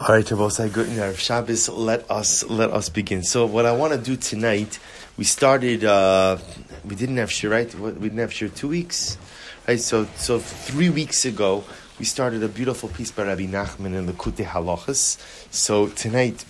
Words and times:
All 0.00 0.14
right, 0.14 0.24
Rabosai, 0.24 0.72
good 0.72 0.86
Erev 0.86 1.18
Shabbos. 1.18 1.68
Let 1.68 2.08
us 2.08 2.44
let 2.44 2.70
us 2.70 2.88
begin. 2.88 3.24
So, 3.24 3.46
what 3.46 3.66
I 3.66 3.72
want 3.72 3.94
to 3.94 3.98
do 3.98 4.14
tonight, 4.14 4.78
we 5.16 5.24
started. 5.24 5.84
Uh, 5.84 6.38
we 6.84 6.94
didn't 6.94 7.16
have 7.16 7.32
shir, 7.32 7.48
right? 7.48 7.74
We 7.74 7.90
didn't 7.90 8.18
have 8.18 8.32
shir 8.32 8.46
two 8.46 8.68
weeks, 8.68 9.18
right? 9.66 9.80
So, 9.80 10.04
so 10.14 10.38
three 10.38 10.88
weeks 10.88 11.24
ago, 11.24 11.64
we 11.98 12.04
started 12.04 12.44
a 12.44 12.48
beautiful 12.48 12.88
piece 12.88 13.10
by 13.10 13.24
Rabbi 13.24 13.46
Nachman 13.46 13.96
in 13.96 14.06
the 14.06 14.12
Kute 14.12 14.46
Halachas. 14.46 15.18
So 15.52 15.88
tonight, 15.88 16.44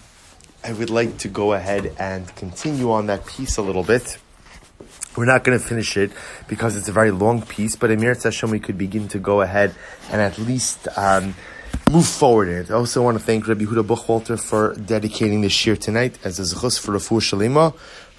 I 0.62 0.74
would 0.74 0.90
like 0.90 1.16
to 1.18 1.28
go 1.28 1.54
ahead 1.54 1.96
and 1.98 2.28
continue 2.36 2.92
on 2.92 3.06
that 3.06 3.24
piece 3.24 3.56
a 3.56 3.62
little 3.62 3.82
bit. 3.82 4.18
We're 5.16 5.24
not 5.24 5.42
going 5.42 5.58
to 5.58 5.64
finish 5.64 5.96
it 5.96 6.12
because 6.48 6.76
it's 6.76 6.90
a 6.90 6.92
very 6.92 7.12
long 7.12 7.40
piece, 7.40 7.76
but 7.76 7.90
Emir 7.90 8.14
Hashem, 8.14 8.50
we 8.50 8.60
could 8.60 8.76
begin 8.76 9.08
to 9.08 9.18
go 9.18 9.40
ahead 9.40 9.74
and 10.10 10.20
at 10.20 10.36
least. 10.36 10.86
Um, 10.98 11.34
move 11.90 12.06
forward 12.06 12.48
in 12.48 12.56
it. 12.56 12.70
I 12.70 12.74
also 12.74 13.02
want 13.02 13.18
to 13.18 13.24
thank 13.24 13.48
Rabbi 13.48 13.64
Huda 13.64 13.82
Buchwalter 13.82 14.38
for 14.38 14.74
dedicating 14.74 15.40
this 15.40 15.66
year 15.66 15.76
tonight 15.76 16.18
as 16.24 16.38
a 16.38 16.42
zechus 16.42 16.78
for 16.78 16.92
Rafu 16.92 17.20
Shalima, 17.20 17.74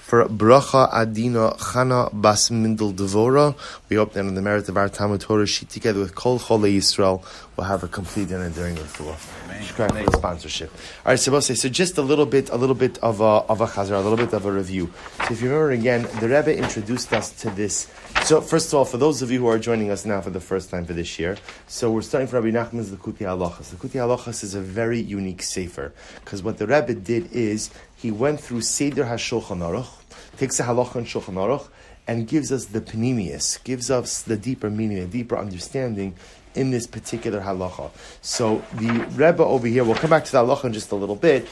for 0.10 0.26
Bracha 0.26 0.92
Adina 0.92 1.52
Chana 1.60 2.10
Bas 2.12 2.50
Mindel 2.50 2.92
Devora. 2.96 3.56
We 3.90 3.98
hope 3.98 4.14
that 4.14 4.26
on 4.26 4.34
the 4.34 4.42
merit 4.42 4.68
of 4.68 4.76
our 4.76 4.90
Talmud 4.90 5.22
Torah, 5.22 5.46
she 5.46 5.68
together 5.68 6.00
with 6.00 6.16
Kol 6.16 6.40
Chole 6.40 6.76
Yisrael 6.76 7.24
will 7.56 7.66
have 7.66 7.84
a 7.84 7.88
complete 7.88 8.30
dinner 8.30 8.50
during 8.50 8.74
the 8.74 8.82
Refuah. 8.82 9.16
Subscribe 9.60 9.92
for 9.92 10.04
the 10.10 10.18
sponsorship. 10.18 10.72
All 11.06 11.12
right, 11.12 11.20
so 11.20 11.40
so 11.40 11.70
just 11.70 12.00
a 12.00 12.02
little 12.02 12.26
bit, 12.26 12.50
a 12.50 12.56
little 12.56 12.74
bit 12.74 12.98
of 13.04 13.22
a 13.22 13.24
of 13.24 13.62
a 13.62 13.68
chazar, 13.68 13.98
a 13.98 14.00
little 14.00 14.18
bit 14.18 14.34
of 14.34 14.48
a 14.48 14.52
review. 14.52 14.92
So 15.28 15.34
if 15.34 15.44
you 15.44 15.50
remember 15.50 15.72
again, 15.74 16.08
the 16.20 16.28
Rebbe 16.28 16.58
introduced 16.58 17.14
us 17.14 17.32
to 17.42 17.52
this. 17.52 17.88
So 18.24 18.42
first 18.42 18.70
of 18.70 18.80
all, 18.80 18.86
for 18.86 18.98
those 18.98 19.22
of 19.22 19.30
you 19.30 19.40
who 19.40 19.48
are 19.48 19.60
joining 19.60 19.92
us 19.92 20.06
now 20.06 20.22
for 20.22 20.32
the 20.32 20.40
first 20.40 20.72
time 20.72 20.86
for 20.86 20.94
this 20.94 21.20
year, 21.20 21.38
so 21.68 21.92
we're 21.92 22.02
starting 22.02 22.28
from 22.28 22.44
Rabbi 22.44 22.58
Nachman's 22.58 22.90
Likutei 22.90 23.28
Halachas. 23.28 23.76
Likutei 23.76 24.00
Halachas 24.00 24.44
is 24.44 24.56
a 24.56 24.62
very 24.62 25.00
unique 25.00 25.44
sefer 25.44 25.94
because 26.24 26.42
what 26.42 26.58
the 26.58 26.66
Rebbe 26.66 26.96
did 26.96 27.32
is 27.32 27.70
he 27.96 28.12
went 28.12 28.40
through 28.40 28.62
Seder 28.62 29.04
HaShulchan 29.04 29.60
Aruch, 29.60 29.99
takes 30.40 30.60
a 30.60 30.64
halacha 30.64 30.96
and 30.96 31.06
Shulchan 31.06 31.36
Aruch, 31.36 31.68
and 32.08 32.28
gives 32.28 32.52
us 32.52 32.66
the 32.66 32.82
panemius, 32.82 33.64
gives 33.64 33.92
us 33.92 34.24
the 34.24 34.36
deeper 34.36 34.70
meaning, 34.72 34.98
a 34.98 35.06
deeper 35.06 35.38
understanding 35.38 36.16
in 36.56 36.72
this 36.72 36.88
particular 36.88 37.42
halacha. 37.42 37.92
So 38.22 38.64
the 38.74 39.06
Rebbe 39.12 39.44
over 39.44 39.68
here, 39.68 39.84
we'll 39.84 39.96
come 39.96 40.10
back 40.10 40.26
to 40.26 40.32
the 40.32 40.40
halacha 40.40 40.66
in 40.66 40.74
just 40.74 40.92
a 40.92 40.96
little 40.96 41.16
bit, 41.16 41.48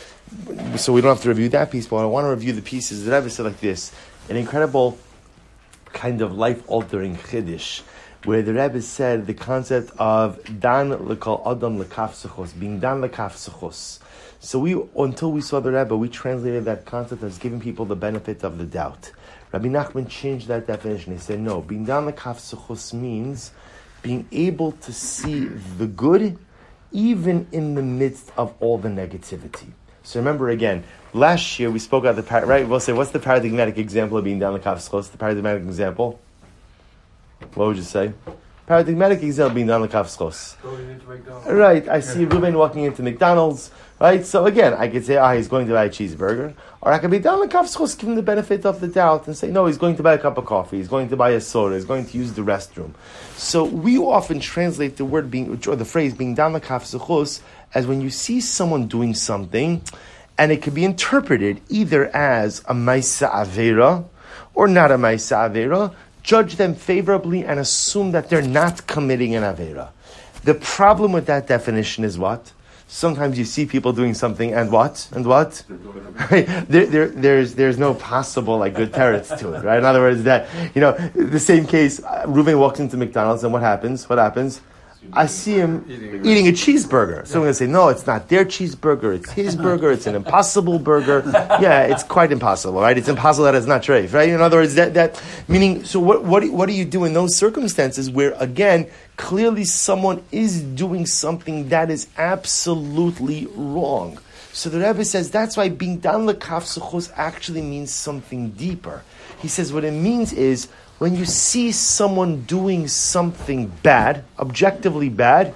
so 0.75 0.93
we 0.93 1.01
don't 1.01 1.13
have 1.13 1.21
to 1.21 1.29
review 1.29 1.49
that 1.49 1.69
piece, 1.69 1.85
but 1.85 1.97
I 1.97 2.05
want 2.05 2.25
to 2.25 2.29
review 2.29 2.53
the 2.53 2.63
pieces. 2.63 3.05
The 3.05 3.11
Rebbe 3.11 3.29
said 3.29 3.45
like 3.45 3.59
this, 3.59 3.91
an 4.29 4.35
incredible 4.35 4.97
kind 5.93 6.21
of 6.21 6.35
life-altering 6.35 7.17
chiddush, 7.17 7.81
where 8.23 8.41
the 8.41 8.53
Rebbe 8.53 8.81
said 8.81 9.27
the 9.27 9.33
concept 9.33 9.91
of 9.97 10.43
dan 10.59 10.91
lekal 10.91 11.45
adam 11.45 11.81
lekaf 11.83 12.59
being 12.59 12.79
dan 12.79 13.01
lekaf 13.01 13.99
So 14.39 14.59
we, 14.59 14.81
until 14.97 15.31
we 15.31 15.41
saw 15.41 15.59
the 15.59 15.71
Rebbe, 15.71 15.95
we 15.95 16.09
translated 16.09 16.65
that 16.65 16.85
concept 16.85 17.23
as 17.23 17.37
giving 17.37 17.59
people 17.59 17.85
the 17.85 17.95
benefit 17.95 18.43
of 18.43 18.57
the 18.57 18.65
doubt. 18.65 19.11
Rabbi 19.51 19.67
Nachman 19.69 20.09
changed 20.09 20.47
that 20.47 20.67
definition. 20.67 21.13
He 21.13 21.19
said, 21.19 21.39
no, 21.39 21.61
being 21.61 21.85
dan 21.85 22.11
lekaf 22.11 22.93
means 22.93 23.51
being 24.01 24.27
able 24.31 24.73
to 24.73 24.93
see 24.93 25.45
the 25.45 25.87
good 25.87 26.37
even 26.91 27.47
in 27.51 27.75
the 27.75 27.81
midst 27.81 28.31
of 28.37 28.53
all 28.59 28.77
the 28.77 28.89
negativity. 28.89 29.71
So 30.03 30.19
remember 30.19 30.49
again, 30.49 30.83
last 31.13 31.59
year 31.59 31.69
we 31.69 31.79
spoke 31.79 32.05
about 32.05 32.15
the 32.15 32.45
right. 32.45 32.67
We'll 32.67 32.79
say, 32.79 32.93
what's 32.93 33.11
the 33.11 33.19
paradigmatic 33.19 33.77
example 33.77 34.17
of 34.17 34.23
being 34.23 34.39
down 34.39 34.53
the 34.53 34.59
kafskos? 34.59 35.11
The 35.11 35.17
paradigmatic 35.17 35.63
example. 35.63 36.19
What 37.53 37.67
would 37.67 37.77
you 37.77 37.83
say? 37.83 38.13
Paradigmatic 38.65 39.23
example 39.23 39.55
being 39.55 39.67
down 39.67 39.81
the 39.81 39.87
kafskos. 39.87 40.55
Right. 41.45 41.87
I 41.87 42.01
see 42.01 42.25
Ruben 42.25 42.57
walking 42.57 42.83
into 42.83 43.01
McDonald's. 43.01 43.71
Right? 43.99 44.25
So 44.25 44.45
again, 44.45 44.73
I 44.75 44.89
could 44.89 45.05
say, 45.05 45.17
ah, 45.17 45.33
he's 45.33 45.47
going 45.47 45.65
to 45.67 45.73
buy 45.73 45.85
a 45.85 45.89
cheeseburger. 45.89 46.53
Or 46.81 46.91
I 46.93 46.99
could 46.99 47.09
be 47.09 47.19
down 47.19 47.47
give 47.47 48.03
him 48.03 48.15
the 48.15 48.21
benefit 48.21 48.65
of 48.65 48.79
the 48.79 48.87
doubt 48.87 49.25
and 49.25 49.35
say, 49.35 49.49
no, 49.49 49.65
he's 49.65 49.77
going 49.77 49.95
to 49.95 50.03
buy 50.03 50.13
a 50.13 50.17
cup 50.19 50.37
of 50.37 50.45
coffee, 50.45 50.77
he's 50.77 50.87
going 50.87 51.09
to 51.09 51.17
buy 51.17 51.31
a 51.31 51.41
soda, 51.41 51.75
he's 51.75 51.85
going 51.85 52.05
to 52.05 52.17
use 52.17 52.33
the 52.33 52.43
restroom. 52.43 52.93
So 53.35 53.63
we 53.63 53.97
often 53.97 54.39
translate 54.39 54.97
the 54.97 55.05
word 55.05 55.31
being, 55.31 55.49
or 55.67 55.75
the 55.75 55.85
phrase 55.85 56.13
being 56.13 56.35
down 56.35 56.53
the 56.53 56.61
kafskos 56.61 57.41
as 57.73 57.87
when 57.87 58.01
you 58.01 58.11
see 58.11 58.39
someone 58.39 58.87
doing 58.87 59.15
something, 59.15 59.81
and 60.37 60.51
it 60.51 60.61
could 60.61 60.75
be 60.75 60.85
interpreted 60.85 61.59
either 61.69 62.15
as 62.15 62.59
a 62.61 62.73
maisa 62.73 63.31
avera 63.31 64.05
or 64.53 64.67
not 64.67 64.91
a 64.91 64.97
maisa 64.97 65.49
avera, 65.49 65.93
judge 66.27 66.57
them 66.57 66.75
favorably 66.75 67.45
and 67.45 67.57
assume 67.57 68.11
that 68.11 68.29
they're 68.29 68.41
not 68.41 68.85
committing 68.85 69.33
an 69.33 69.43
avera. 69.43 69.89
The 70.43 70.55
problem 70.55 71.13
with 71.13 71.25
that 71.27 71.47
definition 71.47 72.03
is 72.03 72.19
what? 72.19 72.51
Sometimes 72.89 73.39
you 73.39 73.45
see 73.45 73.65
people 73.65 73.93
doing 73.93 74.13
something 74.13 74.53
and 74.53 74.69
what? 74.69 75.07
And 75.13 75.25
what? 75.25 75.63
there, 76.29 76.85
there, 76.85 77.07
there's, 77.07 77.55
there's 77.55 77.77
no 77.77 77.93
possible 77.93 78.57
like 78.57 78.75
good 78.75 78.91
teretz 78.91 79.37
to 79.39 79.53
it, 79.53 79.63
right? 79.63 79.79
In 79.79 79.85
other 79.85 80.01
words, 80.01 80.23
that, 80.23 80.49
you 80.75 80.81
know, 80.81 80.91
the 81.15 81.39
same 81.39 81.65
case, 81.65 82.03
uh, 82.03 82.25
Reuven 82.27 82.59
walks 82.59 82.81
into 82.81 82.97
McDonald's 82.97 83.45
and 83.45 83.53
what 83.53 83.61
happens? 83.61 84.07
What 84.09 84.19
happens? 84.19 84.59
I 85.13 85.25
see 85.27 85.53
him 85.53 85.85
eating 85.89 86.47
a 86.47 86.51
cheeseburger. 86.51 87.25
So 87.25 87.35
I'm 87.35 87.41
going 87.41 87.51
to 87.51 87.53
say, 87.53 87.67
no, 87.67 87.89
it's 87.89 88.05
not 88.05 88.29
their 88.29 88.45
cheeseburger. 88.45 89.15
It's 89.15 89.31
his 89.31 89.55
burger. 89.55 89.91
It's 89.91 90.07
an 90.07 90.15
impossible 90.15 90.79
burger. 90.79 91.23
Yeah, 91.61 91.83
it's 91.83 92.03
quite 92.03 92.31
impossible, 92.31 92.81
right? 92.81 92.97
It's 92.97 93.07
impossible 93.07 93.45
that 93.45 93.55
it's 93.55 93.67
not 93.67 93.83
treif, 93.83 94.13
right? 94.13 94.29
In 94.29 94.41
other 94.41 94.57
words, 94.57 94.75
that, 94.75 94.93
that 94.95 95.21
meaning, 95.47 95.85
so 95.85 95.99
what, 95.99 96.23
what, 96.23 96.43
what 96.51 96.67
do 96.67 96.73
you 96.73 96.85
do 96.85 97.05
in 97.05 97.13
those 97.13 97.35
circumstances 97.35 98.09
where, 98.09 98.33
again, 98.33 98.89
clearly 99.15 99.63
someone 99.63 100.23
is 100.31 100.61
doing 100.61 101.05
something 101.05 101.69
that 101.69 101.89
is 101.89 102.07
absolutely 102.17 103.47
wrong? 103.55 104.19
So 104.51 104.69
the 104.69 104.79
Rebbe 104.79 105.05
says 105.05 105.29
that's 105.29 105.55
why 105.55 105.69
being 105.69 105.99
dan 105.99 106.25
lekaf 106.25 107.11
actually 107.15 107.61
means 107.61 107.93
something 107.93 108.49
deeper. 108.51 109.03
He 109.39 109.47
says 109.47 109.71
what 109.71 109.83
it 109.83 109.91
means 109.91 110.33
is 110.33 110.67
when 110.99 111.15
you 111.15 111.25
see 111.25 111.71
someone 111.71 112.41
doing 112.41 112.87
something 112.87 113.67
bad, 113.83 114.23
objectively 114.39 115.09
bad, 115.09 115.53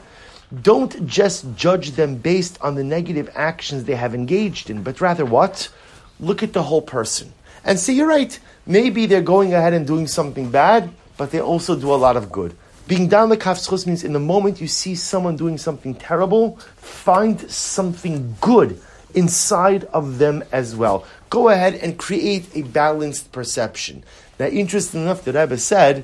don't 0.61 1.07
just 1.07 1.55
judge 1.55 1.91
them 1.91 2.15
based 2.15 2.57
on 2.61 2.75
the 2.75 2.83
negative 2.83 3.29
actions 3.35 3.85
they 3.85 3.95
have 3.95 4.13
engaged 4.13 4.69
in, 4.69 4.83
but 4.83 5.01
rather 5.01 5.25
what? 5.25 5.69
Look 6.19 6.43
at 6.43 6.53
the 6.53 6.63
whole 6.63 6.81
person. 6.81 7.33
And 7.63 7.79
see, 7.79 7.95
you're 7.95 8.07
right. 8.07 8.37
Maybe 8.65 9.05
they're 9.05 9.21
going 9.21 9.53
ahead 9.53 9.73
and 9.73 9.87
doing 9.87 10.07
something 10.07 10.51
bad, 10.51 10.91
but 11.17 11.31
they 11.31 11.41
also 11.41 11.79
do 11.79 11.93
a 11.93 11.95
lot 11.95 12.17
of 12.17 12.31
good. 12.31 12.55
Being 12.87 13.07
down 13.07 13.29
the 13.29 13.37
kafschus 13.37 13.87
means 13.87 14.03
in 14.03 14.13
the 14.13 14.19
moment 14.19 14.59
you 14.59 14.67
see 14.67 14.95
someone 14.95 15.37
doing 15.37 15.57
something 15.57 15.95
terrible, 15.95 16.57
find 16.77 17.39
something 17.49 18.35
good 18.41 18.79
inside 19.13 19.85
of 19.85 20.17
them 20.17 20.43
as 20.51 20.75
well. 20.75 21.05
Go 21.29 21.49
ahead 21.49 21.75
and 21.75 21.97
create 21.97 22.49
a 22.55 22.63
balanced 22.63 23.31
perception. 23.31 24.03
Now, 24.39 24.47
interesting 24.47 25.03
enough, 25.03 25.23
the 25.23 25.33
Rebbe 25.33 25.57
said 25.57 26.03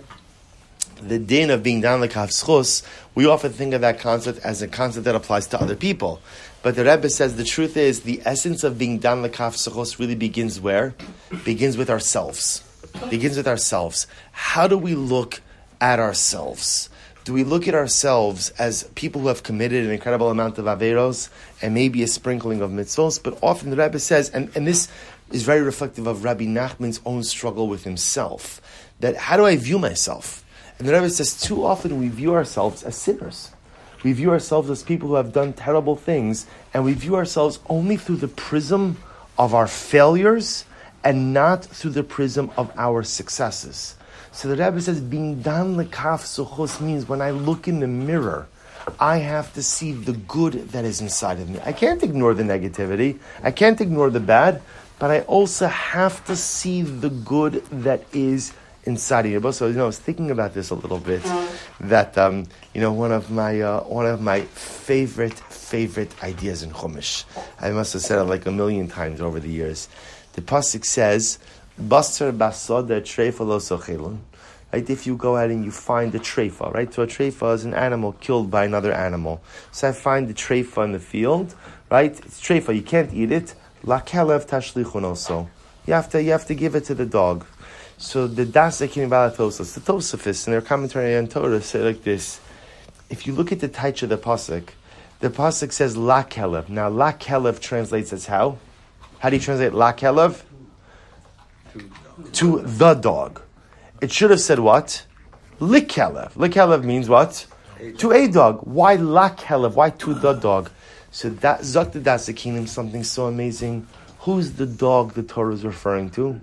the 1.02 1.20
din 1.20 1.50
of 1.50 1.64
being 1.64 1.82
down 1.82 2.02
like 2.02 2.12
schus, 2.12 2.84
we 3.16 3.26
often 3.26 3.52
think 3.52 3.74
of 3.74 3.82
that 3.82 4.00
concept 4.00 4.40
as 4.40 4.62
a 4.62 4.68
concept 4.68 5.06
that 5.06 5.16
applies 5.16 5.48
to 5.48 5.62
other 5.62 5.76
people. 5.76 6.22
But 6.64 6.76
the 6.76 6.86
Rebbe 6.86 7.10
says 7.10 7.36
the 7.36 7.44
truth 7.44 7.78
is 7.78 8.02
the 8.02 8.22
essence 8.26 8.64
of 8.64 8.78
being 8.78 9.00
down 9.00 9.22
like 9.22 9.34
schus 9.34 10.00
really 10.00 10.16
begins 10.16 10.60
where? 10.60 10.96
Begins 11.44 11.78
with 11.78 11.90
ourselves. 11.90 12.64
Begins 13.10 13.38
with 13.38 13.48
ourselves. 13.48 14.08
How 14.32 14.68
do 14.68 14.78
we 14.78 14.96
look 14.96 15.42
at 15.80 16.00
ourselves? 16.00 16.90
Do 17.28 17.34
we 17.34 17.44
look 17.44 17.68
at 17.68 17.76
ourselves 17.76 18.52
as 18.52 18.84
people 18.96 19.20
who 19.20 19.28
have 19.28 19.44
committed 19.44 19.84
an 19.84 19.92
incredible 19.92 20.30
amount 20.30 20.60
of 20.60 20.64
averos 20.64 21.28
and 21.62 21.74
maybe 21.74 22.02
a 22.02 22.08
sprinkling 22.08 22.62
of 22.62 22.72
mitzvos? 22.72 23.22
But 23.22 23.38
often 23.44 23.70
the 23.70 23.76
Rebbe 23.76 24.00
says, 24.00 24.30
and, 24.30 24.50
and 24.56 24.66
this 24.66 24.88
is 25.34 25.44
very 25.44 25.62
reflective 25.62 26.08
of 26.08 26.24
Rabbi 26.24 26.46
Nachman's 26.46 27.02
own 27.06 27.24
struggle 27.24 27.68
with 27.68 27.84
himself. 27.84 28.62
That 29.02 29.18
how 29.18 29.36
do 29.36 29.44
I 29.44 29.58
view 29.58 29.78
myself? 29.78 30.46
And 30.80 30.88
the 30.88 30.94
Rebbe 30.94 31.10
says 31.10 31.38
too 31.38 31.66
often 31.66 32.00
we 32.00 32.08
view 32.08 32.34
ourselves 32.34 32.82
as 32.84 32.96
sinners. 32.96 33.52
We 34.06 34.14
view 34.14 34.32
ourselves 34.32 34.70
as 34.70 34.82
people 34.82 35.10
who 35.10 35.16
have 35.16 35.34
done 35.34 35.52
terrible 35.52 35.98
things, 35.98 36.48
and 36.74 36.86
we 36.86 36.94
view 36.94 37.18
ourselves 37.18 37.60
only 37.68 37.98
through 37.98 38.24
the 38.24 38.30
prism 38.30 38.96
of 39.38 39.54
our 39.54 39.68
failures 39.68 40.64
and 41.04 41.34
not 41.34 41.66
through 41.66 41.92
the 41.92 42.04
prism 42.04 42.52
of 42.56 42.72
our 42.78 43.04
successes. 43.04 43.97
So 44.38 44.48
the 44.54 44.64
Rebbe 44.64 44.80
says, 44.80 45.02
being 45.02 45.42
dan 45.42 45.76
lekaf 45.76 46.22
suchos 46.22 46.80
means 46.80 47.10
when 47.10 47.22
I 47.22 47.32
look 47.32 47.68
in 47.68 47.80
the 47.80 47.88
mirror, 47.88 48.48
I 49.00 49.18
have 49.18 49.52
to 49.56 49.64
see 49.64 49.92
the 49.92 50.14
good 50.14 50.54
that 50.70 50.86
is 50.86 51.02
inside 51.02 51.40
of 51.40 51.50
me. 51.50 51.60
I 51.66 51.74
can't 51.74 52.04
ignore 52.04 52.34
the 52.36 52.44
negativity. 52.44 53.20
I 53.42 53.50
can't 53.52 53.82
ignore 53.82 54.12
the 54.12 54.20
bad 54.20 54.62
but 55.00 55.12
I 55.12 55.22
also 55.22 55.68
have 55.68 56.26
to 56.26 56.36
see 56.36 56.82
the 56.82 57.10
good 57.10 57.64
that 57.84 58.04
is 58.14 58.54
inside 58.84 59.26
of 59.26 59.32
you. 59.32 59.52
So 59.52 59.68
you 59.68 59.74
know, 59.74 59.84
I 59.84 59.88
was 59.88 60.00
thinking 60.00 60.32
about 60.32 60.54
this 60.54 60.70
a 60.70 60.76
little 60.76 61.00
bit. 61.00 61.24
That 61.80 62.18
um, 62.18 62.48
you 62.74 62.82
know, 62.82 62.94
one 62.94 63.12
of 63.12 63.30
my 63.30 63.62
uh, 63.62 63.82
one 63.84 64.06
of 64.06 64.22
my 64.22 64.42
favorite 64.42 65.38
favorite 65.38 66.12
ideas 66.24 66.64
in 66.64 66.72
Chumash. 66.72 67.26
I 67.60 67.72
must 67.72 67.94
have 67.94 68.02
said 68.02 68.20
it 68.20 68.24
like 68.24 68.46
a 68.46 68.52
million 68.52 68.88
times 68.88 69.22
over 69.22 69.40
the 69.40 69.50
years. 69.50 69.88
The 70.34 70.42
pasuk 70.42 70.86
says, 70.86 71.38
"Basar 71.80 72.36
basoda 72.36 73.02
treifalo 73.02 73.60
right? 74.72 74.90
If 74.90 75.08
you 75.08 75.16
go 75.16 75.38
out 75.38 75.50
and 75.50 75.64
you 75.64 75.72
find 75.72 76.14
a 76.16 76.20
treifa, 76.20 76.74
right? 76.74 76.94
So 76.94 77.04
a 77.04 77.08
treifa 77.08 77.54
is 77.56 77.66
an 77.66 77.74
animal 77.74 78.14
killed 78.14 78.52
by 78.52 78.66
another 78.66 78.94
animal. 78.94 79.42
So 79.72 79.90
I 79.90 79.92
find 79.92 80.28
the 80.28 80.34
treifa 80.34 80.84
in 80.84 80.92
the 80.92 81.00
field, 81.00 81.56
right? 81.90 82.12
It's 82.12 82.42
treifa, 82.42 82.76
you 82.76 82.82
can't 82.82 83.14
eat 83.14 83.32
it. 83.32 83.56
La 83.84 84.02
kelev 84.02 84.48
tashlichun 84.48 85.04
also. 85.04 85.50
You 85.86 85.94
have 85.94 86.10
to, 86.10 86.22
you 86.22 86.32
have 86.32 86.46
to 86.48 86.56
give 86.56 86.76
it 86.76 86.84
to 86.86 86.96
the 86.96 87.06
dog. 87.06 87.46
So 87.98 88.28
the 88.28 88.46
Dasakim 88.46 89.10
Balatosas, 89.10 89.74
the 89.74 89.80
Tosafis, 89.80 90.46
in 90.46 90.52
their 90.52 90.62
commentary 90.62 91.18
on 91.18 91.28
Torah 91.28 91.62
say 91.62 91.82
like 91.82 92.04
this. 92.04 92.40
If 93.10 93.26
you 93.26 93.34
look 93.34 93.52
at 93.52 93.60
the 93.60 93.70
Taich 93.70 94.04
of 94.04 94.10
the 94.10 94.18
Pasuk, 94.18 94.70
the 95.20 95.30
Pasuk 95.30 95.72
says 95.72 95.98
La 95.98 96.24
Kelev. 96.24 96.70
Now 96.70 96.90
La 96.90 97.14
Kelev 97.14 97.60
translates 97.60 98.14
as 98.14 98.28
how? 98.28 98.60
How 99.20 99.30
do 99.30 99.38
you 99.38 99.42
translate 99.42 99.74
La 99.74 99.94
Kelev? 99.94 100.44
To 102.34 102.62
the 102.62 102.94
dog. 102.94 103.42
It 104.00 104.12
should 104.12 104.30
have 104.32 104.42
said 104.42 104.60
what? 104.60 105.06
Likelev. 105.60 106.34
Likelev 106.34 106.84
means 106.84 107.10
what? 107.10 107.46
To 108.00 108.12
a 108.12 108.28
dog. 108.28 108.62
Why 108.64 108.96
La 108.96 109.30
Kelev? 109.30 109.74
Why 109.74 109.90
to 109.90 110.14
the 110.14 110.34
dog? 110.34 110.70
So 111.12 111.30
that 111.30 111.62
Zakta 111.62 112.02
Dasakinim, 112.02 112.68
something 112.68 113.04
so 113.04 113.26
amazing. 113.26 113.88
Who's 114.20 114.54
the 114.54 114.66
dog 114.66 115.14
the 115.14 115.24
Torah 115.24 115.54
is 115.54 115.64
referring 115.64 116.12
to? 116.12 116.40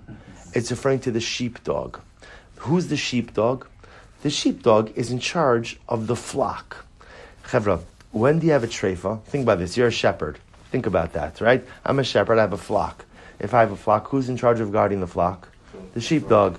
It's 0.53 0.71
referring 0.71 0.99
to 1.01 1.11
the 1.11 1.21
sheepdog. 1.21 1.99
Who's 2.57 2.87
the 2.87 2.97
sheepdog? 2.97 3.67
The 4.21 4.29
sheepdog 4.29 4.91
is 4.95 5.11
in 5.11 5.19
charge 5.19 5.79
of 5.87 6.07
the 6.07 6.15
flock. 6.15 6.85
Chevra, 7.45 7.81
when 8.11 8.39
do 8.39 8.47
you 8.47 8.53
have 8.53 8.63
a 8.63 8.67
treifa? 8.67 9.21
Think 9.23 9.43
about 9.43 9.59
this. 9.59 9.77
You're 9.77 9.87
a 9.87 9.91
shepherd. 9.91 10.39
Think 10.71 10.87
about 10.87 11.13
that, 11.13 11.39
right? 11.39 11.65
I'm 11.85 11.99
a 11.99 12.03
shepherd. 12.03 12.37
I 12.37 12.41
have 12.41 12.53
a 12.53 12.57
flock. 12.57 13.05
If 13.39 13.53
I 13.53 13.59
have 13.59 13.71
a 13.71 13.77
flock, 13.77 14.07
who's 14.07 14.29
in 14.29 14.35
charge 14.35 14.59
of 14.59 14.71
guarding 14.71 14.99
the 14.99 15.07
flock? 15.07 15.49
The 15.93 16.01
sheepdog. 16.01 16.57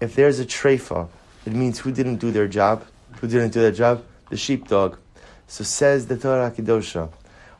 If 0.00 0.14
there's 0.14 0.40
a 0.40 0.44
treifa, 0.44 1.08
it 1.46 1.52
means 1.52 1.78
who 1.78 1.90
didn't 1.90 2.16
do 2.16 2.30
their 2.30 2.48
job? 2.48 2.84
Who 3.20 3.28
didn't 3.28 3.50
do 3.50 3.60
their 3.60 3.72
job? 3.72 4.04
The 4.28 4.36
sheepdog. 4.36 4.98
So 5.46 5.64
says 5.64 6.06
the 6.06 6.16
Torah 6.16 6.50
Kedosha. 6.50 7.10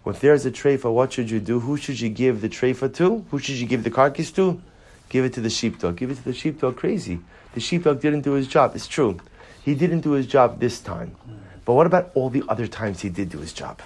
If 0.05 0.21
there's 0.21 0.47
a 0.47 0.50
treifa, 0.50 0.93
what 0.93 1.12
should 1.12 1.31
you 1.31 1.41
do? 1.41 1.61
Who 1.61 1.77
should 1.77 1.99
you 1.99 2.09
give 2.09 2.41
the 2.41 2.49
treifa 2.49 2.94
to? 2.94 3.25
Who 3.31 3.38
should 3.38 3.56
you 3.56 3.67
give 3.67 3.85
the 3.85 3.91
carcass 3.91 4.31
to? 4.33 4.61
Give 5.09 5.25
it 5.25 5.33
to 5.33 5.41
the 5.41 5.50
sheepdog. 5.50 5.97
Give 5.97 6.11
it 6.11 6.17
to 6.17 6.25
the 6.25 6.33
sheepdog. 6.33 6.77
Crazy. 6.77 7.21
The 7.55 7.61
sheepdog 7.61 8.00
didn't 8.00 8.21
do 8.21 8.33
his 8.33 8.47
job. 8.47 8.77
It's 8.77 8.87
true. 8.87 9.19
He 9.65 9.75
didn't 9.75 10.00
do 10.00 10.12
his 10.12 10.27
job 10.27 10.61
this 10.61 10.79
time. 10.79 11.17
But 11.65 11.73
what 11.73 11.87
about 11.87 12.12
all 12.15 12.31
the 12.31 12.44
other 12.49 12.67
times 12.67 13.00
he 13.00 13.09
did 13.09 13.31
do 13.31 13.38
his 13.38 13.53
job? 13.53 13.81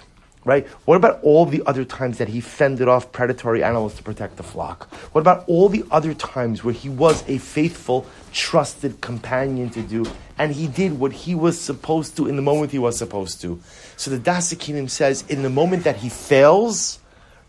Right? 0.44 0.66
What 0.86 0.96
about 0.96 1.22
all 1.22 1.46
the 1.46 1.62
other 1.66 1.84
times 1.84 2.18
that 2.18 2.28
he 2.28 2.40
fended 2.40 2.88
off 2.88 3.12
predatory 3.12 3.62
animals 3.62 3.94
to 3.94 4.02
protect 4.02 4.36
the 4.36 4.42
flock? 4.42 4.92
What 5.12 5.20
about 5.20 5.44
all 5.48 5.68
the 5.68 5.84
other 5.90 6.14
times 6.14 6.64
where 6.64 6.74
he 6.74 6.88
was 6.88 7.22
a 7.28 7.38
faithful, 7.38 8.06
trusted 8.32 9.00
companion 9.00 9.70
to 9.70 9.82
do, 9.82 10.04
and 10.38 10.52
he 10.52 10.66
did 10.66 10.98
what 10.98 11.12
he 11.12 11.34
was 11.34 11.60
supposed 11.60 12.16
to 12.16 12.26
in 12.26 12.36
the 12.36 12.42
moment 12.42 12.72
he 12.72 12.78
was 12.78 12.96
supposed 12.96 13.40
to? 13.42 13.60
So 13.96 14.10
the 14.10 14.18
Dasakinim 14.18 14.88
says, 14.88 15.24
in 15.28 15.42
the 15.42 15.50
moment 15.50 15.84
that 15.84 15.96
he 15.96 16.08
fails, 16.08 16.98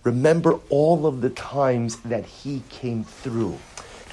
remember 0.04 0.60
all 0.70 1.06
of 1.06 1.22
the 1.22 1.30
times 1.30 1.98
that 2.02 2.26
he 2.26 2.64
came 2.70 3.04
through. 3.04 3.58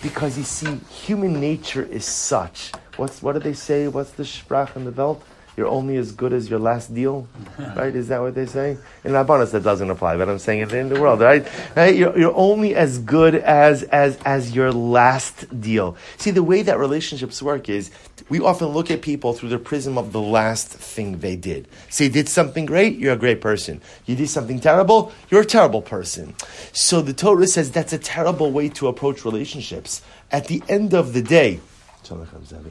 Because 0.03 0.39
you 0.39 0.45
see, 0.45 0.77
human 0.91 1.41
nature 1.41 1.83
is 1.83 2.05
such. 2.05 2.73
What's, 2.97 3.23
what 3.23 3.33
do 3.33 3.41
they 3.41 3.53
say? 3.53 3.89
What's 3.89 4.13
the 4.13 4.23
sprach 4.23 4.77
in 4.77 4.85
the 4.85 4.93
Welt? 4.93 5.23
You're 5.59 5.67
only 5.67 5.97
as 5.97 6.13
good 6.13 6.33
as 6.33 6.49
your 6.49 6.61
last 6.61 6.95
deal, 6.95 7.27
right? 7.59 7.93
Is 7.93 8.07
that 8.09 8.21
what 8.21 8.37
they 8.37 8.47
say? 8.47 8.79
In 9.03 9.11
Rabbanis 9.11 9.51
that 9.51 9.65
doesn't 9.65 9.91
apply, 9.91 10.17
but 10.17 10.29
I'm 10.29 10.39
saying 10.39 10.61
it 10.61 10.73
in 10.73 10.89
the 10.89 11.01
world, 11.01 11.19
right? 11.21 11.45
right? 11.75 11.97
You're, 11.97 12.17
you're 12.17 12.37
only 12.37 12.77
as 12.77 13.01
good 13.01 13.35
as, 13.35 13.83
as, 13.83 14.21
as 14.25 14.55
your 14.55 14.71
last 14.71 15.61
deal. 15.61 15.97
See, 16.17 16.31
the 16.31 16.45
way 16.45 16.63
that 16.63 16.79
relationships 16.79 17.43
work 17.43 17.69
is 17.69 17.91
we 18.29 18.39
often 18.39 18.69
look 18.69 18.89
at 18.93 19.03
people 19.03 19.33
through 19.33 19.49
the 19.49 19.59
prism 19.59 19.99
of 19.99 20.13
the 20.13 20.21
last 20.21 20.69
thing 20.69 21.19
they 21.19 21.35
did. 21.35 21.67
Say, 21.91 22.05
you 22.05 22.11
did 22.11 22.29
something 22.29 22.65
great, 22.65 22.97
you're 22.97 23.15
a 23.15 23.17
great 23.17 23.41
person. 23.41 23.81
You 24.07 24.15
did 24.15 24.29
something 24.29 24.61
terrible, 24.61 25.13
you're 25.29 25.41
a 25.41 25.45
terrible 25.45 25.83
person. 25.83 26.37
So 26.73 27.03
the 27.03 27.13
Torah 27.13 27.49
says 27.49 27.73
that's 27.73 27.93
a 27.93 27.99
terrible 27.99 28.53
way 28.53 28.69
to 28.69 28.87
approach 28.87 29.25
relationships. 29.25 30.03
At 30.31 30.47
the 30.47 30.63
end 30.69 30.95
of 30.95 31.15
the 31.15 31.23
day, 31.23 31.59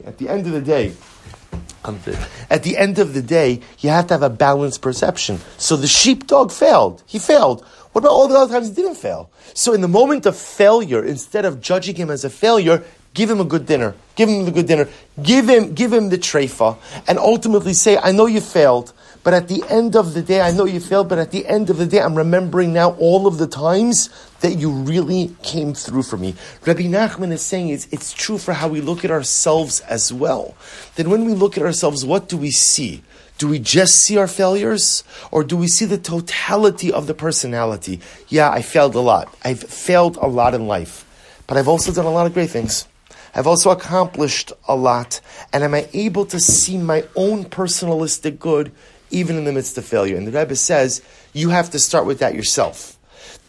at 0.06 0.16
the 0.16 0.28
end 0.30 0.46
of 0.46 0.52
the 0.52 0.62
day, 0.62 0.94
at 2.50 2.62
the 2.62 2.76
end 2.76 2.98
of 2.98 3.14
the 3.14 3.22
day, 3.22 3.60
you 3.78 3.90
have 3.90 4.08
to 4.08 4.14
have 4.14 4.22
a 4.22 4.30
balanced 4.30 4.82
perception. 4.82 5.40
So 5.56 5.76
the 5.76 5.86
sheepdog 5.86 6.52
failed. 6.52 7.02
He 7.06 7.18
failed. 7.18 7.64
What 7.92 8.00
about 8.02 8.12
all 8.12 8.28
the 8.28 8.36
other 8.36 8.52
times 8.52 8.68
he 8.68 8.74
didn't 8.74 8.96
fail? 8.96 9.30
So 9.54 9.72
in 9.72 9.80
the 9.80 9.88
moment 9.88 10.26
of 10.26 10.36
failure, 10.36 11.02
instead 11.02 11.44
of 11.44 11.60
judging 11.60 11.96
him 11.96 12.10
as 12.10 12.24
a 12.24 12.30
failure, 12.30 12.84
give 13.14 13.30
him 13.30 13.40
a 13.40 13.44
good 13.44 13.66
dinner. 13.66 13.94
Give 14.16 14.28
him 14.28 14.44
the 14.44 14.50
good 14.50 14.66
dinner. 14.66 14.88
Give 15.22 15.48
him, 15.48 15.74
give 15.74 15.92
him 15.92 16.10
the 16.10 16.18
treifa. 16.18 16.76
And 17.06 17.18
ultimately 17.18 17.72
say, 17.72 17.96
I 17.96 18.12
know 18.12 18.26
you 18.26 18.40
failed. 18.40 18.92
But 19.28 19.34
at 19.34 19.48
the 19.48 19.62
end 19.68 19.94
of 19.94 20.14
the 20.14 20.22
day, 20.22 20.40
I 20.40 20.52
know 20.52 20.64
you 20.64 20.80
failed, 20.80 21.10
but 21.10 21.18
at 21.18 21.32
the 21.32 21.46
end 21.46 21.68
of 21.68 21.76
the 21.76 21.84
day, 21.84 22.00
I'm 22.00 22.14
remembering 22.14 22.72
now 22.72 22.92
all 22.92 23.26
of 23.26 23.36
the 23.36 23.46
times 23.46 24.08
that 24.40 24.54
you 24.54 24.70
really 24.70 25.36
came 25.42 25.74
through 25.74 26.04
for 26.04 26.16
me. 26.16 26.34
Rabbi 26.64 26.84
Nachman 26.84 27.30
is 27.32 27.42
saying 27.42 27.68
it's, 27.68 27.86
it's 27.92 28.14
true 28.14 28.38
for 28.38 28.54
how 28.54 28.68
we 28.68 28.80
look 28.80 29.04
at 29.04 29.10
ourselves 29.10 29.80
as 29.80 30.10
well. 30.10 30.56
That 30.94 31.08
when 31.08 31.26
we 31.26 31.34
look 31.34 31.58
at 31.58 31.62
ourselves, 31.62 32.06
what 32.06 32.30
do 32.30 32.38
we 32.38 32.50
see? 32.50 33.02
Do 33.36 33.48
we 33.48 33.58
just 33.58 33.96
see 33.96 34.16
our 34.16 34.28
failures? 34.28 35.04
Or 35.30 35.44
do 35.44 35.58
we 35.58 35.68
see 35.68 35.84
the 35.84 35.98
totality 35.98 36.90
of 36.90 37.06
the 37.06 37.12
personality? 37.12 38.00
Yeah, 38.28 38.50
I 38.50 38.62
failed 38.62 38.94
a 38.94 39.00
lot. 39.00 39.36
I've 39.44 39.62
failed 39.62 40.16
a 40.16 40.26
lot 40.26 40.54
in 40.54 40.66
life. 40.66 41.04
But 41.46 41.58
I've 41.58 41.68
also 41.68 41.92
done 41.92 42.06
a 42.06 42.10
lot 42.10 42.26
of 42.26 42.32
great 42.32 42.48
things. 42.48 42.88
I've 43.34 43.46
also 43.46 43.68
accomplished 43.68 44.54
a 44.66 44.74
lot. 44.74 45.20
And 45.52 45.62
am 45.62 45.74
I 45.74 45.86
able 45.92 46.24
to 46.24 46.40
see 46.40 46.78
my 46.78 47.04
own 47.14 47.44
personalistic 47.44 48.38
good 48.38 48.72
even 49.10 49.36
in 49.36 49.44
the 49.44 49.52
midst 49.52 49.78
of 49.78 49.84
failure. 49.84 50.16
And 50.16 50.26
the 50.26 50.38
Rebbe 50.38 50.56
says 50.56 51.02
you 51.32 51.50
have 51.50 51.70
to 51.70 51.78
start 51.78 52.06
with 52.06 52.18
that 52.20 52.34
yourself. 52.34 52.98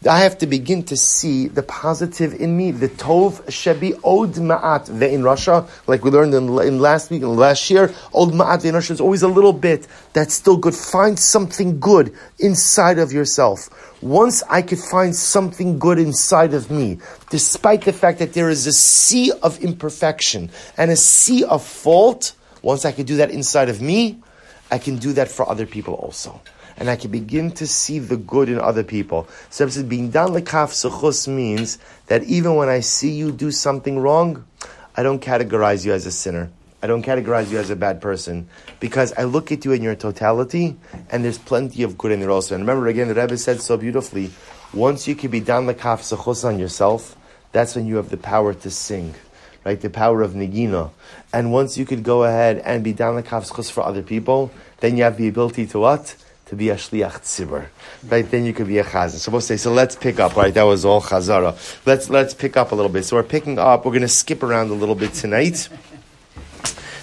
I 0.08 0.20
have 0.20 0.38
to 0.38 0.46
begin 0.46 0.84
to 0.84 0.96
see 0.96 1.48
the 1.48 1.62
positive 1.62 2.32
in 2.32 2.56
me, 2.56 2.70
the 2.70 2.88
tov 2.88 3.42
shebi 3.48 4.00
od 4.02 4.32
ma'at 4.32 4.88
in 5.02 5.22
Russia, 5.22 5.68
like 5.86 6.02
we 6.02 6.10
learned 6.10 6.32
in, 6.32 6.48
in 6.60 6.78
last 6.78 7.10
week 7.10 7.20
and 7.20 7.36
last 7.36 7.68
year. 7.68 7.92
Od 8.14 8.32
ma'at 8.32 8.64
in 8.64 8.74
Russia 8.74 8.94
is 8.94 9.00
always 9.02 9.20
a 9.20 9.28
little 9.28 9.52
bit 9.52 9.86
that's 10.14 10.32
still 10.32 10.56
good. 10.56 10.74
Find 10.74 11.18
something 11.18 11.80
good 11.80 12.14
inside 12.38 12.98
of 12.98 13.12
yourself. 13.12 13.68
Once 14.00 14.42
I 14.48 14.62
could 14.62 14.78
find 14.78 15.14
something 15.14 15.78
good 15.78 15.98
inside 15.98 16.54
of 16.54 16.70
me, 16.70 16.98
despite 17.28 17.84
the 17.84 17.92
fact 17.92 18.20
that 18.20 18.32
there 18.32 18.48
is 18.48 18.66
a 18.66 18.72
sea 18.72 19.32
of 19.42 19.62
imperfection 19.62 20.50
and 20.78 20.90
a 20.90 20.96
sea 20.96 21.44
of 21.44 21.62
fault, 21.62 22.32
once 22.62 22.86
I 22.86 22.92
could 22.92 23.04
do 23.04 23.16
that 23.16 23.30
inside 23.30 23.68
of 23.68 23.82
me, 23.82 24.18
I 24.70 24.78
can 24.78 24.96
do 24.96 25.12
that 25.14 25.28
for 25.28 25.48
other 25.48 25.66
people 25.66 25.94
also. 25.94 26.40
And 26.76 26.88
I 26.88 26.96
can 26.96 27.10
begin 27.10 27.50
to 27.52 27.66
see 27.66 27.98
the 27.98 28.16
good 28.16 28.48
in 28.48 28.58
other 28.58 28.84
people. 28.84 29.28
So 29.50 29.66
being 29.82 30.10
dan 30.10 30.28
lekaf 30.28 30.72
sechus 30.72 31.28
means 31.28 31.78
that 32.06 32.24
even 32.24 32.54
when 32.54 32.68
I 32.68 32.80
see 32.80 33.10
you 33.10 33.32
do 33.32 33.50
something 33.50 33.98
wrong, 33.98 34.44
I 34.96 35.02
don't 35.02 35.20
categorize 35.20 35.84
you 35.84 35.92
as 35.92 36.06
a 36.06 36.12
sinner. 36.12 36.50
I 36.82 36.86
don't 36.86 37.04
categorize 37.04 37.50
you 37.50 37.58
as 37.58 37.68
a 37.68 37.76
bad 37.76 38.00
person 38.00 38.48
because 38.78 39.12
I 39.12 39.24
look 39.24 39.52
at 39.52 39.66
you 39.66 39.72
in 39.72 39.82
your 39.82 39.94
totality, 39.94 40.78
and 41.10 41.22
there's 41.22 41.36
plenty 41.36 41.82
of 41.82 41.98
good 41.98 42.12
in 42.12 42.20
there 42.20 42.30
also. 42.30 42.54
And 42.54 42.62
remember 42.62 42.88
again, 42.88 43.08
the 43.08 43.14
Rebbe 43.14 43.36
said 43.36 43.60
so 43.60 43.76
beautifully: 43.76 44.30
once 44.72 45.06
you 45.06 45.14
can 45.14 45.30
be 45.30 45.40
dan 45.40 45.66
lekaf 45.66 46.00
sechus 46.00 46.42
on 46.46 46.58
yourself, 46.58 47.16
that's 47.52 47.76
when 47.76 47.86
you 47.86 47.96
have 47.96 48.08
the 48.08 48.16
power 48.16 48.54
to 48.54 48.70
sing 48.70 49.14
right? 49.64 49.80
The 49.80 49.90
power 49.90 50.22
of 50.22 50.32
Nagina. 50.32 50.90
And 51.32 51.52
once 51.52 51.78
you 51.78 51.84
could 51.84 52.02
go 52.02 52.24
ahead 52.24 52.58
and 52.58 52.82
be 52.82 52.92
down 52.92 53.16
the 53.16 53.22
kafschus 53.22 53.70
for 53.70 53.82
other 53.84 54.02
people, 54.02 54.50
then 54.80 54.96
you 54.96 55.04
have 55.04 55.16
the 55.16 55.28
ability 55.28 55.66
to 55.68 55.78
what? 55.78 56.16
To 56.46 56.56
be 56.56 56.70
a 56.70 56.74
shliach 56.74 57.20
tzibur, 57.20 57.66
right? 58.08 58.28
Then 58.28 58.44
you 58.44 58.52
could 58.52 58.66
be 58.66 58.78
a 58.78 58.84
chazan. 58.84 59.18
So 59.18 59.30
we'll 59.30 59.40
say, 59.40 59.56
so 59.56 59.72
let's 59.72 59.94
pick 59.94 60.18
up, 60.18 60.34
right? 60.34 60.52
That 60.52 60.64
was 60.64 60.84
all 60.84 61.00
chazara. 61.00 61.54
Let's 61.86 62.10
let's 62.10 62.34
pick 62.34 62.56
up 62.56 62.72
a 62.72 62.74
little 62.74 62.90
bit. 62.90 63.04
So 63.04 63.16
we're 63.16 63.22
picking 63.22 63.58
up. 63.60 63.84
We're 63.84 63.92
going 63.92 64.02
to 64.02 64.08
skip 64.08 64.42
around 64.42 64.70
a 64.70 64.74
little 64.74 64.96
bit 64.96 65.14
tonight. 65.14 65.68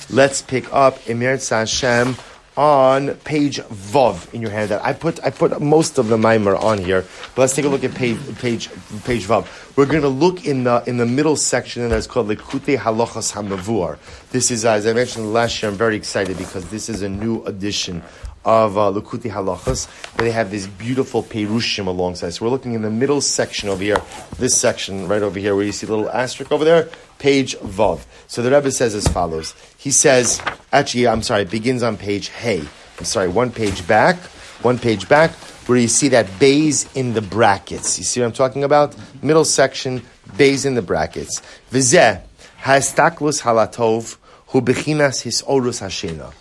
Let's 0.10 0.42
pick 0.42 0.74
up 0.74 1.00
Emir 1.08 1.38
Hashem 1.38 2.18
on 2.58 3.14
page 3.18 3.60
Vav 3.60 4.34
in 4.34 4.42
your 4.42 4.50
handout. 4.50 4.84
I 4.84 4.94
put 4.94 5.24
I 5.24 5.30
put 5.30 5.62
most 5.62 6.00
of 6.00 6.08
the 6.08 6.18
mimer 6.18 6.56
on 6.56 6.80
here, 6.80 7.06
but 7.36 7.42
let's 7.42 7.56
take 7.56 7.66
a 7.66 7.70
look 7.70 7.84
at 7.84 7.94
page 7.94 8.18
page 8.40 8.70
page 9.06 9.28
Vav. 9.28 9.48
We're 9.78 9.86
going 9.86 10.02
to 10.02 10.10
look 10.10 10.46
in 10.46 10.64
the 10.64 10.84
in 10.88 10.98
the 10.98 11.06
middle 11.06 11.36
section, 11.36 11.88
that's 11.88 12.08
called 12.08 12.28
Likute 12.28 12.78
Halachas 12.78 13.32
Hamavur. 13.34 14.00
This 14.32 14.50
is, 14.50 14.66
as 14.66 14.88
I 14.88 14.94
mentioned 14.94 15.32
last 15.32 15.62
year, 15.62 15.72
I'm 15.72 15.78
very 15.78 15.96
excited 15.96 16.38
because 16.38 16.68
this 16.70 16.90
is 16.90 17.04
a 17.04 17.10
new 17.10 17.44
edition 17.46 18.02
of 18.48 18.78
uh, 18.78 18.90
Likutei 18.94 19.30
Halachas. 19.30 19.90
They 20.16 20.32
have 20.32 20.50
this 20.50 20.66
beautiful 20.66 21.22
Perushim 21.22 21.86
alongside. 21.86 22.30
So 22.30 22.46
we're 22.46 22.52
looking 22.52 22.74
in 22.74 22.82
the 22.82 22.90
middle 22.90 23.20
section 23.20 23.68
over 23.68 23.84
here, 23.84 24.02
this 24.40 24.58
section 24.58 25.10
right 25.10 25.22
over 25.22 25.38
here, 25.38 25.54
where 25.54 25.66
you 25.66 25.74
see 25.74 25.86
a 25.86 25.90
little 25.90 26.10
asterisk 26.10 26.50
over 26.54 26.64
there, 26.64 26.90
page 27.20 27.58
Vav. 27.58 28.06
So 28.28 28.42
the 28.42 28.50
Rebbe 28.50 28.72
says 28.72 28.96
as 28.96 29.06
follows. 29.10 29.54
He 29.78 29.92
says, 29.92 30.42
actually, 30.72 31.10
I'm 31.10 31.24
sorry, 31.24 31.42
it 31.42 31.52
begins 31.52 31.84
on 31.84 31.98
page 31.98 32.30
Hey. 32.30 32.64
I'm 32.98 33.06
sorry, 33.06 33.28
one 33.28 33.52
page 33.52 33.86
back, 33.86 34.16
one 34.64 34.80
page 34.80 35.10
back, 35.10 35.32
where 35.68 35.78
you 35.78 35.90
see 35.90 36.08
that 36.08 36.40
bays 36.40 36.90
in 36.96 37.14
the 37.14 37.22
brackets. 37.22 38.00
You 38.00 38.06
see 38.06 38.22
what 38.22 38.28
I'm 38.28 38.32
talking 38.32 38.64
about? 38.64 38.96
Middle 39.22 39.46
section, 39.46 40.02
bays 40.38 40.66
in 40.66 40.74
the 40.74 40.82
brackets. 40.82 41.42
Vizeh, 41.70 42.22
has 42.56 42.94
taklus 42.94 43.42
halatov, 43.42 44.18
hu 44.48 44.62
bechinas 44.62 45.22
his 45.22 45.44
orus 45.44 45.82
hashena. 45.82 46.34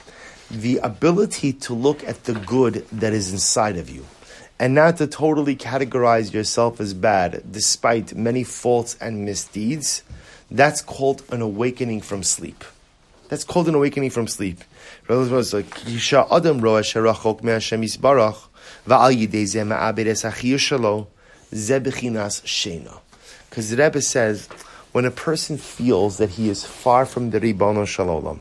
The 0.50 0.78
ability 0.78 1.52
to 1.52 1.74
look 1.74 2.04
at 2.04 2.24
the 2.24 2.34
good 2.34 2.86
that 2.92 3.12
is 3.12 3.32
inside 3.32 3.76
of 3.76 3.90
you 3.90 4.04
and 4.58 4.74
not 4.74 4.96
to 4.98 5.06
totally 5.06 5.54
categorize 5.56 6.32
yourself 6.32 6.80
as 6.80 6.94
bad 6.94 7.42
despite 7.50 8.14
many 8.14 8.42
faults 8.42 8.96
and 9.00 9.24
misdeeds, 9.24 10.02
that's 10.50 10.80
called 10.80 11.22
an 11.30 11.42
awakening 11.42 12.00
from 12.00 12.22
sleep. 12.22 12.64
That's 13.28 13.44
called 13.44 13.68
an 13.68 13.74
awakening 13.74 14.10
from 14.10 14.28
sleep. 14.28 14.60
Because 14.88 15.30
Rebbe 23.74 24.02
says, 24.02 24.48
when 24.92 25.04
a 25.04 25.10
person 25.10 25.58
feels 25.58 26.16
that 26.18 26.30
he 26.30 26.48
is 26.48 26.64
far 26.64 27.04
from 27.04 27.30
the 27.30 27.40
Ribono 27.40 27.86
Shel 27.86 28.06
Olam, 28.06 28.38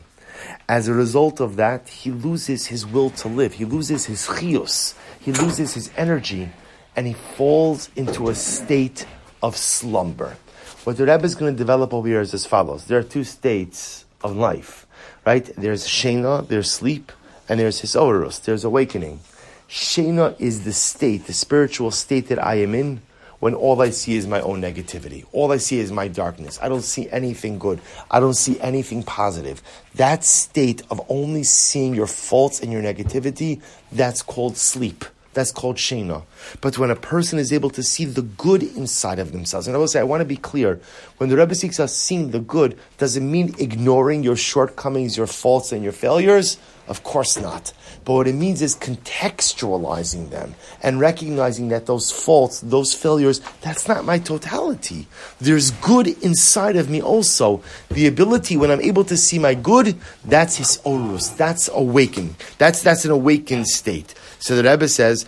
as 0.68 0.88
a 0.88 0.94
result 0.94 1.40
of 1.40 1.56
that, 1.56 1.88
he 1.88 2.10
loses 2.10 2.66
his 2.66 2.84
will 2.84 3.10
to 3.10 3.28
live. 3.28 3.54
He 3.54 3.64
loses 3.64 4.06
his 4.06 4.26
chios. 4.26 4.94
He 5.20 5.32
loses 5.32 5.74
his 5.74 5.90
energy, 5.96 6.50
and 6.96 7.06
he 7.06 7.12
falls 7.12 7.88
into 7.94 8.28
a 8.28 8.34
state 8.34 9.06
of 9.42 9.56
slumber. 9.56 10.36
What 10.84 10.96
the 10.96 11.06
Rebbe 11.06 11.24
is 11.24 11.34
going 11.34 11.52
to 11.52 11.58
develop 11.58 11.92
over 11.92 12.06
here 12.06 12.20
is 12.20 12.34
as 12.34 12.46
follows. 12.46 12.86
There 12.86 12.98
are 12.98 13.04
two 13.04 13.24
states 13.24 14.04
of 14.22 14.36
life, 14.36 14.86
right? 15.24 15.44
There's 15.56 15.86
Shena, 15.86 16.46
there's 16.46 16.70
sleep, 16.70 17.12
and 17.48 17.60
there's 17.60 17.82
Hisorus, 17.82 18.42
there's 18.42 18.64
awakening. 18.64 19.20
Shena 19.68 20.40
is 20.40 20.64
the 20.64 20.72
state, 20.72 21.26
the 21.26 21.32
spiritual 21.32 21.90
state 21.90 22.28
that 22.28 22.44
I 22.44 22.56
am 22.56 22.74
in 22.74 23.02
when 23.40 23.54
all 23.54 23.80
I 23.82 23.90
see 23.90 24.16
is 24.16 24.26
my 24.26 24.40
own 24.40 24.60
negativity. 24.60 25.24
All 25.32 25.52
I 25.52 25.58
see 25.58 25.78
is 25.78 25.92
my 25.92 26.08
darkness. 26.08 26.58
I 26.62 26.68
don't 26.68 26.82
see 26.82 27.08
anything 27.10 27.58
good. 27.58 27.80
I 28.10 28.20
don't 28.20 28.34
see 28.34 28.58
anything 28.60 29.02
positive. 29.02 29.62
That 29.94 30.24
state 30.24 30.82
of 30.90 31.00
only 31.08 31.42
seeing 31.44 31.94
your 31.94 32.06
faults 32.06 32.60
and 32.60 32.72
your 32.72 32.82
negativity, 32.82 33.62
that's 33.92 34.22
called 34.22 34.56
sleep. 34.56 35.04
That's 35.36 35.52
called 35.52 35.76
Shena. 35.76 36.22
But 36.62 36.78
when 36.78 36.90
a 36.90 36.96
person 36.96 37.38
is 37.38 37.52
able 37.52 37.68
to 37.70 37.82
see 37.82 38.06
the 38.06 38.22
good 38.22 38.62
inside 38.62 39.18
of 39.18 39.32
themselves, 39.32 39.66
and 39.66 39.76
I 39.76 39.78
will 39.78 39.86
say, 39.86 40.00
I 40.00 40.04
want 40.04 40.22
to 40.22 40.24
be 40.24 40.38
clear, 40.38 40.80
when 41.18 41.28
the 41.28 41.36
Rebbe 41.36 41.54
seeks 41.54 41.78
us 41.78 41.94
seeing 41.94 42.30
the 42.30 42.40
good, 42.40 42.78
does 42.96 43.18
it 43.18 43.20
mean 43.20 43.54
ignoring 43.58 44.22
your 44.22 44.36
shortcomings, 44.36 45.18
your 45.18 45.26
faults, 45.26 45.72
and 45.72 45.82
your 45.82 45.92
failures? 45.92 46.56
Of 46.88 47.02
course 47.02 47.36
not. 47.38 47.72
But 48.04 48.12
what 48.12 48.28
it 48.28 48.34
means 48.34 48.62
is 48.62 48.76
contextualizing 48.76 50.30
them 50.30 50.54
and 50.82 51.00
recognizing 51.00 51.68
that 51.68 51.86
those 51.86 52.12
faults, 52.12 52.60
those 52.60 52.94
failures, 52.94 53.40
that's 53.60 53.88
not 53.88 54.04
my 54.04 54.18
totality. 54.20 55.08
There's 55.40 55.72
good 55.72 56.06
inside 56.22 56.76
of 56.76 56.88
me 56.88 57.02
also. 57.02 57.62
The 57.90 58.06
ability, 58.06 58.56
when 58.56 58.70
I'm 58.70 58.80
able 58.80 59.02
to 59.04 59.16
see 59.16 59.40
my 59.40 59.54
good, 59.54 59.98
that's 60.24 60.56
his 60.56 60.78
orus. 60.84 61.36
That's 61.36 61.68
awakening. 61.72 62.36
That's, 62.58 62.82
that's 62.82 63.04
an 63.04 63.10
awakened 63.10 63.66
state. 63.66 64.14
So 64.38 64.54
the 64.54 64.62
Rebbe 64.68 64.86
says, 64.86 65.24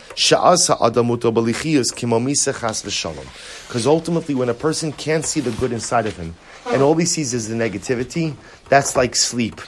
Because 3.66 3.86
ultimately, 3.86 4.34
when 4.34 4.48
a 4.48 4.54
person 4.54 4.92
can't 4.92 5.24
see 5.24 5.40
the 5.40 5.50
good 5.52 5.72
inside 5.72 6.06
of 6.06 6.16
him, 6.16 6.36
and 6.66 6.82
all 6.82 6.94
he 6.94 7.06
sees 7.06 7.34
is 7.34 7.48
the 7.48 7.54
negativity, 7.56 8.36
that's 8.68 8.94
like 8.94 9.16
sleep. 9.16 9.60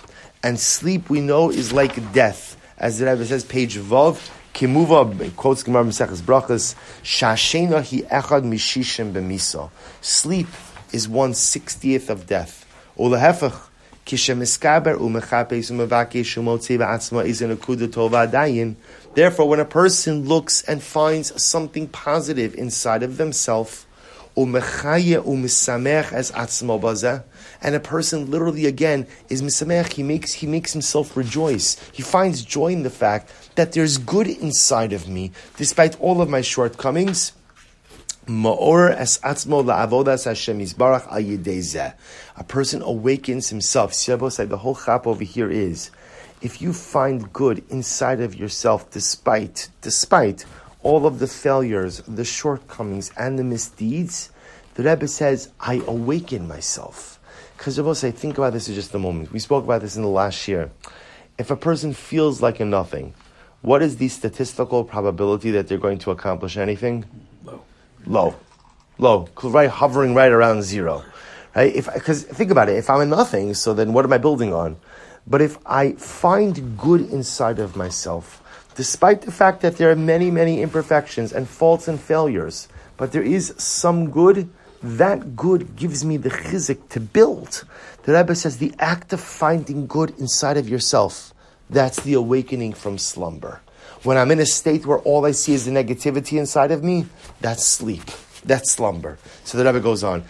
And 0.42 0.58
sleep, 0.58 1.10
we 1.10 1.20
know, 1.20 1.50
is 1.50 1.72
like 1.72 2.12
death. 2.12 2.56
As 2.78 2.98
the 2.98 3.06
Rebbe 3.06 3.26
says, 3.26 3.44
page 3.44 3.76
Vav, 3.76 4.30
Kimuva, 4.54 5.36
quotes 5.36 5.62
Gemara 5.62 5.84
Maseches 5.84 6.22
Brachas, 6.22 6.74
Shashena 7.02 7.82
hi 7.82 8.02
echad 8.20 8.44
mishishim 8.44 9.12
b'miso. 9.12 9.70
Sleep 10.00 10.48
is 10.92 11.06
one 11.08 11.34
sixtieth 11.34 12.08
of 12.08 12.26
death. 12.26 12.66
Tova 17.88 18.30
dayin. 18.30 18.76
Therefore, 19.14 19.48
when 19.48 19.60
a 19.60 19.64
person 19.64 20.24
looks 20.26 20.62
and 20.62 20.82
finds 20.82 21.42
something 21.42 21.86
positive 21.88 22.54
inside 22.54 23.02
of 23.02 23.18
themselves, 23.18 23.86
as 24.36 24.46
and 27.62 27.74
a 27.74 27.80
person 27.80 28.30
literally 28.30 28.66
again 28.66 29.06
is 29.28 29.42
misamech. 29.42 29.92
He 29.92 30.02
makes 30.02 30.32
he 30.34 30.46
makes 30.46 30.72
himself 30.72 31.16
rejoice. 31.16 31.76
He 31.92 32.02
finds 32.02 32.44
joy 32.44 32.68
in 32.68 32.82
the 32.82 32.90
fact 32.90 33.32
that 33.56 33.72
there's 33.72 33.98
good 33.98 34.26
inside 34.26 34.92
of 34.92 35.08
me, 35.08 35.32
despite 35.56 36.00
all 36.00 36.22
of 36.22 36.28
my 36.28 36.40
shortcomings. 36.40 37.32
A 42.36 42.44
person 42.46 42.82
awakens 42.82 43.48
himself. 43.48 43.94
said 43.94 44.48
the 44.48 44.58
whole 44.58 44.76
chap 44.76 45.06
over 45.06 45.24
here 45.24 45.50
is, 45.50 45.90
if 46.40 46.62
you 46.62 46.72
find 46.72 47.32
good 47.32 47.62
inside 47.68 48.20
of 48.20 48.34
yourself, 48.34 48.90
despite 48.90 49.68
despite 49.82 50.44
all 50.82 51.06
of 51.06 51.18
the 51.18 51.26
failures, 51.26 52.02
the 52.08 52.24
shortcomings, 52.24 53.10
and 53.16 53.38
the 53.38 53.44
misdeeds, 53.44 54.30
the 54.74 54.84
Rebbe 54.84 55.08
says, 55.08 55.50
I 55.60 55.82
awaken 55.86 56.48
myself. 56.48 57.19
Because 57.60 57.78
I 57.78 57.82
will 57.82 57.94
say, 57.94 58.10
think 58.10 58.38
about 58.38 58.54
this 58.54 58.70
in 58.70 58.74
just 58.74 58.94
a 58.94 58.98
moment. 58.98 59.32
We 59.32 59.38
spoke 59.38 59.64
about 59.64 59.82
this 59.82 59.94
in 59.94 60.00
the 60.00 60.08
last 60.08 60.48
year. 60.48 60.70
If 61.36 61.50
a 61.50 61.56
person 61.56 61.92
feels 61.92 62.40
like 62.40 62.58
a 62.58 62.64
nothing, 62.64 63.12
what 63.60 63.82
is 63.82 63.98
the 63.98 64.08
statistical 64.08 64.82
probability 64.82 65.50
that 65.50 65.68
they're 65.68 65.76
going 65.76 65.98
to 65.98 66.10
accomplish 66.10 66.56
anything? 66.56 67.04
Low. 67.44 67.60
Low. 68.06 68.34
Low. 68.96 69.28
Right, 69.42 69.68
hovering 69.68 70.14
right 70.14 70.32
around 70.32 70.62
zero. 70.62 71.04
Right? 71.54 71.76
If 71.76 71.92
because 71.92 72.22
think 72.22 72.50
about 72.50 72.70
it, 72.70 72.78
if 72.78 72.88
I'm 72.88 73.02
a 73.02 73.04
nothing, 73.04 73.52
so 73.52 73.74
then 73.74 73.92
what 73.92 74.06
am 74.06 74.12
I 74.14 74.18
building 74.18 74.54
on? 74.54 74.78
But 75.26 75.42
if 75.42 75.58
I 75.66 75.92
find 75.92 76.78
good 76.78 77.02
inside 77.12 77.58
of 77.58 77.76
myself, 77.76 78.40
despite 78.74 79.20
the 79.20 79.32
fact 79.32 79.60
that 79.60 79.76
there 79.76 79.90
are 79.90 79.96
many, 79.96 80.30
many 80.30 80.62
imperfections 80.62 81.30
and 81.30 81.46
faults 81.46 81.88
and 81.88 82.00
failures, 82.00 82.68
but 82.96 83.12
there 83.12 83.22
is 83.22 83.52
some 83.58 84.08
good 84.08 84.48
that 84.82 85.36
good 85.36 85.76
gives 85.76 86.04
me 86.04 86.16
the 86.16 86.30
chizik 86.30 86.88
to 86.90 87.00
build. 87.00 87.64
The 88.04 88.14
Rebbe 88.14 88.34
says 88.34 88.58
the 88.58 88.72
act 88.78 89.12
of 89.12 89.20
finding 89.20 89.86
good 89.86 90.10
inside 90.18 90.56
of 90.56 90.68
yourself, 90.68 91.34
that's 91.68 92.00
the 92.02 92.14
awakening 92.14 92.72
from 92.72 92.98
slumber. 92.98 93.60
When 94.02 94.16
I'm 94.16 94.30
in 94.30 94.40
a 94.40 94.46
state 94.46 94.86
where 94.86 94.98
all 94.98 95.26
I 95.26 95.32
see 95.32 95.52
is 95.52 95.66
the 95.66 95.70
negativity 95.70 96.38
inside 96.38 96.70
of 96.70 96.82
me, 96.82 97.06
that's 97.40 97.64
sleep. 97.64 98.10
That's 98.44 98.72
slumber. 98.72 99.18
So 99.44 99.58
the 99.58 99.64
Rebbe 99.64 99.80
goes 99.80 100.02
on. 100.02 100.24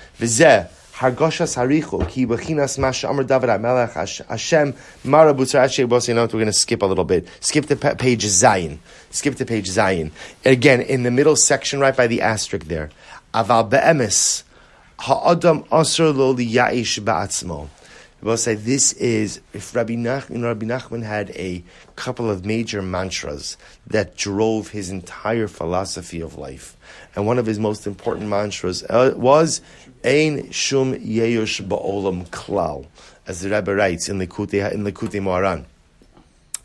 Mara. 5.02 5.32
We're 5.32 5.46
going 5.46 6.46
to 6.46 6.52
skip 6.52 6.82
a 6.82 6.86
little 6.86 7.04
bit. 7.04 7.26
Skip 7.40 7.66
the 7.66 7.76
page 7.76 8.24
Zayin. 8.24 8.80
Skip 9.10 9.36
the 9.36 9.46
page 9.46 9.70
Zayin. 9.70 10.10
Again, 10.44 10.82
in 10.82 11.02
the 11.02 11.10
middle 11.10 11.36
section, 11.36 11.80
right 11.80 11.96
by 11.96 12.06
the 12.06 12.20
asterisk 12.20 12.66
there. 12.66 12.90
Aval 13.32 13.70
be'emes 13.70 14.42
ha'adam 14.98 15.62
asr 15.64 16.14
lo 16.14 16.34
liya'ish 16.34 17.00
ba'atzmo. 17.00 17.68
We'll 18.22 18.36
say 18.36 18.54
this 18.54 18.92
is 18.94 19.40
if 19.54 19.74
Rabbi 19.74 19.94
Nachman, 19.94 20.42
Rabbi 20.42 20.66
Nachman 20.66 21.02
had 21.02 21.30
a 21.30 21.64
couple 21.96 22.28
of 22.28 22.44
major 22.44 22.82
mantras 22.82 23.56
that 23.86 24.14
drove 24.16 24.68
his 24.68 24.90
entire 24.90 25.48
philosophy 25.48 26.20
of 26.20 26.36
life, 26.36 26.76
and 27.16 27.26
one 27.26 27.38
of 27.38 27.46
his 27.46 27.58
most 27.58 27.86
important 27.86 28.28
mantras 28.28 28.82
uh, 28.90 29.14
was 29.16 29.62
"Ein 30.04 30.50
shum 30.50 30.94
yeyush 30.94 31.66
ba'olam 31.66 32.28
klal," 32.28 32.86
as 33.26 33.40
the 33.40 33.48
Rebbe 33.48 33.74
writes 33.74 34.10
in 34.10 34.18
Likutei 34.18 34.70
in 34.70 34.84
Likutei 34.84 35.22
Moharan. 35.22 35.64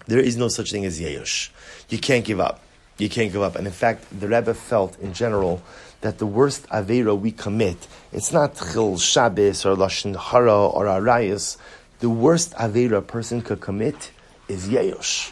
There 0.07 0.19
is 0.19 0.35
no 0.35 0.49
such 0.49 0.71
thing 0.71 0.83
as 0.83 0.99
yeyush. 0.99 1.49
You 1.89 1.99
can't 1.99 2.25
give 2.25 2.41
up. 2.41 2.59
You 2.97 3.09
can't 3.09 3.31
give 3.31 3.41
up. 3.41 3.55
And 3.55 3.65
in 3.65 3.73
fact, 3.73 4.05
the 4.19 4.27
Rebbe 4.27 4.53
felt 4.53 4.99
in 4.99 5.13
general 5.13 5.61
that 6.05 6.19
the 6.19 6.25
worst 6.27 6.67
Avera 6.69 7.19
we 7.19 7.31
commit, 7.31 7.87
it's 8.13 8.31
not 8.31 8.55
Chil 8.55 8.99
Shabbos 8.99 9.65
or 9.65 9.75
Lashon 9.75 10.15
Hara 10.15 10.67
or 10.67 10.85
Arayas. 10.85 11.57
The 11.97 12.11
worst 12.11 12.53
Avera 12.53 12.97
a 12.97 13.01
person 13.01 13.41
could 13.41 13.59
commit 13.59 14.11
is 14.47 14.67
Yeyosh. 14.67 15.31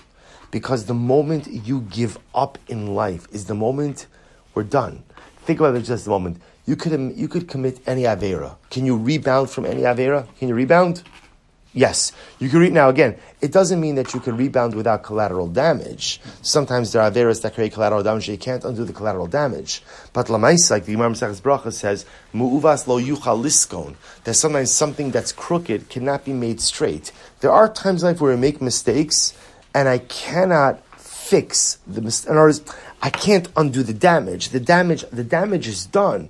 Because 0.49 0.85
the 0.85 0.95
moment 0.95 1.45
you 1.45 1.81
give 1.81 2.17
up 2.33 2.57
in 2.67 2.95
life 2.95 3.27
is 3.31 3.45
the 3.45 3.53
moment 3.53 4.07
we're 4.55 4.63
done. 4.63 5.03
Think 5.45 5.59
about 5.59 5.75
it 5.75 5.81
just 5.81 6.07
a 6.07 6.09
moment. 6.09 6.41
You 6.65 6.75
could, 6.75 7.15
you 7.15 7.27
could 7.27 7.47
commit 7.47 7.79
any 7.85 8.03
Avera. 8.03 8.55
Can 8.71 8.83
you 8.83 8.97
rebound 8.97 9.51
from 9.51 9.67
any 9.67 9.83
Avera? 9.83 10.25
Can 10.39 10.47
you 10.47 10.55
rebound? 10.55 11.03
Yes, 11.75 12.11
you 12.37 12.49
can 12.49 12.59
read 12.59 12.71
now 12.71 12.89
again. 12.89 13.17
It 13.41 13.51
doesn't 13.51 13.81
mean 13.81 13.95
that 13.95 14.13
you 14.13 14.19
can 14.19 14.37
rebound 14.37 14.75
without 14.75 15.01
collateral 15.01 15.47
damage. 15.47 16.21
Sometimes 16.43 16.91
there 16.91 17.01
are 17.01 17.11
areas 17.13 17.41
that 17.41 17.55
create 17.55 17.73
collateral 17.73 18.03
damage. 18.03 18.29
You 18.29 18.37
can't 18.37 18.63
undo 18.63 18.85
the 18.85 18.93
collateral 18.93 19.25
damage. 19.25 19.81
But 20.13 20.27
lamais, 20.27 20.69
like 20.69 20.85
the 20.85 20.93
Imam 20.93 21.15
Sachs 21.15 21.41
Bracha 21.41 21.73
says, 21.73 22.05
mu'uvas 22.31 22.85
lo 22.85 23.01
yuchal 23.01 23.41
liskon. 23.41 23.95
That 24.23 24.35
sometimes 24.35 24.71
something 24.71 25.09
that's 25.09 25.31
crooked 25.31 25.89
cannot 25.89 26.25
be 26.25 26.33
made 26.33 26.61
straight. 26.61 27.11
There 27.39 27.51
are 27.51 27.67
times 27.67 28.03
in 28.03 28.09
life 28.09 28.21
where 28.21 28.35
we 28.35 28.39
make 28.39 28.61
mistakes, 28.61 29.35
and 29.73 29.89
I 29.89 29.97
cannot 29.97 30.79
fix 30.99 31.79
the 31.87 32.01
mistake. 32.01 32.29
In 32.29 32.37
other 32.37 32.45
words, 32.45 32.61
I 33.01 33.09
can't 33.09 33.47
undo 33.57 33.81
the 33.81 33.95
damage. 33.95 34.49
The 34.49 34.59
damage, 34.59 35.05
the 35.11 35.23
damage 35.23 35.67
is 35.67 35.87
done. 35.87 36.29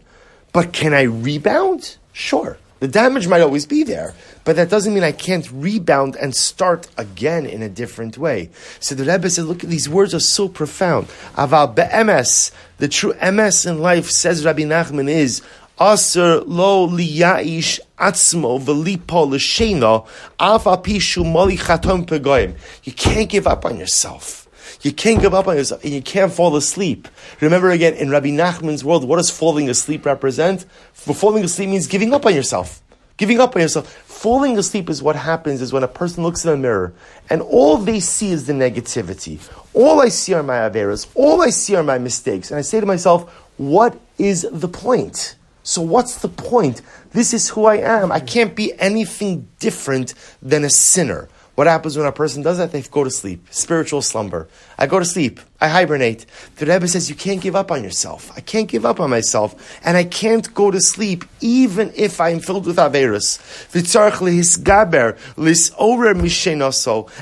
But 0.54 0.72
can 0.72 0.94
I 0.94 1.02
rebound? 1.02 1.98
Sure. 2.14 2.58
The 2.84 2.90
damage 2.90 3.30
might 3.30 3.40
always 3.40 3.66
be 3.66 3.84
there, 3.84 4.14
but 4.44 4.58
that 4.58 4.70
doesn't 4.70 4.94
mean 4.94 5.06
I 5.06 5.14
can't 5.14 5.50
rebound 5.54 6.18
and 6.18 6.36
start 6.36 6.90
again 6.98 7.46
in 7.46 7.62
a 7.62 7.70
different 7.70 8.18
way. 8.18 8.50
So 8.82 8.94
the 8.94 9.06
Rebbe 9.06 9.30
said, 9.30 9.46
look, 9.46 9.60
these 9.60 9.88
words 9.88 10.14
are 10.14 10.20
so 10.20 10.50
profound. 10.50 11.08
Aval 11.38 11.74
be'emes, 11.74 12.52
the 12.80 12.90
true 12.90 13.14
emes 13.14 13.66
in 13.66 13.80
life, 13.80 14.12
says 14.12 14.44
Rabbi 14.44 14.64
Nachman, 14.64 15.10
is 15.10 15.42
Aser 15.80 16.42
lo 16.42 16.90
liyaish 16.90 17.80
atzmo 17.98 18.62
v'lipo 18.62 19.30
l'shena 19.30 20.06
pishu 20.38 21.24
moli 21.24 21.58
chatom 21.58 22.06
pegoyim. 22.06 22.58
You 22.84 22.92
can't 22.92 23.30
give 23.30 23.48
up 23.48 23.64
on 23.64 23.78
yourself. 23.78 24.43
You 24.84 24.92
can't 24.92 25.22
give 25.22 25.34
up 25.34 25.48
on 25.48 25.56
yourself 25.56 25.84
and 25.84 25.94
you 25.94 26.02
can't 26.02 26.32
fall 26.32 26.56
asleep. 26.58 27.08
Remember 27.40 27.72
again, 27.72 27.94
in 27.94 28.10
Rabbi 28.10 28.28
Nachman's 28.28 28.84
world, 28.84 29.08
what 29.08 29.16
does 29.16 29.30
falling 29.30 29.70
asleep 29.70 30.06
represent? 30.06 30.66
For 30.92 31.16
falling 31.16 31.46
asleep 31.46 31.70
means 31.70 31.88
giving 31.88 32.14
up 32.14 32.26
on 32.26 32.36
yourself. 32.36 32.82
Giving 33.16 33.40
up 33.40 33.56
on 33.56 33.62
yourself. 33.62 33.90
Falling 33.92 34.58
asleep 34.58 34.90
is 34.90 35.02
what 35.02 35.16
happens 35.16 35.62
is 35.62 35.72
when 35.72 35.84
a 35.84 35.88
person 35.88 36.24
looks 36.24 36.44
in 36.44 36.52
a 36.52 36.58
mirror 36.58 36.94
and 37.30 37.42
all 37.42 37.78
they 37.78 38.02
see 38.02 38.32
is 38.32 38.46
the 38.46 38.54
negativity. 38.54 39.40
All 39.74 40.02
I 40.02 40.10
see 40.10 40.34
are 40.34 40.44
my 40.44 40.58
averas. 40.58 41.08
All 41.16 41.42
I 41.42 41.50
see 41.50 41.76
are 41.76 41.84
my 41.84 41.98
mistakes. 41.98 42.52
And 42.52 42.58
I 42.58 42.62
say 42.62 42.82
to 42.82 42.86
myself, 42.86 43.32
what 43.58 43.98
is 44.18 44.46
the 44.52 44.68
point? 44.68 45.38
So 45.64 45.82
what's 45.82 46.18
the 46.18 46.28
point? 46.28 46.82
This 47.12 47.34
is 47.34 47.48
who 47.50 47.66
I 47.66 47.78
am. 47.78 48.12
I 48.12 48.20
can't 48.20 48.54
be 48.54 48.78
anything 48.80 49.48
different 49.60 50.14
than 50.42 50.66
a 50.66 50.70
sinner. 50.70 51.30
What 51.56 51.68
happens 51.68 51.96
when 51.96 52.08
a 52.08 52.12
person 52.12 52.42
does 52.42 52.58
that? 52.58 52.72
They 52.72 52.82
go 52.82 53.04
to 53.04 53.12
sleep. 53.12 53.46
Spiritual 53.52 54.02
slumber. 54.02 54.48
I 54.76 54.88
go 54.88 54.98
to 54.98 55.06
sleep. 55.06 55.40
I 55.62 55.68
hibernate. 55.68 56.26
The 56.56 56.66
Rebbe 56.66 56.88
says, 56.88 57.10
you 57.10 57.16
can't 57.16 57.42
give 57.42 57.56
up 57.56 57.72
on 57.72 57.84
yourself. 57.84 58.32
I 58.36 58.42
can't 58.42 58.68
give 58.68 58.88
up 58.88 59.00
on 59.00 59.12
myself. 59.12 59.80
And 59.86 59.96
I 59.96 60.04
can't 60.04 60.52
go 60.56 60.72
to 60.72 60.82
sleep 60.82 61.26
even 61.42 61.92
if 61.96 62.20
I 62.20 62.30
am 62.30 62.40
filled 62.40 62.66
with 62.66 62.78
Averis. 62.78 63.38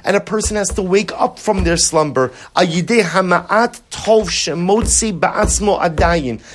And 0.05 0.15
a 0.15 0.21
person 0.21 0.55
has 0.55 0.69
to 0.69 0.81
wake 0.81 1.11
up 1.11 1.37
from 1.37 1.63
their 1.65 1.77
slumber. 1.77 2.29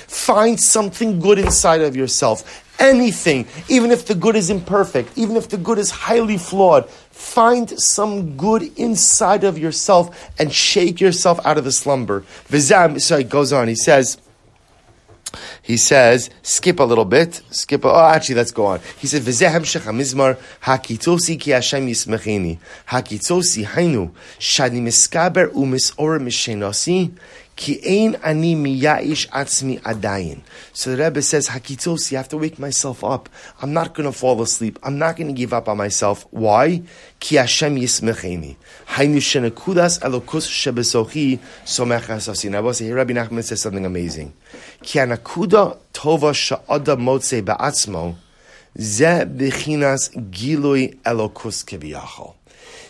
Find 0.07 0.59
something 0.59 1.19
good 1.19 1.39
inside 1.39 1.81
of 1.81 1.95
yourself 1.95 2.63
anything, 2.79 3.47
even 3.69 3.91
if 3.91 4.05
the 4.05 4.15
good 4.15 4.35
is 4.35 4.49
imperfect, 4.49 5.17
even 5.17 5.35
if 5.35 5.49
the 5.49 5.57
good 5.57 5.77
is 5.77 5.91
highly 5.91 6.37
flawed, 6.37 6.89
find 7.17 7.79
some 7.79 8.37
good 8.37 8.61
inside 8.77 9.43
of 9.43 9.57
yourself 9.57 10.29
and 10.37 10.53
shake 10.53 11.01
yourself 11.01 11.43
out 11.45 11.57
of 11.57 11.63
the 11.63 11.71
slumber. 11.71 12.21
Vizam, 12.47 13.01
so 13.01 13.17
he 13.17 13.23
goes 13.23 13.51
on, 13.51 13.67
he 13.67 13.75
says, 13.75 14.19
he 15.61 15.77
says, 15.77 16.29
skip 16.43 16.79
a 16.79 16.83
little 16.83 17.05
bit, 17.05 17.41
skip, 17.49 17.83
a, 17.83 17.89
oh, 17.89 18.09
actually, 18.09 18.35
let's 18.35 18.51
go 18.51 18.67
on. 18.67 18.79
He 18.99 19.07
said, 19.07 19.23
V'zehem 19.23 19.61
shechamizmar, 19.61 20.37
hakitosi 20.61 21.39
ki 21.39 21.51
Hashem 21.51 21.87
yismecheni, 21.87 22.59
hakitosi 22.87 23.65
hainu, 23.65 24.11
shani 24.39 24.81
miskaber 24.81 25.49
umis 25.49 25.93
ora 25.97 26.19
mishenasi, 26.19 27.11
Ki 27.57 27.79
ein 27.83 28.15
ani 28.23 28.55
miya'ish 28.55 29.27
atzmi 29.29 29.81
adayin. 29.81 30.41
So 30.73 30.95
the 30.95 31.03
Rebbe 31.03 31.23
says, 31.23 31.47
Hakitos, 31.47 32.11
you 32.11 32.17
have 32.17 32.29
to 32.29 32.37
wake 32.37 32.59
myself 32.59 33.03
up. 33.03 33.29
I'm 33.63 33.73
not 33.73 33.95
going 33.95 34.05
to 34.05 34.15
fall 34.15 34.39
asleep. 34.43 34.77
I'm 34.83 34.99
not 34.99 35.17
going 35.17 35.27
to 35.27 35.33
give 35.33 35.53
up 35.53 35.67
on 35.67 35.77
myself. 35.77 36.27
Why? 36.29 36.83
Ki 37.19 37.37
Hashem 37.37 37.75
yismecheni. 37.77 38.57
Hainu 38.89 39.17
shenakudas 39.17 39.99
elokus 40.01 40.47
shebesochi 40.47 41.39
somech 41.65 42.03
asasin. 42.03 42.55
I 42.55 42.59
will 42.59 42.75
say, 42.75 42.85
here 42.85 42.95
Rabbi 42.95 43.13
Nachman 43.13 43.43
says 43.43 43.63
something 43.63 43.85
amazing. 43.85 44.33
Ki 44.83 44.99
anakuda 44.99 45.79
tova 45.93 46.33
sha'ada 46.35 46.95
motze 46.95 47.41
ba'atzmo 47.41 48.17
ze 48.77 49.25
bechinas 49.25 50.11
gilui 50.29 50.99
elokus 51.01 51.65
kebiyachol. 51.65 52.35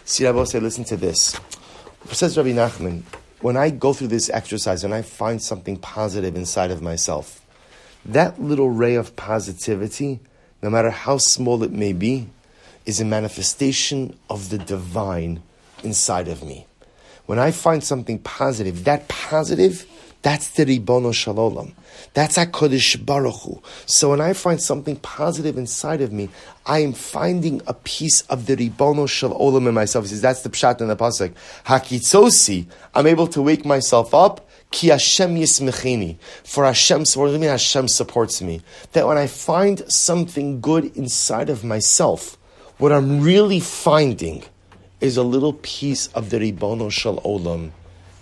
See, 0.04 0.26
Rabbi 0.26 0.44
say, 0.44 0.60
listen 0.60 0.84
to 0.84 0.98
this. 0.98 1.40
Says 2.12 2.36
Rabbi 2.38 2.52
Nachman, 2.52 3.04
when 3.42 3.58
I 3.58 3.70
go 3.70 3.94
through 3.94 4.08
this 4.08 4.30
exercise 4.30 4.84
and 4.84 4.94
I 4.94 5.02
find 5.02 5.42
something 5.42 5.78
positive 5.78 6.36
inside 6.36 6.72
of 6.72 6.82
myself, 6.82 7.46
that 8.06 8.42
little 8.42 8.70
ray 8.70 8.96
of 8.96 9.16
positivity, 9.16 10.20
no 10.62 10.70
matter 10.70 10.90
how 10.90 11.18
small 11.18 11.64
it 11.64 11.72
may 11.72 11.94
be, 11.94 12.30
is 12.86 13.00
a 13.00 13.06
manifestation 13.06 14.18
of 14.30 14.50
the 14.50 14.58
divine 14.58 15.44
inside 15.84 16.28
of 16.28 16.44
me. 16.44 16.66
When 17.26 17.38
I 17.38 17.52
find 17.52 17.84
something 17.84 18.20
positive, 18.20 18.86
that 18.86 19.08
positive 19.08 19.86
that's 20.22 20.50
the 20.50 20.66
Ribono 20.66 21.14
Shel 21.14 21.36
Olam. 21.36 21.74
That's 22.18 22.36
HaKadosh 22.36 23.06
Baruch 23.06 23.44
Hu. 23.44 23.62
So 23.86 24.10
when 24.10 24.22
I 24.22 24.34
find 24.34 24.60
something 24.60 24.96
positive 24.96 25.56
inside 25.56 26.02
of 26.02 26.12
me, 26.12 26.30
I 26.66 26.80
am 26.80 26.94
finding 26.94 27.62
a 27.68 27.76
piece 27.76 28.22
of 28.22 28.48
the 28.48 28.56
Ribono 28.56 29.08
Shel 29.08 29.40
Olam 29.40 29.68
in 29.68 29.76
myself. 29.76 30.06
He 30.06 30.10
says, 30.10 30.22
that's 30.22 30.42
the 30.42 30.50
Pshat 30.50 30.82
in 30.82 30.88
the 30.88 30.96
Pasuk. 30.96 31.36
Hakitzosi, 31.66 32.66
I'm 32.96 33.06
able 33.06 33.28
to 33.28 33.44
wake 33.44 33.66
myself 33.66 34.16
up. 34.16 34.50
Ki 34.72 34.88
Hashem 34.88 35.36
yismecheni. 35.36 36.18
For 36.44 36.66
Hashem, 36.66 37.02
what 37.02 37.28
does 37.28 37.40
mean 37.40 37.52
Hashem 37.52 37.88
supports 37.88 38.42
me? 38.42 38.62
That 38.94 39.06
when 39.06 39.20
I 39.20 39.28
find 39.28 39.84
something 39.88 40.60
good 40.60 40.98
inside 40.98 41.52
of 41.52 41.64
myself, 41.64 42.36
what 42.80 42.92
I'm 42.92 43.22
really 43.22 43.60
finding 43.60 44.44
is 45.02 45.18
a 45.18 45.24
little 45.24 45.54
piece 45.54 46.08
of 46.08 46.32
the 46.32 46.40
Ribono 46.40 46.92
Shel 46.92 47.22
Olam 47.22 47.70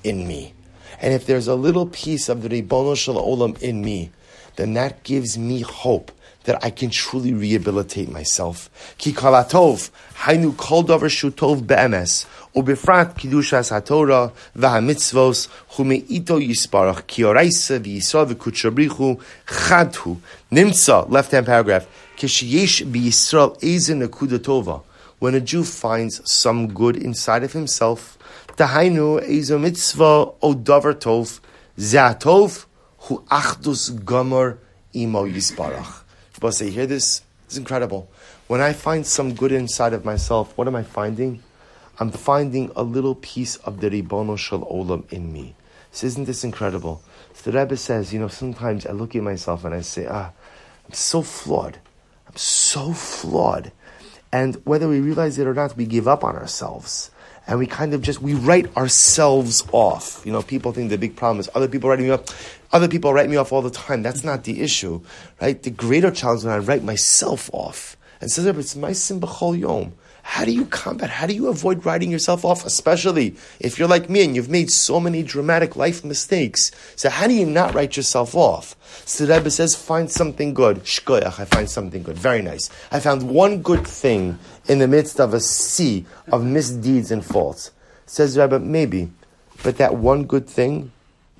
in 0.03 0.27
me. 0.27 0.53
And 1.01 1.13
if 1.13 1.25
there's 1.25 1.47
a 1.47 1.55
little 1.55 1.85
piece 1.85 2.29
of 2.29 2.41
the 2.41 2.49
Ribono 2.49 2.95
Shel 2.95 3.15
Olam 3.15 3.61
in 3.61 3.81
me, 3.81 4.11
then 4.55 4.73
that 4.73 5.03
gives 5.03 5.37
me 5.37 5.61
hope 5.61 6.11
that 6.45 6.63
I 6.63 6.69
can 6.69 6.89
truly 6.89 7.33
rehabilitate 7.33 8.09
myself. 8.09 8.69
Ki 8.97 9.11
kalatov, 9.11 9.89
hainu 10.13 10.55
kol 10.55 10.83
davar 10.83 11.09
shutov 11.09 11.65
be'emes, 11.65 12.25
ubefrat 12.55 13.15
kidushas 13.15 13.71
haTorah 13.71 14.31
v'hamitzvos 14.55 15.49
humeito 15.71 16.39
yisparach 16.39 17.05
ki 17.07 17.23
oraisa 17.23 17.79
v'yisra 17.79 18.25
v'kutshabrichu 18.31 19.19
chadhu. 19.47 20.17
Nimtza, 20.51 21.09
left-hand 21.09 21.47
paragraph, 21.47 21.87
kishiyesh 22.15 22.85
b'yisrael 22.85 23.59
ezen 23.61 24.07
nekuda 24.07 24.37
tova. 24.39 24.83
When 25.17 25.33
a 25.33 25.41
Jew 25.41 25.63
finds 25.63 26.21
some 26.31 26.67
good 26.67 26.95
inside 26.95 27.43
of 27.43 27.53
himself, 27.53 28.14
Tahainu 28.57 29.21
is 29.21 29.51
a 29.51 29.59
mitzvah 29.59 30.31
o 30.41 30.53
davar 30.53 30.93
tov, 30.93 31.41
zatov 31.77 32.65
hu 32.99 33.21
achdus 33.23 33.91
gomer 34.05 34.59
imo 34.95 35.25
yisparach. 35.25 36.03
But 36.39 36.51
say, 36.51 36.69
hear 36.69 36.85
this? 36.85 37.21
It's 37.47 37.57
incredible. 37.57 38.09
When 38.47 38.61
I 38.61 38.71
find 38.71 39.05
some 39.05 39.33
good 39.33 39.51
inside 39.51 39.91
of 39.91 40.05
myself, 40.05 40.57
what 40.57 40.69
am 40.69 40.75
I 40.77 40.83
finding? 40.83 41.43
I'm 41.99 42.11
finding 42.11 42.71
a 42.77 42.83
little 42.83 43.15
piece 43.15 43.57
of 43.57 43.81
the 43.81 43.89
Ribono 43.89 44.37
Shel 44.37 44.61
Olam 44.61 45.11
in 45.11 45.33
me. 45.33 45.55
So 45.91 46.07
isn't 46.07 46.23
this 46.23 46.45
incredible? 46.45 47.03
So 47.33 47.51
the 47.51 47.59
Rebbe 47.59 47.75
says, 47.75 48.13
you 48.13 48.19
know, 48.19 48.29
sometimes 48.29 48.85
I 48.85 48.93
look 48.93 49.17
at 49.17 49.23
myself 49.23 49.65
and 49.65 49.75
I 49.75 49.81
say, 49.81 50.07
ah, 50.09 50.31
I'm 50.85 50.93
so 50.93 51.21
flawed. 51.21 51.79
I'm 52.25 52.37
so 52.37 52.93
flawed. 52.93 53.73
And 54.31 54.55
whether 54.63 54.87
we 54.87 55.01
realize 55.01 55.37
it 55.39 55.45
or 55.45 55.53
not, 55.53 55.75
we 55.75 55.85
give 55.85 56.07
up 56.07 56.23
on 56.23 56.37
ourselves 56.37 57.11
and 57.47 57.59
we 57.59 57.67
kind 57.67 57.93
of 57.93 58.01
just 58.01 58.21
we 58.21 58.33
write 58.33 58.75
ourselves 58.75 59.63
off. 59.71 60.21
You 60.25 60.31
know, 60.31 60.41
people 60.41 60.71
think 60.71 60.89
the 60.89 60.97
big 60.97 61.15
problem 61.15 61.39
is 61.39 61.49
other 61.55 61.67
people 61.67 61.89
writing 61.89 62.05
me 62.05 62.11
off. 62.11 62.59
Other 62.71 62.87
people 62.87 63.13
write 63.13 63.29
me 63.29 63.37
off 63.37 63.51
all 63.51 63.61
the 63.61 63.69
time. 63.69 64.01
That's 64.03 64.23
not 64.23 64.43
the 64.43 64.61
issue, 64.61 65.01
right? 65.41 65.61
The 65.61 65.69
greater 65.69 66.11
challenge 66.11 66.43
when 66.43 66.53
I 66.53 66.57
write 66.57 66.83
myself 66.83 67.49
off. 67.53 67.95
And 68.21 68.31
says, 68.31 68.45
it's 68.45 68.75
my 68.75 68.93
simba 68.93 69.27
yom. 69.55 69.93
How 70.27 70.43
do 70.43 70.51
you 70.51 70.65
combat? 70.65 71.11
How 71.11 71.27
do 71.27 71.35
you 71.35 71.49
avoid 71.49 71.85
writing 71.85 72.09
yourself 72.09 72.43
off, 72.43 72.65
especially 72.65 73.35
if 73.59 73.77
you're 73.77 73.87
like 73.87 74.09
me 74.09 74.25
and 74.25 74.35
you've 74.35 74.49
made 74.49 74.71
so 74.71 74.99
many 74.99 75.21
dramatic 75.21 75.75
life 75.75 76.03
mistakes? 76.03 76.71
So 76.95 77.11
how 77.11 77.27
do 77.27 77.33
you 77.33 77.45
not 77.45 77.75
write 77.75 77.95
yourself 77.95 78.33
off? 78.33 78.75
So 79.05 79.27
the 79.27 79.35
Rebbe 79.35 79.51
says, 79.51 79.75
find 79.75 80.09
something 80.09 80.55
good. 80.55 80.77
Shkoyach, 80.77 81.39
I 81.39 81.45
find 81.45 81.69
something 81.69 82.01
good. 82.01 82.17
Very 82.17 82.41
nice. 82.41 82.71
I 82.91 82.99
found 82.99 83.29
one 83.29 83.61
good 83.61 83.85
thing 83.85 84.39
in 84.67 84.79
the 84.79 84.87
midst 84.87 85.19
of 85.19 85.35
a 85.35 85.39
sea 85.39 86.07
of 86.31 86.43
misdeeds 86.43 87.11
and 87.11 87.23
faults. 87.23 87.69
Says 88.07 88.35
Rebbe, 88.35 88.59
maybe, 88.59 89.11
but 89.63 89.77
that 89.77 89.95
one 89.95 90.25
good 90.25 90.47
thing, 90.49 90.91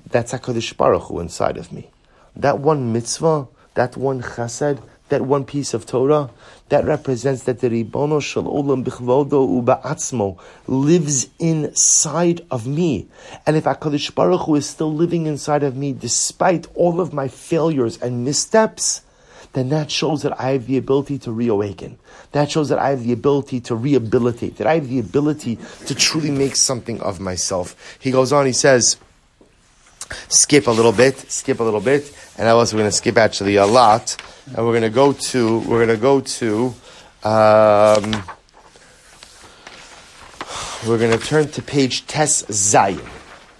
that's 0.08 0.32
HaKadosh 0.32 0.76
Baruch 0.76 1.02
Hu 1.08 1.18
inside 1.18 1.56
of 1.56 1.72
me. 1.72 1.90
That 2.36 2.60
one 2.60 2.92
mitzvah, 2.92 3.48
that 3.74 3.96
one 3.96 4.22
chesed, 4.22 4.80
that 5.08 5.22
one 5.22 5.44
piece 5.44 5.72
of 5.74 5.86
Torah, 5.86 6.30
that 6.68 6.84
represents 6.84 7.44
that 7.44 7.60
the 7.60 7.68
Ribono 7.68 8.20
Shel 8.20 8.44
Olam 8.44 8.84
Bichvodo 8.84 9.62
Uba'atzmo 9.62 10.38
lives 10.66 11.28
inside 11.38 12.44
of 12.50 12.66
me. 12.66 13.06
And 13.46 13.56
if 13.56 13.64
HaKadosh 13.64 14.14
Baruch 14.14 14.42
Hu 14.42 14.56
is 14.56 14.68
still 14.68 14.92
living 14.92 15.26
inside 15.26 15.62
of 15.62 15.76
me 15.76 15.92
despite 15.92 16.66
all 16.74 17.00
of 17.00 17.12
my 17.12 17.28
failures 17.28 18.00
and 18.02 18.24
missteps, 18.24 19.02
then 19.52 19.68
that 19.70 19.90
shows 19.90 20.22
that 20.22 20.38
I 20.40 20.50
have 20.50 20.66
the 20.66 20.76
ability 20.76 21.18
to 21.20 21.32
reawaken. 21.32 21.98
That 22.32 22.50
shows 22.50 22.68
that 22.68 22.78
I 22.78 22.90
have 22.90 23.04
the 23.04 23.12
ability 23.12 23.60
to 23.60 23.74
rehabilitate, 23.74 24.56
that 24.56 24.66
I 24.66 24.74
have 24.74 24.88
the 24.88 24.98
ability 24.98 25.58
to 25.86 25.94
truly 25.94 26.30
make 26.30 26.56
something 26.56 27.00
of 27.00 27.20
myself. 27.20 27.96
He 27.98 28.10
goes 28.10 28.32
on, 28.32 28.44
he 28.44 28.52
says, 28.52 28.98
skip 30.28 30.66
a 30.66 30.70
little 30.70 30.92
bit, 30.92 31.16
skip 31.30 31.60
a 31.60 31.64
little 31.64 31.80
bit, 31.80 32.16
and 32.38 32.48
also 32.48 32.76
we're 32.76 32.82
going 32.82 32.90
to 32.90 32.96
skip 32.96 33.16
actually 33.16 33.56
a 33.56 33.66
lot, 33.66 34.16
and 34.46 34.58
we're 34.58 34.72
going 34.72 34.82
to 34.82 34.90
go 34.90 35.12
to 35.12 35.58
we're 35.60 35.84
going 35.84 35.96
to 35.96 35.96
go 35.96 36.20
to. 36.20 36.74
Um, 37.24 38.24
we're 40.86 40.98
going 40.98 41.18
to 41.18 41.24
turn 41.24 41.48
to 41.48 41.62
page 41.62 42.06
Tes 42.06 42.44
Zayin. 42.44 43.04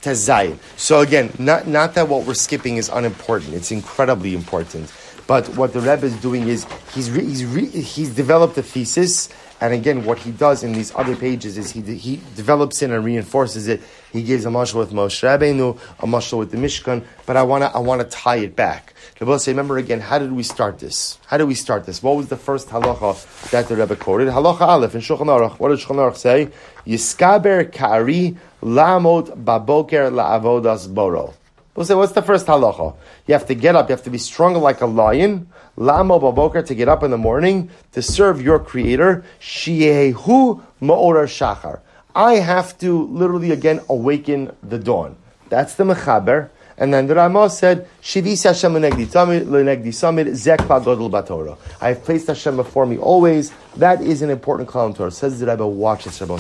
Tes 0.01 0.29
Zayin. 0.29 0.59
So 0.77 1.01
again, 1.01 1.33
not, 1.39 1.67
not 1.67 1.95
that 1.95 2.09
what 2.09 2.27
we're 2.27 2.35
skipping 2.35 2.77
is 2.77 2.89
unimportant. 2.89 3.55
It's 3.55 3.73
incredibly 3.73 4.35
important. 4.35 4.93
But 5.27 5.49
what 5.57 5.73
the 5.73 5.81
Rebbe 5.81 6.07
is 6.07 6.17
doing 6.21 6.47
is 6.47 6.67
he's, 6.95 7.11
re, 7.11 7.25
he's, 7.25 7.45
re, 7.45 7.67
he's 7.67 8.15
developed 8.15 8.57
a 8.59 8.63
thesis 8.63 9.29
and 9.61 9.73
again, 9.73 10.05
what 10.05 10.19
he 10.19 10.31
does 10.31 10.63
in 10.63 10.73
these 10.73 10.95
other 10.95 11.17
pages 11.17 11.57
is 11.57 11.71
he, 11.71 11.81
he 11.81 12.17
develops 12.35 12.83
it 12.83 12.91
and 12.91 13.05
reinforces 13.05 13.69
it. 13.69 13.81
He 14.13 14.23
gives 14.23 14.45
a 14.45 14.49
mashal 14.49 14.81
with 14.81 14.93
Moshe 14.93 15.23
Rabbeinu, 15.23 15.79
a 15.99 16.07
mashal 16.07 16.39
with 16.39 16.51
the 16.51 16.59
Mishkan, 16.59 17.05
but 17.25 17.37
I 17.37 17.43
want 17.43 17.65
to 17.65 17.71
I 17.71 17.79
wanna 17.79 18.05
tie 18.05 18.37
it 18.37 18.55
back. 18.55 18.93
Rebbe 19.19 19.39
say, 19.39 19.53
remember 19.53 19.79
again, 19.79 20.01
how 20.01 20.19
did 20.19 20.33
we 20.33 20.43
start 20.43 20.79
this? 20.79 21.19
How 21.27 21.39
did 21.39 21.49
we 21.49 21.55
start 21.55 21.87
this? 21.87 22.03
What 22.03 22.17
was 22.17 22.29
the 22.29 22.37
first 22.37 22.69
halacha 22.69 23.51
that 23.51 23.69
the 23.69 23.77
Rebbe 23.77 23.97
quoted? 23.97 24.29
Halacha 24.29 24.61
Aleph 24.61 24.95
in 24.95 25.01
Shulchan 25.01 25.27
Aruch. 25.27 25.59
What 25.59 25.71
did 25.71 25.79
Shulchan 25.79 25.97
Aruch 25.97 26.17
say? 26.17 26.51
Yiskaber 26.87 27.73
kari 27.73 28.37
lamot 28.63 29.43
baboker 29.43 30.11
la'avodas 30.11 30.93
boro. 30.93 31.33
We'll 31.77 31.85
say, 31.85 31.95
what's 31.95 32.13
the 32.13 32.23
first 32.23 32.47
halacha? 32.47 32.97
You 33.27 33.35
have 33.35 33.47
to 33.47 33.55
get 33.55 33.77
up, 33.77 33.89
you 33.89 33.93
have 33.95 34.05
to 34.05 34.11
be 34.11 34.19
strong 34.19 34.55
like 34.55 34.81
a 34.81 34.87
lion, 34.87 35.49
Lamo 35.77 36.19
baboker 36.19 36.63
to 36.63 36.75
get 36.75 36.89
up 36.89 37.03
in 37.03 37.11
the 37.11 37.19
morning 37.19 37.69
to 37.93 38.01
serve 38.01 38.41
your 38.41 38.59
creator. 38.59 39.25
Shiehu 39.39 40.63
ma'orar 40.81 41.27
shachar. 41.27 41.81
I 42.15 42.37
have 42.37 42.79
to 42.79 43.07
literally 43.09 43.51
again 43.51 43.81
awaken 43.91 44.57
the 44.63 44.79
dawn. 44.79 45.17
That's 45.51 45.75
the 45.75 45.85
mechaber. 45.85 46.49
And 46.79 46.93
then 46.93 47.07
the 47.07 47.15
Ramah 47.15 47.49
said, 47.49 47.89
Shivis 48.03 48.45
Hashem 48.45 48.75
l'negdi 48.75 49.07
samid 49.07 50.35
zek 50.35 50.61
godel 50.61 51.11
batora. 51.11 51.57
I 51.81 51.89
have 51.89 52.05
placed 52.05 52.27
Hashem 52.27 52.57
before 52.57 52.85
me 52.85 52.99
always. 52.99 53.51
That 53.77 54.03
is 54.03 54.21
an 54.21 54.29
important 54.31 54.69
column 54.69 54.93
to 54.95 55.11
Says 55.11 55.41
the 55.41 55.47
Rebbe, 55.47 55.67
watch 55.67 56.05
this, 56.05 56.21
Rebbe. 56.21 56.39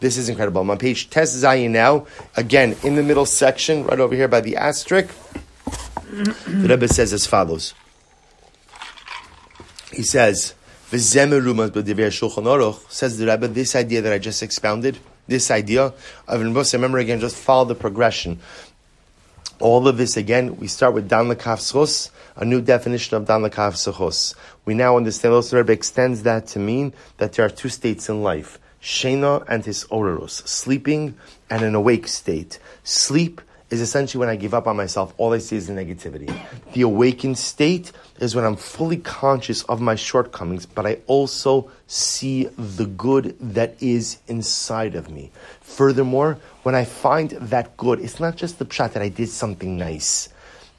This 0.00 0.16
is 0.16 0.30
incredible. 0.30 0.62
I'm 0.62 0.70
on 0.70 0.78
page 0.78 1.10
Tes 1.10 1.36
Zayin 1.36 1.70
now. 1.70 2.06
Again, 2.36 2.76
in 2.82 2.94
the 2.94 3.02
middle 3.02 3.26
section, 3.26 3.84
right 3.84 4.00
over 4.00 4.14
here 4.14 4.28
by 4.28 4.40
the 4.40 4.56
asterisk, 4.56 5.10
the 6.06 6.66
Rebbe 6.68 6.88
says 6.88 7.12
as 7.12 7.26
follows. 7.26 7.74
He 9.92 10.02
says, 10.02 10.54
says 10.90 11.10
the 11.10 13.26
Rebbe, 13.26 13.48
this 13.48 13.76
idea 13.76 14.00
that 14.00 14.12
I 14.12 14.18
just 14.18 14.42
expounded, 14.42 14.98
this 15.26 15.50
idea 15.50 15.92
of 16.28 16.40
remember 16.40 16.98
again, 16.98 17.20
just 17.20 17.36
follow 17.36 17.64
the 17.64 17.74
progression. 17.74 18.38
All 19.60 19.86
of 19.86 19.96
this 19.96 20.16
again, 20.16 20.56
we 20.56 20.66
start 20.66 20.94
with 20.94 21.08
Dan 21.08 21.26
Lekaf 21.26 22.10
a 22.36 22.44
new 22.44 22.60
definition 22.60 23.16
of 23.16 23.26
Dan 23.26 23.42
Lekaf 23.42 24.34
We 24.64 24.74
now 24.74 24.96
understand 24.96 25.32
also 25.34 25.56
Rebbe 25.56 25.72
extends 25.72 26.24
that 26.24 26.48
to 26.48 26.58
mean 26.58 26.92
that 27.18 27.34
there 27.34 27.46
are 27.46 27.50
two 27.50 27.68
states 27.68 28.08
in 28.08 28.22
life. 28.22 28.58
Shena 28.82 29.44
and 29.48 29.64
his 29.64 29.84
orarus, 29.84 30.46
sleeping 30.46 31.14
and 31.48 31.62
an 31.62 31.74
awake 31.74 32.08
state. 32.08 32.58
Sleep 32.82 33.40
is 33.74 33.80
essentially 33.80 34.20
when 34.20 34.28
I 34.28 34.36
give 34.36 34.54
up 34.54 34.66
on 34.66 34.76
myself, 34.76 35.12
all 35.18 35.32
I 35.34 35.38
see 35.38 35.56
is 35.56 35.66
the 35.66 35.74
negativity. 35.74 36.32
The 36.72 36.82
awakened 36.82 37.36
state 37.36 37.92
is 38.20 38.34
when 38.34 38.44
I'm 38.44 38.56
fully 38.56 38.96
conscious 38.96 39.64
of 39.64 39.80
my 39.80 39.96
shortcomings, 39.96 40.64
but 40.64 40.86
I 40.86 40.98
also 41.06 41.70
see 41.86 42.44
the 42.56 42.86
good 42.86 43.36
that 43.40 43.74
is 43.82 44.18
inside 44.28 44.94
of 44.94 45.10
me. 45.10 45.30
Furthermore, 45.60 46.38
when 46.62 46.74
I 46.74 46.84
find 46.84 47.30
that 47.30 47.76
good, 47.76 48.00
it's 48.00 48.20
not 48.20 48.36
just 48.36 48.58
the 48.58 48.64
pshat 48.64 48.92
that 48.92 49.02
I 49.02 49.08
did 49.08 49.28
something 49.28 49.76
nice. 49.76 50.28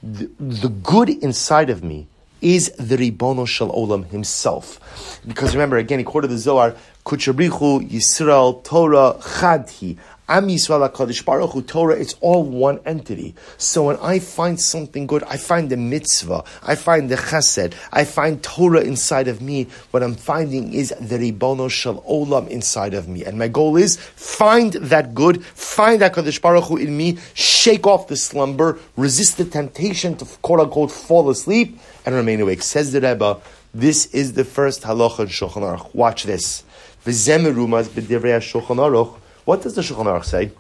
The, 0.02 0.30
the 0.40 0.70
good 0.70 1.10
inside 1.10 1.70
of 1.70 1.84
me 1.84 2.08
is 2.42 2.72
the 2.74 2.96
Ribono 2.96 3.48
Shel 3.48 3.72
Olam 3.72 4.08
himself. 4.10 5.20
Because 5.28 5.54
remember, 5.56 5.78
again, 5.78 6.00
according 6.00 6.30
to 6.30 6.36
the 6.36 6.40
Zohar, 6.40 6.76
Kuchabrichu 7.06 7.90
Yisrael 7.90 8.64
Torah 8.64 9.16
Chadhi. 9.20 9.98
Am 10.28 10.48
Yisrael 10.48 10.90
HaKadosh 10.90 11.24
Baruch 11.24 11.52
Hu 11.52 11.62
Torah, 11.62 11.94
it's 11.94 12.16
all 12.20 12.44
one 12.44 12.80
entity. 12.84 13.36
So 13.60 13.84
when 13.84 13.98
I 13.98 14.18
find 14.18 14.60
something 14.60 15.06
good, 15.06 15.22
I 15.22 15.38
find 15.38 15.70
the 15.70 15.78
mitzvah, 15.78 16.44
I 16.64 16.74
find 16.74 17.12
the 17.12 17.16
chesed, 17.16 17.76
I 17.92 18.06
find 18.06 18.42
Torah 18.42 18.82
inside 18.82 19.28
of 19.28 19.40
me. 19.40 19.68
What 19.92 20.02
I'm 20.02 20.16
finding 20.16 20.74
is 20.74 20.90
the 21.00 21.20
Ribono 21.20 21.70
Shel 21.70 22.02
Olam 22.10 22.48
inside 22.48 22.96
of 22.96 23.08
me. 23.08 23.24
And 23.24 23.38
my 23.38 23.48
goal 23.48 23.78
is 23.78 23.98
find 23.98 24.74
that 24.74 25.14
good, 25.14 25.46
find 25.46 26.02
that 26.02 26.16
Kadosh 26.16 26.42
Baruch 26.42 26.64
Hu 26.64 26.78
in 26.78 26.98
me, 26.98 27.20
shake 27.36 27.86
off 27.86 28.08
the 28.08 28.18
slumber, 28.18 28.80
resist 28.98 29.38
the 29.38 29.46
temptation 29.46 30.18
to 30.18 30.26
quote 30.42 30.60
unquote 30.60 30.92
fall 30.92 31.30
asleep, 31.30 31.80
and 32.04 32.16
remain 32.16 32.42
awake. 32.42 32.64
Says 32.64 32.92
the 32.92 33.00
Rebbe, 33.00 33.40
this 33.76 34.08
is 34.08 34.34
the 34.34 34.44
first 34.44 34.82
halacha 34.82 35.20
in 35.20 35.28
Shulchan 35.28 35.62
Aruch. 35.62 35.94
Watch 35.94 36.24
this. 36.24 36.64
V'zemerumas 37.06 37.90
b'divrei 37.90 38.40
Shulchan 38.40 38.78
Aruch 38.78 39.20
what 39.46 39.62
does 39.62 39.76
the 39.76 39.82
Shulchan 39.82 40.06
Aruch 40.06 40.26
say? 40.26 40.52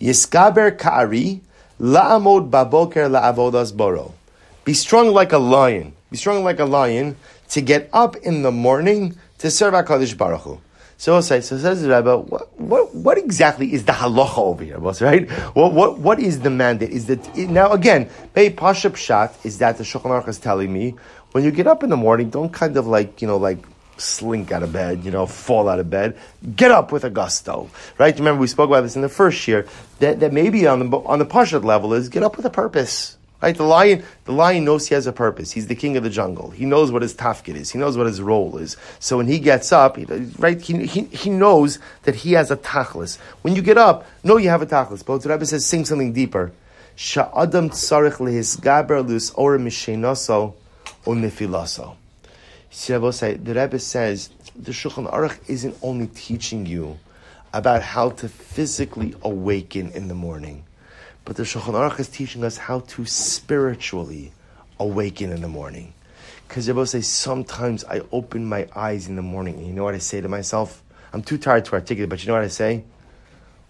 Yiskaber 0.00 0.78
ka'ari 0.78 1.40
la'amod 1.80 2.50
baboker 2.50 3.08
la'avodas 3.08 3.74
boro. 3.74 4.14
Be 4.64 4.74
strong 4.74 5.08
like 5.08 5.32
a 5.32 5.38
lion. 5.38 5.94
Be 6.10 6.16
strong 6.16 6.44
like 6.44 6.60
a 6.60 6.64
lion 6.64 7.16
to 7.48 7.60
get 7.60 7.90
up 7.92 8.16
in 8.16 8.42
the 8.42 8.52
morning 8.52 9.16
to 9.38 9.50
serve 9.50 9.74
HaKadosh 9.74 10.16
Baruch 10.16 10.40
Hu. 10.42 10.60
So 10.96 11.20
so 11.20 11.40
says 11.40 11.82
the 11.82 11.88
Rebbe, 11.94 12.16
what, 12.16 12.58
what, 12.58 12.94
what, 12.94 13.18
exactly 13.18 13.72
is 13.74 13.84
the 13.84 13.92
halacha 13.92 14.38
over 14.38 14.64
here, 14.64 14.78
boss, 14.78 15.02
right? 15.02 15.28
What, 15.54 15.72
what, 15.72 15.98
what 15.98 16.20
is 16.20 16.40
the 16.40 16.50
mandate? 16.50 16.90
Is 16.90 17.06
that, 17.06 17.36
now 17.36 17.72
again, 17.72 18.08
Bei 18.32 18.48
Pasha 18.48 18.94
Shat 18.94 19.36
is 19.44 19.58
that 19.58 19.76
the 19.76 19.84
Shulchan 19.84 20.04
Aruch 20.04 20.28
is 20.28 20.38
telling 20.38 20.72
me, 20.72 20.94
when 21.32 21.44
you 21.44 21.50
get 21.50 21.66
up 21.66 21.82
in 21.82 21.90
the 21.90 21.96
morning, 21.96 22.30
don't 22.30 22.52
kind 22.52 22.76
of 22.76 22.86
like, 22.86 23.20
you 23.20 23.28
know, 23.28 23.36
like 23.36 23.58
slink 23.96 24.52
out 24.52 24.62
of 24.62 24.72
bed, 24.72 25.04
you 25.04 25.10
know, 25.10 25.26
fall 25.26 25.68
out 25.68 25.78
of 25.80 25.90
bed. 25.90 26.16
Get 26.56 26.70
up 26.70 26.92
with 26.92 27.04
a 27.04 27.10
gusto, 27.10 27.70
right? 27.98 28.16
Remember 28.18 28.40
we 28.40 28.46
spoke 28.46 28.68
about 28.68 28.82
this 28.82 28.96
in 28.96 29.02
the 29.02 29.08
first 29.08 29.46
year 29.46 29.66
that, 30.00 30.20
that 30.20 30.32
maybe 30.32 30.66
on 30.66 30.90
the 30.90 30.96
on 30.98 31.18
the 31.18 31.26
pashat 31.26 31.64
level 31.64 31.94
is 31.94 32.08
get 32.08 32.22
up 32.22 32.36
with 32.36 32.46
a 32.46 32.50
purpose. 32.50 33.16
Right? 33.42 33.54
The 33.54 33.64
lion, 33.64 34.04
the 34.24 34.32
lion 34.32 34.64
knows 34.64 34.88
he 34.88 34.94
has 34.94 35.06
a 35.06 35.12
purpose. 35.12 35.52
He's 35.52 35.66
the 35.66 35.74
king 35.74 35.98
of 35.98 36.02
the 36.02 36.08
jungle. 36.08 36.48
He 36.48 36.64
knows 36.64 36.90
what 36.90 37.02
his 37.02 37.14
tafkid 37.14 37.56
is. 37.56 37.70
He 37.70 37.78
knows 37.78 37.94
what 37.94 38.06
his 38.06 38.22
role 38.22 38.56
is. 38.56 38.78
So 39.00 39.18
when 39.18 39.26
he 39.26 39.38
gets 39.38 39.70
up, 39.70 39.98
right, 40.38 40.58
he, 40.58 40.86
he, 40.86 41.02
he 41.02 41.28
knows 41.28 41.78
that 42.04 42.14
he 42.14 42.32
has 42.32 42.50
a 42.50 42.56
tachlis. 42.56 43.18
When 43.42 43.54
you 43.54 43.60
get 43.60 43.76
up, 43.76 44.06
know 44.22 44.38
you 44.38 44.48
have 44.48 44.62
a 44.62 44.66
tachlis. 44.66 45.04
But 45.04 45.18
the 45.18 45.28
Rebbe 45.28 45.44
says, 45.44 45.66
sing 45.66 45.84
something 45.84 46.14
deeper. 46.14 46.52
Sha'adam 46.96 47.68
tzarich 47.68 48.16
lehisgaber 48.16 49.06
lus 49.06 49.30
or 49.32 49.58
mishenaso 49.58 50.54
or 51.04 51.14
the 52.74 53.54
Rebbe 53.54 53.78
says 53.78 54.30
the 54.56 54.72
Shulchan 54.72 55.10
Aruch 55.12 55.38
isn't 55.48 55.76
only 55.80 56.08
teaching 56.08 56.66
you 56.66 56.98
about 57.52 57.82
how 57.82 58.10
to 58.10 58.28
physically 58.28 59.14
awaken 59.22 59.92
in 59.92 60.08
the 60.08 60.14
morning, 60.14 60.64
but 61.24 61.36
the 61.36 61.44
Shulchan 61.44 61.74
Aruch 61.74 62.00
is 62.00 62.08
teaching 62.08 62.42
us 62.42 62.56
how 62.56 62.80
to 62.80 63.06
spiritually 63.06 64.32
awaken 64.80 65.30
in 65.30 65.40
the 65.40 65.48
morning. 65.48 65.92
Because 66.48 66.68
Rebbe 66.68 66.84
says 66.86 67.06
sometimes 67.06 67.84
I 67.84 68.02
open 68.10 68.44
my 68.44 68.68
eyes 68.74 69.08
in 69.08 69.16
the 69.16 69.22
morning, 69.22 69.54
and 69.54 69.66
you 69.66 69.72
know 69.72 69.84
what 69.84 69.94
I 69.94 69.98
say 69.98 70.20
to 70.20 70.28
myself? 70.28 70.82
I'm 71.12 71.22
too 71.22 71.38
tired 71.38 71.64
to 71.66 71.74
articulate, 71.74 72.10
but 72.10 72.22
you 72.22 72.28
know 72.28 72.34
what 72.34 72.42
I 72.42 72.48
say? 72.48 72.84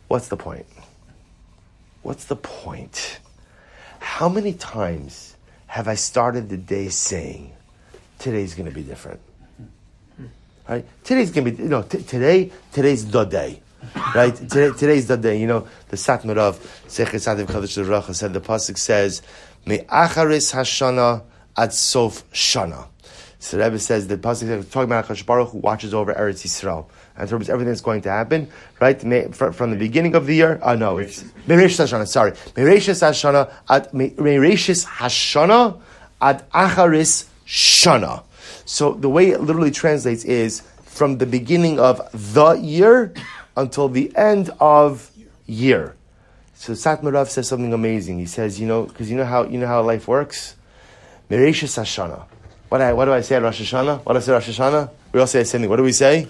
What's 0.09 0.29
the 0.29 0.37
point? 0.37 0.67
What's 2.03 2.25
the 2.25 2.37
point? 2.37 3.21
How 4.01 4.29
many 4.29 4.55
times 4.55 5.37
have 5.67 5.89
I 5.89 5.95
started 5.95 6.49
the 6.49 6.57
day 6.57 6.89
saying, 6.89 7.54
today's 8.25 8.55
going 8.55 8.69
to 8.69 8.75
be 8.75 8.83
different. 8.83 9.21
Right? 10.67 10.87
Today's 11.05 11.31
going 11.31 11.45
to 11.45 11.51
be, 11.53 11.63
you 11.63 11.69
know, 11.69 11.83
t- 11.83 12.03
today, 12.03 12.51
today's 12.73 13.07
the 13.07 13.25
day. 13.25 13.61
Right? 14.15 14.35
Today, 14.35 14.71
today's 14.71 15.07
the 15.07 15.19
day. 15.19 15.39
You 15.39 15.47
know, 15.47 15.69
the 15.91 15.97
Satmar 15.97 16.39
of 16.39 16.59
Sechet 16.89 17.21
Chadash 17.21 17.85
Racha 17.85 18.15
said, 18.15 18.33
the 18.33 18.41
Pasuk 18.41 18.79
says, 18.79 19.21
Me 19.67 19.81
acharis 19.81 20.55
hashana 20.55 21.23
at 21.55 21.75
sof 21.75 22.29
shana. 22.33 22.87
So 23.41 23.59
the 23.59 23.65
Rebbe 23.65 23.79
says, 23.79 24.09
the 24.09 24.17
Pasuk 24.17 24.49
is 24.49 24.71
talking 24.71 24.85
about 24.85 25.05
HaKadosh 25.05 25.27
Baruch 25.27 25.51
who 25.51 25.59
watches 25.59 25.93
over 25.93 26.15
Eretz 26.15 26.47
Yisrael. 26.47 26.87
And 27.19 27.29
terms 27.29 27.51
everything 27.51 27.69
that's 27.69 27.83
going 27.83 28.01
to 28.01 28.11
happen, 28.11 28.49
right? 28.81 28.99
From 29.35 29.71
the 29.71 29.77
beginning 29.77 30.15
of 30.15 30.25
the 30.25 30.35
year, 30.35 30.59
uh, 30.63 30.75
no, 30.75 30.97
it's 30.97 31.23
Mereshis 31.47 31.85
Hashana, 31.85 32.09
sorry. 32.09 32.33
Mereshis 32.33 33.03
Hashana, 33.07 33.53
ad, 33.69 33.93
Mereshis 33.93 34.87
Hashana 34.87 35.79
ad 36.23 36.51
acharis 36.53 37.29
shana. 37.47 38.23
So 38.65 38.93
the 38.93 39.09
way 39.09 39.31
it 39.31 39.41
literally 39.41 39.71
translates 39.71 40.25
is 40.25 40.63
from 40.85 41.19
the 41.19 41.27
beginning 41.27 41.81
of 41.81 42.01
the 42.13 42.53
year 42.53 43.13
until 43.57 43.89
the 43.89 44.15
end 44.17 44.51
of 44.61 45.11
year. 45.47 45.97
So 46.55 46.73
Satmarav 46.73 47.29
says 47.29 47.49
something 47.49 47.73
amazing. 47.73 48.19
He 48.19 48.27
says, 48.27 48.61
you 48.61 48.67
know, 48.67 48.85
because 48.85 49.11
you 49.11 49.17
know 49.17 49.25
how 49.25 49.45
you 49.45 49.59
know 49.59 49.67
how 49.67 49.83
life 49.83 50.09
works. 50.09 50.55
Mereshis 51.31 51.77
Hashana. 51.79 52.27
What, 52.69 52.81
I, 52.81 52.93
what 52.93 53.05
do 53.05 53.13
I 53.13 53.21
say 53.21 53.37
at 53.37 53.43
Rosh 53.43 53.61
Hashanah? 53.61 54.05
What 54.05 54.15
do 54.15 54.19
I 54.19 54.21
say 54.21 54.33
at 54.33 54.35
Rosh 54.35 54.59
Hashanah? 54.59 54.91
We 55.13 55.21
all 55.21 55.27
say 55.27 55.41
the 55.41 55.45
same 55.45 55.61
thing. 55.61 55.71
What 55.71 55.77
do 55.77 55.85
we 55.85 55.93
say? 55.93 56.27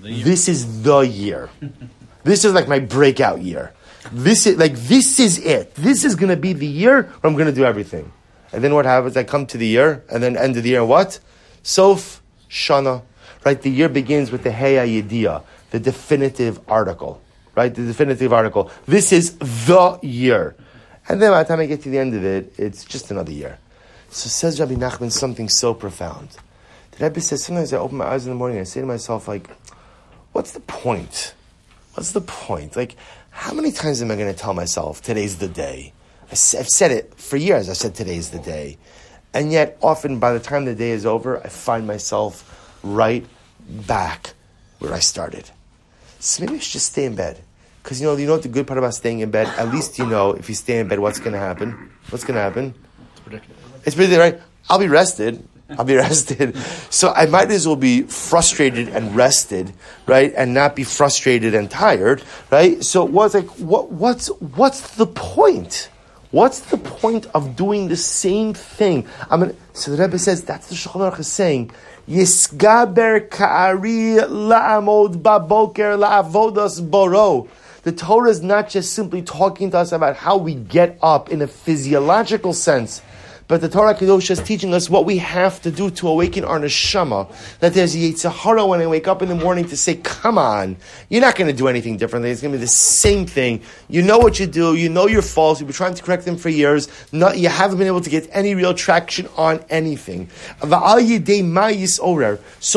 This 0.00 0.48
is 0.48 0.82
the 0.82 1.00
year. 1.00 1.50
this 2.24 2.44
is 2.44 2.52
like 2.52 2.68
my 2.68 2.78
breakout 2.78 3.42
year. 3.42 3.72
This 4.12 4.46
is 4.46 4.56
like 4.56 4.74
this 4.74 5.18
is 5.18 5.38
it. 5.38 5.74
This 5.74 6.04
is 6.04 6.14
going 6.14 6.30
to 6.30 6.36
be 6.36 6.52
the 6.52 6.66
year 6.66 7.02
where 7.02 7.30
I'm 7.30 7.34
going 7.34 7.46
to 7.46 7.52
do 7.52 7.64
everything. 7.64 8.12
And 8.52 8.64
then 8.64 8.74
what 8.74 8.84
happens? 8.84 9.16
I 9.16 9.24
come 9.24 9.46
to 9.46 9.58
the 9.58 9.66
year, 9.66 10.04
and 10.10 10.22
then 10.22 10.36
end 10.36 10.56
of 10.56 10.62
the 10.62 10.70
year. 10.70 10.84
What? 10.84 11.20
Sof 11.62 12.22
Shana. 12.48 13.02
Right. 13.44 13.60
The 13.60 13.70
year 13.70 13.88
begins 13.88 14.30
with 14.30 14.42
the 14.42 14.50
Heya 14.50 15.02
Yediyah, 15.02 15.42
the 15.70 15.80
definitive 15.80 16.60
article. 16.68 17.22
Right. 17.54 17.74
The 17.74 17.86
definitive 17.86 18.32
article. 18.32 18.70
This 18.86 19.12
is 19.12 19.36
the 19.38 19.98
year. 20.02 20.56
And 21.08 21.20
then 21.20 21.30
by 21.30 21.42
the 21.42 21.48
time 21.48 21.60
I 21.60 21.66
get 21.66 21.82
to 21.82 21.88
the 21.88 21.98
end 21.98 22.14
of 22.14 22.24
it, 22.24 22.52
it's 22.58 22.84
just 22.84 23.10
another 23.10 23.32
year. 23.32 23.58
So 24.10 24.28
says 24.28 24.60
Rabbi 24.60 24.74
Nachman 24.74 25.10
something 25.10 25.48
so 25.48 25.72
profound. 25.72 26.36
The 26.92 27.04
Rebbe 27.04 27.20
says 27.20 27.44
sometimes 27.44 27.72
I 27.72 27.78
open 27.78 27.98
my 27.98 28.06
eyes 28.06 28.26
in 28.26 28.30
the 28.30 28.36
morning 28.36 28.58
and 28.58 28.66
I 28.66 28.68
say 28.68 28.80
to 28.80 28.86
myself 28.86 29.26
like, 29.28 29.48
what's 30.32 30.52
the 30.52 30.60
point? 30.60 31.34
What's 31.94 32.12
the 32.12 32.20
point? 32.20 32.76
Like, 32.76 32.96
how 33.30 33.54
many 33.54 33.72
times 33.72 34.02
am 34.02 34.10
I 34.10 34.16
going 34.16 34.32
to 34.32 34.38
tell 34.38 34.54
myself 34.54 35.00
today's 35.00 35.38
the 35.38 35.48
day? 35.48 35.92
I've 36.30 36.68
said 36.68 36.92
it 36.92 37.14
for 37.16 37.36
years. 37.36 37.68
I've 37.68 37.76
said 37.76 37.94
today 37.94 38.16
is 38.16 38.30
the 38.30 38.38
day. 38.38 38.78
And 39.34 39.52
yet, 39.52 39.78
often 39.82 40.18
by 40.18 40.32
the 40.32 40.40
time 40.40 40.64
the 40.64 40.74
day 40.74 40.90
is 40.90 41.06
over, 41.06 41.38
I 41.38 41.48
find 41.48 41.86
myself 41.86 42.78
right 42.82 43.24
back 43.68 44.34
where 44.78 44.92
I 44.92 45.00
started. 45.00 45.50
So 46.18 46.42
maybe 46.42 46.56
I 46.56 46.58
should 46.58 46.72
just 46.72 46.86
stay 46.86 47.04
in 47.04 47.14
bed. 47.14 47.40
Because 47.82 48.00
you 48.00 48.06
know, 48.06 48.16
you 48.16 48.26
know 48.26 48.34
what 48.34 48.42
the 48.42 48.48
good 48.48 48.66
part 48.66 48.78
about 48.78 48.94
staying 48.94 49.20
in 49.20 49.30
bed? 49.30 49.46
At 49.56 49.72
least 49.72 49.98
you 49.98 50.06
know 50.06 50.32
if 50.32 50.48
you 50.48 50.54
stay 50.54 50.78
in 50.78 50.88
bed, 50.88 50.98
what's 50.98 51.18
going 51.18 51.32
to 51.32 51.38
happen? 51.38 51.90
What's 52.10 52.24
going 52.24 52.34
to 52.34 52.40
happen? 52.40 52.74
It's 53.12 53.20
predictable. 53.20 53.56
It's 53.84 53.94
predictable, 53.96 54.22
right? 54.22 54.40
I'll 54.68 54.78
be 54.78 54.88
rested. 54.88 55.42
I'll 55.70 55.84
be 55.84 55.94
rested. 56.06 56.56
So 56.90 57.12
I 57.12 57.26
might 57.26 57.50
as 57.50 57.66
well 57.66 57.76
be 57.76 58.02
frustrated 58.02 58.88
and 58.88 59.16
rested, 59.16 59.72
right? 60.06 60.32
And 60.36 60.52
not 60.52 60.76
be 60.76 60.84
frustrated 60.84 61.54
and 61.54 61.70
tired, 61.70 62.22
right? 62.50 62.84
So 62.84 63.04
what's 63.04 63.34
like, 63.34 63.48
what, 63.58 63.90
what's, 63.90 64.28
what's 64.40 64.96
the 64.96 65.06
point? 65.06 65.88
What's 66.30 66.60
the 66.60 66.76
point 66.76 67.26
of 67.34 67.56
doing 67.56 67.88
the 67.88 67.96
same 67.96 68.54
thing? 68.54 69.08
I 69.28 69.36
mean, 69.36 69.56
so 69.72 69.90
the 69.90 70.00
Rebbe 70.00 70.16
says 70.16 70.44
that's 70.44 70.68
the 70.68 70.76
Shulchan 70.76 71.10
Aruch 71.10 71.18
is 71.18 71.26
saying. 71.26 71.72
Yisgaber 72.08 73.28
ka'ari 73.28 74.14
la'amod 74.28 75.22
baboker 75.22 75.98
la'avodas 75.98 76.88
boro. 76.88 77.48
The 77.82 77.90
Torah 77.90 78.30
is 78.30 78.42
not 78.42 78.68
just 78.68 78.94
simply 78.94 79.22
talking 79.22 79.72
to 79.72 79.78
us 79.78 79.90
about 79.90 80.14
how 80.14 80.36
we 80.36 80.54
get 80.54 80.98
up 81.02 81.30
in 81.30 81.42
a 81.42 81.48
physiological 81.48 82.52
sense, 82.52 83.02
but 83.50 83.60
the 83.60 83.68
Torah 83.68 83.94
Kedosh 83.96 84.30
is 84.30 84.40
teaching 84.40 84.72
us 84.74 84.88
what 84.88 85.04
we 85.04 85.18
have 85.18 85.60
to 85.62 85.72
do 85.72 85.90
to 85.90 86.06
awaken 86.06 86.44
our 86.44 86.60
neshama. 86.60 87.26
That 87.58 87.74
there's 87.74 87.96
Yitzhahara 87.96 88.68
when 88.68 88.80
I 88.80 88.86
wake 88.86 89.08
up 89.08 89.22
in 89.22 89.28
the 89.28 89.34
morning 89.34 89.64
to 89.70 89.76
say, 89.76 89.96
come 89.96 90.38
on, 90.38 90.76
you're 91.08 91.20
not 91.20 91.34
going 91.34 91.50
to 91.50 91.56
do 91.56 91.66
anything 91.66 91.96
differently. 91.96 92.30
It's 92.30 92.42
going 92.42 92.52
to 92.52 92.58
be 92.58 92.62
the 92.62 92.68
same 92.68 93.26
thing. 93.26 93.62
You 93.88 94.02
know 94.02 94.20
what 94.20 94.38
you 94.38 94.46
do. 94.46 94.76
You 94.76 94.88
know 94.88 95.08
your 95.08 95.22
faults. 95.22 95.58
You've 95.58 95.66
been 95.66 95.74
trying 95.74 95.94
to 95.94 96.02
correct 96.04 96.26
them 96.26 96.36
for 96.36 96.48
years. 96.48 96.86
Not, 97.10 97.38
you 97.38 97.48
haven't 97.48 97.78
been 97.78 97.88
able 97.88 98.02
to 98.02 98.10
get 98.10 98.28
any 98.30 98.54
real 98.54 98.72
traction 98.72 99.26
on 99.36 99.64
anything. 99.68 100.28
So 100.62 100.70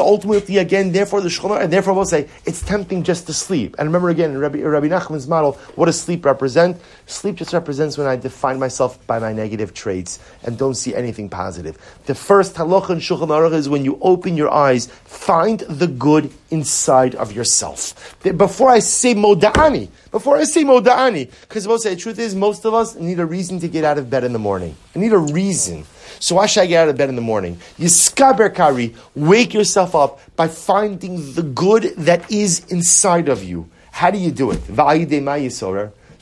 ultimately, 0.04 0.58
again, 0.58 0.92
therefore 0.92 1.22
the 1.22 1.30
Shulchan 1.30 1.62
and 1.62 1.72
therefore 1.72 1.94
we'll 1.94 2.06
say, 2.06 2.28
it's 2.46 2.64
tempting 2.64 3.04
just 3.04 3.28
to 3.28 3.34
sleep. 3.34 3.76
And 3.78 3.90
remember 3.90 4.10
again, 4.10 4.32
in 4.32 4.40
Rabbi, 4.40 4.64
Rabbi 4.64 4.88
Nachman's 4.88 5.28
model, 5.28 5.52
what 5.76 5.86
does 5.86 6.02
sleep 6.02 6.26
represent? 6.26 6.82
Sleep 7.06 7.36
just 7.36 7.54
represents 7.54 7.98
when 7.98 8.08
I 8.08 8.16
define 8.16 8.60
myself 8.60 9.06
by 9.06 9.20
my 9.20 9.34
negative 9.34 9.74
traits 9.74 10.20
and 10.44 10.58
don't 10.58 10.76
see 10.76 10.96
anything 10.96 11.30
positive. 11.30 11.78
The 12.06 12.16
first 12.16 12.56
halacha 12.56 12.92
in 12.92 13.00
Shulchan 13.00 13.28
Aruch 13.28 13.54
is 13.54 13.68
when 13.68 13.84
you 13.84 14.00
open 14.02 14.38
your 14.38 14.50
eyes, 14.50 14.88
find 14.88 15.60
the 15.62 15.88
good 15.88 16.32
inside 16.50 17.16
of 17.16 17.34
yourself. 17.34 18.18
Before 18.22 18.70
I 18.70 18.80
say 18.80 19.16
moda'ani, 19.16 19.90
before 20.12 20.38
I 20.38 20.46
say 20.46 20.64
moda'ani, 20.64 21.30
because 21.42 21.68
most 21.68 21.84
the 21.84 21.96
truth 21.96 22.20
is 22.20 22.36
most 22.36 22.64
of 22.66 22.74
us 22.74 22.96
need 22.96 23.20
a 23.20 23.26
reason 23.26 23.60
to 23.60 23.68
get 23.68 23.84
out 23.84 23.98
of 23.98 24.10
bed 24.10 24.24
in 24.24 24.32
the 24.32 24.40
morning. 24.40 24.76
I 24.96 25.00
need 25.00 25.14
a 25.14 25.18
reason. 25.18 25.86
So 26.20 26.36
why 26.36 26.46
should 26.46 26.62
I 26.62 26.66
get 26.68 26.84
out 26.84 26.90
of 26.90 26.98
bed 26.98 27.10
in 27.10 27.16
the 27.16 27.22
morning? 27.22 27.58
Yiskaber 27.78 28.54
kari, 28.56 28.96
wake 29.14 29.54
yourself 29.54 29.94
up 29.94 30.22
by 30.36 30.48
finding 30.48 31.34
the 31.34 31.44
good 31.44 31.96
that 31.98 32.32
is 32.32 32.66
inside 32.72 33.28
of 33.28 33.44
you. 33.44 33.70
How 33.92 34.10
do 34.10 34.18
you 34.18 34.32
do 34.32 34.52
it? 34.52 34.62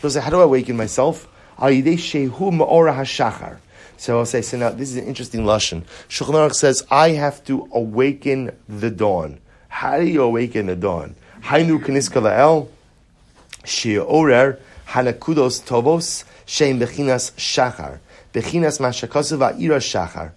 So 0.10 0.20
how 0.20 0.32
do 0.32 0.40
I 0.40 0.44
awaken 0.44 0.78
myself? 0.78 1.28
So 1.60 1.68
I'll 4.18 4.26
say, 4.26 4.42
so 4.42 4.58
now 4.58 4.70
this 4.72 4.90
is 4.90 4.98
an 4.98 5.06
interesting 5.06 5.42
lashon. 5.42 5.84
Shulchan 6.10 6.34
Aruch 6.34 6.56
says, 6.56 6.84
I 6.90 7.10
have 7.10 7.44
to 7.46 7.70
awaken 7.72 8.52
the 8.68 8.90
dawn. 8.90 9.38
How 9.68 10.00
do 10.00 10.06
you 10.06 10.24
awaken 10.24 10.66
the 10.66 10.76
dawn? 10.76 11.16
Hainu 11.44 11.80
keniska 11.80 12.20
la'el, 12.20 12.68
shi'orer, 13.64 14.58
hanakudos 14.88 15.62
tovos, 15.62 16.24
shein 16.48 16.80
bechinas 16.80 17.32
shachar, 17.34 18.00
bechinas 18.34 18.80
mashakasu 18.80 19.38
va'ira 19.38 19.80
shachar, 19.80 20.32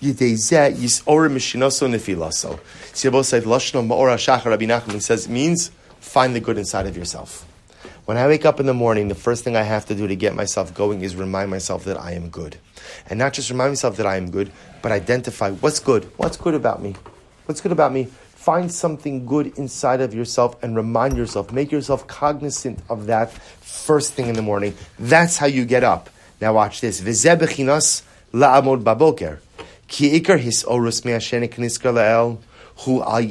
yidei 0.00 0.36
yisore 0.72 1.28
mishinoso 1.30 1.86
say, 3.22 3.40
shachar, 3.42 4.44
Rabbi 4.46 4.64
Nachman 4.64 5.02
says, 5.02 5.28
means 5.28 5.70
find 6.00 6.34
the 6.34 6.40
good 6.40 6.56
inside 6.56 6.86
of 6.86 6.96
yourself. 6.96 7.46
When 8.04 8.16
I 8.16 8.26
wake 8.26 8.44
up 8.44 8.58
in 8.58 8.66
the 8.66 8.74
morning, 8.74 9.06
the 9.06 9.14
first 9.14 9.44
thing 9.44 9.54
I 9.54 9.62
have 9.62 9.86
to 9.86 9.94
do 9.94 10.08
to 10.08 10.16
get 10.16 10.34
myself 10.34 10.74
going 10.74 11.02
is 11.02 11.14
remind 11.14 11.50
myself 11.50 11.84
that 11.84 11.96
I 11.96 12.12
am 12.12 12.30
good. 12.30 12.56
And 13.08 13.16
not 13.16 13.32
just 13.32 13.48
remind 13.48 13.70
myself 13.70 13.96
that 13.98 14.06
I 14.06 14.16
am 14.16 14.28
good, 14.32 14.50
but 14.82 14.90
identify 14.90 15.52
what's 15.52 15.78
good. 15.78 16.10
What's 16.16 16.36
good 16.36 16.54
about 16.54 16.82
me? 16.82 16.96
What's 17.46 17.60
good 17.60 17.70
about 17.70 17.92
me? 17.92 18.06
Find 18.06 18.72
something 18.72 19.24
good 19.24 19.56
inside 19.56 20.00
of 20.00 20.12
yourself 20.14 20.60
and 20.64 20.74
remind 20.74 21.16
yourself. 21.16 21.52
Make 21.52 21.70
yourself 21.70 22.08
cognizant 22.08 22.80
of 22.90 23.06
that 23.06 23.30
first 23.30 24.14
thing 24.14 24.26
in 24.26 24.34
the 24.34 24.42
morning. 24.42 24.74
That's 24.98 25.36
how 25.36 25.46
you 25.46 25.64
get 25.64 25.84
up. 25.84 26.10
Now 26.40 26.54
watch 26.54 26.80
this. 26.80 26.98
Hu 32.84 33.02
al 33.02 33.22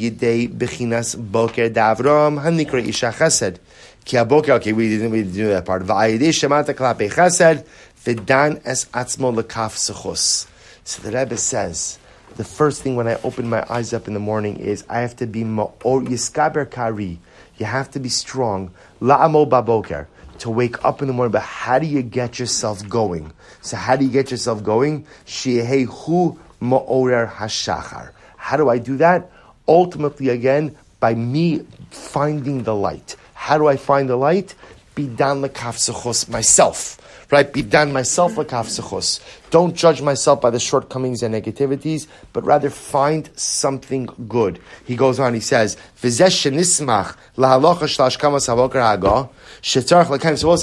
boker 1.18 1.70
davram 1.70 2.40
hanikra 2.42 2.88
isha 2.88 3.12
chesed. 3.12 3.58
Ki 4.06 4.18
okay, 4.18 4.74
we 4.74 4.90
didn't, 4.90 5.12
we 5.12 5.24
didn't 5.24 5.34
do 5.34 5.48
that 5.50 5.66
part. 5.66 5.84
Va'ayidei 5.84 6.30
shemata 6.30 6.74
klape 6.74 7.10
chesed, 7.12 7.66
v'dan 8.04 8.62
es 8.66 8.86
atzmo 8.86 9.34
lekaf 9.34 9.76
sechus. 9.76 10.48
So 10.84 11.02
the 11.04 11.16
Rebbe 11.16 11.38
says, 11.38 12.00
the 12.36 12.44
first 12.44 12.82
thing 12.82 12.96
when 12.96 13.08
I 13.08 13.16
open 13.24 13.50
my 13.50 13.66
eyes 13.70 13.94
up 13.94 14.08
in 14.08 14.14
the 14.14 14.20
morning 14.20 14.58
is 14.58 14.84
I 14.90 15.00
have 15.00 15.16
to 15.18 15.28
be 15.28 15.44
ma'or 15.44 16.08
yiskaber 16.08 16.70
kari. 16.70 17.20
You 17.58 17.66
have 17.66 17.92
to 17.92 18.00
be 18.00 18.10
strong. 18.10 18.72
La'amo 19.02 19.48
baboker. 19.48 20.08
To 20.40 20.50
wake 20.50 20.84
up 20.84 21.02
in 21.02 21.08
the 21.08 21.14
morning, 21.14 21.32
but 21.32 21.44
how 21.44 21.78
do 21.78 21.86
you 21.86 22.02
get 22.02 22.40
yourself 22.40 22.88
going? 22.90 23.32
So 23.62 23.78
how 23.78 23.96
do 23.96 24.04
you 24.04 24.12
get 24.12 24.32
yourself 24.32 24.64
going? 24.64 25.06
Shehehu 25.28 26.40
ma'orer 26.60 27.32
hashachar. 27.32 28.12
How 28.38 28.58
do 28.58 28.70
I 28.70 28.80
do 28.80 28.98
that? 28.98 29.30
Ultimately, 29.68 30.30
again, 30.30 30.76
by 31.00 31.14
me 31.14 31.68
finding 31.92 32.64
the 32.64 32.74
light. 32.74 33.16
How 33.42 33.58
do 33.58 33.66
I 33.66 33.76
find 33.76 34.08
the 34.08 34.16
light? 34.16 34.54
Bidan 34.96 35.44
lekaf 35.44 36.30
myself. 36.30 37.26
Right? 37.32 37.52
Be 37.52 37.64
Bidan 37.64 37.92
myself 37.92 38.36
lekaf 38.36 39.20
Don't 39.50 39.76
judge 39.76 40.00
myself 40.00 40.40
by 40.42 40.52
the 40.52 40.60
shortcomings 40.60 41.24
and 41.24 41.34
negativities, 41.34 42.06
but 42.34 42.44
rather 42.44 42.70
find 42.70 43.32
something 43.36 44.08
good. 44.30 44.60
He 44.86 44.96
goes 44.96 45.20
on, 45.20 45.34
he 45.34 45.40
says, 45.40 45.76
lahalocha 46.04 47.90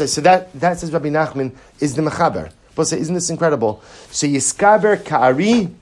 so 0.09 0.21
that, 0.21 0.53
that 0.53 0.79
says 0.79 0.93
Rabbi 0.93 1.09
Nachman, 1.09 1.57
is 1.81 1.97
the 1.97 2.03
mechaber. 2.03 2.53
We'll 2.77 2.87
say, 2.87 3.01
isn't 3.01 3.15
this 3.15 3.29
incredible? 3.29 3.83
So 4.13 4.29
yiskaber 4.29 5.05
ka'ari, 5.05 5.75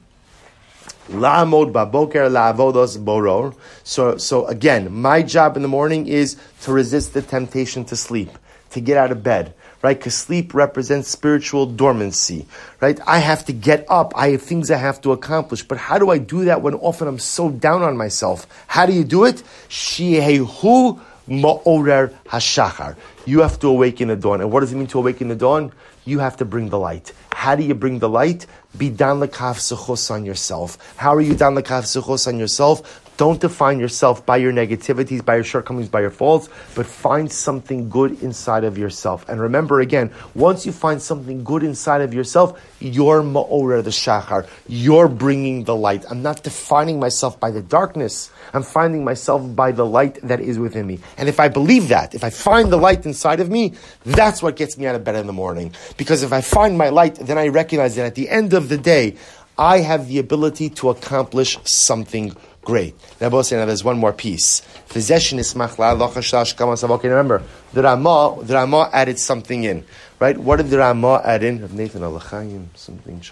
La'amod 1.09 1.73
baboker 1.73 2.29
la'avodos 2.29 2.99
boror. 2.99 3.55
So, 3.85 4.17
so 4.17 4.47
again, 4.47 4.93
my 4.93 5.23
job 5.23 5.57
in 5.57 5.63
the 5.63 5.69
morning 5.69 6.07
is 6.09 6.37
to 6.63 6.73
resist 6.73 7.15
the 7.15 7.23
temptation 7.23 7.85
to 7.87 7.97
sleep, 7.97 8.31
to 8.71 8.81
get 8.81 8.97
out 8.97 9.13
of 9.13 9.23
bed, 9.23 9.55
right? 9.83 9.97
Because 9.97 10.15
sleep 10.15 10.53
represents 10.53 11.09
spiritual 11.09 11.67
dormancy, 11.67 12.47
right? 12.81 12.99
I 13.07 13.19
have 13.19 13.45
to 13.45 13.53
get 13.53 13.87
up. 13.89 14.15
I 14.17 14.31
have 14.31 14.43
things 14.43 14.71
I 14.71 14.79
have 14.79 15.01
to 15.03 15.13
accomplish. 15.13 15.63
But 15.63 15.79
how 15.79 15.99
do 15.99 16.11
I 16.11 16.19
do 16.19 16.47
that 16.47 16.63
when 16.63 16.75
often 16.75 17.07
I'm 17.07 17.21
so 17.21 17.51
down 17.51 17.83
on 17.83 17.97
myself? 17.97 18.47
How 18.67 18.85
do 18.85 18.93
you 18.93 19.05
do 19.05 19.25
it? 19.25 19.45
Shehehu 19.69 21.01
ma'orer 21.29 22.15
hashachar. 22.27 22.97
You 23.27 23.41
have 23.43 23.61
to 23.61 23.69
awaken 23.69 24.09
the 24.09 24.17
dawn. 24.17 24.41
And 24.41 24.51
what 24.51 24.61
does 24.61 24.73
it 24.73 24.77
mean 24.77 24.89
to 24.89 24.99
awaken 24.99 25.29
the 25.29 25.37
dawn? 25.37 25.73
You 26.05 26.19
have 26.21 26.37
to 26.39 26.45
bring 26.45 26.69
the 26.69 26.79
light. 26.79 27.13
How 27.33 27.55
do 27.55 27.63
you 27.63 27.75
bring 27.75 27.99
the 27.99 28.09
light? 28.09 28.47
Be 28.79 28.91
dan 28.91 29.21
lekaf 29.21 29.59
suchos 29.59 30.11
on 30.11 30.25
yourself. 30.25 30.77
How 30.97 31.15
are 31.15 31.21
you 31.21 31.35
dan 31.35 31.55
lekaf 31.55 31.85
suchos 31.85 32.27
on 32.27 32.39
yourself? 32.39 32.83
Don't 33.17 33.41
define 33.41 33.81
yourself 33.81 34.27
by 34.27 34.37
your 34.37 34.53
negativities, 34.53 35.25
by 35.25 35.37
your 35.37 35.45
shortcomings, 35.45 35.89
by 35.89 36.01
your 36.01 36.11
faults, 36.11 36.51
but 36.75 36.85
find 36.85 37.33
something 37.33 37.89
good 37.89 38.23
inside 38.23 38.65
of 38.65 38.77
yourself. 38.77 39.27
And 39.29 39.41
remember 39.41 39.81
again, 39.81 40.13
once 40.35 40.67
you 40.67 40.73
find 40.73 41.01
something 41.01 41.43
good 41.43 41.63
inside 41.63 42.03
of 42.03 42.13
yourself, 42.13 42.61
you're 42.79 43.23
ma'orer 43.23 43.83
the 43.83 43.91
shachar. 43.91 44.47
You're 44.69 45.09
bringing 45.09 45.65
the 45.65 45.75
light. 45.75 46.05
I'm 46.11 46.23
not 46.23 46.43
defining 46.43 47.01
myself 47.01 47.41
by 47.41 47.51
the 47.51 47.63
darkness. 47.63 48.31
I'm 48.53 48.63
finding 48.63 49.03
myself 49.03 49.57
by 49.57 49.73
the 49.73 49.87
light 49.87 50.21
that 50.23 50.41
is 50.41 50.59
within 50.59 50.87
me. 50.87 50.99
And 51.17 51.29
if 51.29 51.41
I 51.41 51.49
believe 51.49 51.89
that, 51.89 52.15
if 52.15 52.23
I 52.23 52.31
find 52.31 52.71
the 52.71 52.77
light 52.77 53.07
inside 53.07 53.41
of 53.41 53.49
me, 53.49 53.75
that's 54.05 54.43
what 54.43 54.57
gets 54.57 54.77
me 54.77 54.87
out 54.87 54.95
of 54.95 55.05
bed 55.05 55.17
in 55.17 55.27
the 55.27 55.33
morning. 55.33 55.75
Because 55.97 56.23
if 56.23 56.33
I 56.33 56.43
find 56.43 56.77
my 56.77 56.91
light, 56.91 57.15
then 57.15 57.39
I 57.39 57.49
recognize 57.49 57.97
that 57.97 58.05
at 58.05 58.15
the 58.15 58.29
end 58.29 58.53
of 58.53 58.69
the 58.69 58.77
day, 58.77 59.17
I 59.59 59.79
have 59.79 60.09
the 60.09 60.19
ability 60.19 60.69
to 60.71 60.91
accomplish 60.91 61.59
something 61.65 62.37
great. 62.67 62.95
Now, 63.21 63.31
both 63.31 63.47
say, 63.47 63.57
now 63.57 63.65
there's 63.65 63.85
one 63.85 63.97
more 63.97 64.13
piece. 64.13 64.61
Possession 64.89 65.39
is 65.39 65.57
Okay, 65.57 67.09
remember, 67.09 67.43
the 67.73 67.83
Ramah, 67.83 68.43
the 68.43 68.55
Ramah 68.55 68.91
added 68.93 69.19
something 69.19 69.63
in, 69.65 69.85
right? 70.19 70.37
What 70.37 70.57
did 70.57 70.69
the 70.69 70.79
Ramah 70.79 71.23
add 71.25 71.45
in? 71.45 71.61
Nathan 71.75 72.03
Alachayim, 72.03 72.67
something. 72.75 73.23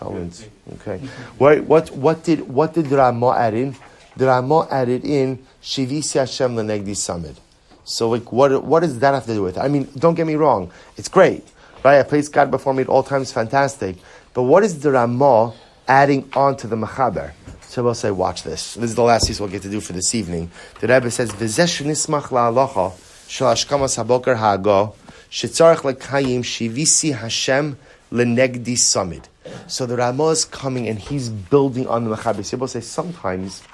Okay. 0.75 0.99
What, 1.37 1.65
what, 1.65 1.91
what 1.91 2.23
did, 2.23 2.49
what 2.49 2.75
did 2.75 2.87
the 2.87 2.97
Ramah 2.97 3.35
add 3.37 3.55
in? 3.55 3.77
The 4.17 4.27
Ramah 4.27 4.69
added 4.71 5.05
in 5.05 5.45
Shivisi 5.61 6.21
Hashem 6.21 6.55
Lenegdi 6.55 6.95
Samid. 6.95 7.37
So, 7.85 8.09
like, 8.11 8.33
what, 8.33 8.63
what 8.65 8.81
does 8.81 9.01
that 9.01 9.15
have 9.15 9.27
to 9.27 9.35
do 9.35 9.43
with 9.43 9.57
it? 9.59 9.61
I 9.61 9.67
mean, 9.69 9.89
don't 9.99 10.15
get 10.15 10.29
me 10.29 10.37
wrong. 10.37 10.71
It's 10.97 11.09
great, 11.09 11.45
right? 11.85 11.99
I 11.99 12.05
place 12.05 12.29
God 12.29 12.53
before 12.53 12.73
me 12.73 12.83
at 12.83 12.89
all 12.89 13.03
times, 13.03 13.33
fantastic. 13.33 13.97
But 14.33 14.45
what 14.45 14.63
is 14.63 14.79
the 14.81 14.93
Ramah 14.93 15.53
adding 15.89 16.31
on 16.35 16.57
to 16.59 16.67
the 16.67 16.77
Mechaber. 16.77 17.33
So 17.75 17.83
we'll 17.83 17.95
say, 17.95 18.13
watch 18.13 18.45
this. 18.45 18.75
This 18.75 18.91
is 18.91 18.95
the 18.95 19.03
last 19.03 19.27
piece 19.27 19.41
we'll 19.41 19.49
get 19.49 19.63
to 19.63 19.69
do 19.69 19.81
for 19.81 19.95
this 19.95 20.15
evening. 20.15 20.49
The 20.79 20.87
Rebbe 20.87 21.11
says, 21.11 21.33
V'zesh 21.33 21.85
nismach 21.85 22.29
la'alocha 22.29 22.93
shel 23.29 23.53
hashkamas 23.53 23.99
haboker 23.99 24.37
ha'ago 24.37 24.95
shetzarech 25.29 25.79
lekayim 25.79 26.45
shivisi 26.45 27.17
Hashem 27.17 27.77
lenegdi 28.13 28.75
samid. 28.75 29.25
So 29.67 29.87
the 29.87 29.97
Ramah 29.97 30.29
is 30.29 30.45
coming 30.45 30.87
and 30.87 31.01
he's 31.01 31.29
building 31.29 31.89
on 31.89 32.05
the 32.05 32.15
Mechaber. 32.15 32.45
So 32.45 32.59
we'll 32.59 32.69
say, 32.69 32.81
sometimes, 32.81 33.65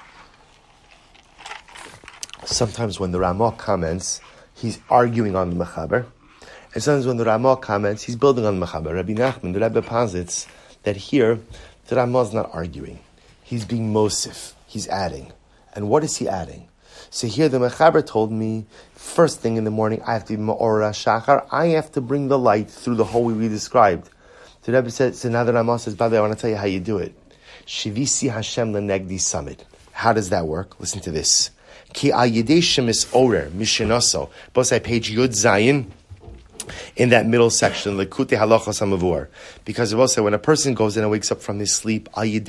sometimes 2.43 2.99
when 2.99 3.11
the 3.11 3.19
Ramah 3.19 3.51
comments, 3.51 4.19
he's 4.55 4.79
arguing 4.89 5.35
on 5.35 5.55
the 5.55 5.63
Mechaber. 5.63 6.07
And 6.73 6.81
sometimes 6.81 7.05
when 7.05 7.17
the 7.17 7.25
Ramah 7.25 7.57
comments, 7.57 8.01
he's 8.01 8.15
building 8.15 8.47
on 8.47 8.59
the 8.59 8.65
Mechaber. 8.65 8.95
Rabbi 8.95 9.13
Nachman, 9.13 9.53
the 9.53 9.59
Rebbe 9.59 9.83
posits 9.83 10.47
that 10.81 10.95
here, 10.95 11.39
the 11.85 11.97
Ramah 11.97 12.21
is 12.21 12.33
not 12.33 12.49
arguing. 12.51 12.97
He's 13.51 13.65
being 13.65 13.91
Mosif. 13.91 14.53
He's 14.65 14.87
adding. 14.87 15.33
And 15.75 15.89
what 15.89 16.05
is 16.05 16.15
he 16.15 16.29
adding? 16.29 16.69
So 17.09 17.27
here 17.27 17.49
the 17.49 17.59
Mechaber 17.59 18.01
told 18.05 18.31
me, 18.31 18.65
first 18.93 19.41
thing 19.41 19.57
in 19.57 19.65
the 19.65 19.69
morning, 19.69 20.01
I 20.07 20.13
have 20.13 20.23
to 20.27 20.37
be 20.37 20.41
Ma'ora 20.41 20.91
Shachar. 20.91 21.45
I 21.51 21.65
have 21.75 21.91
to 21.91 21.99
bring 21.99 22.29
the 22.29 22.39
light 22.39 22.69
through 22.69 22.95
the 22.95 23.03
hole 23.03 23.25
we 23.25 23.49
described. 23.49 24.09
So 24.61 24.71
Rebbe 24.71 24.89
said, 24.89 25.17
so 25.17 25.27
now 25.27 25.43
the 25.43 25.51
Ramah 25.51 25.79
says, 25.79 25.95
by 25.95 26.07
the 26.07 26.13
way, 26.13 26.19
I 26.19 26.21
want 26.21 26.33
to 26.33 26.39
tell 26.39 26.49
you 26.49 26.55
how 26.55 26.63
you 26.63 26.79
do 26.79 26.97
it. 26.99 27.13
Shivisi 27.65 28.31
Hashem 28.31 28.71
Lenegdi 28.71 29.15
Samid. 29.15 29.65
How 29.91 30.13
does 30.13 30.29
that 30.29 30.47
work? 30.47 30.79
Listen 30.79 31.01
to 31.01 31.11
this. 31.11 31.51
Ki 31.91 32.13
al 32.13 32.29
shemis 32.29 33.13
orer 33.13 33.49
mishenoso. 33.49 34.29
Both 34.53 34.67
side 34.67 34.85
page 34.85 35.11
Yud 35.11 35.31
Zayin 35.31 35.87
in 36.95 37.09
that 37.09 37.25
middle 37.25 37.49
section, 37.49 37.97
Likutei 37.97 38.37
Halachas 38.37 38.81
Hamavur. 38.81 39.27
Because 39.65 39.93
will 39.95 40.07
say 40.07 40.21
when 40.21 40.33
a 40.33 40.39
person 40.39 40.73
goes 40.73 40.97
in 40.97 41.03
and 41.03 41.11
wakes 41.11 41.31
up 41.31 41.41
from 41.41 41.59
his 41.59 41.75
sleep, 41.75 42.09
say, 42.15 42.41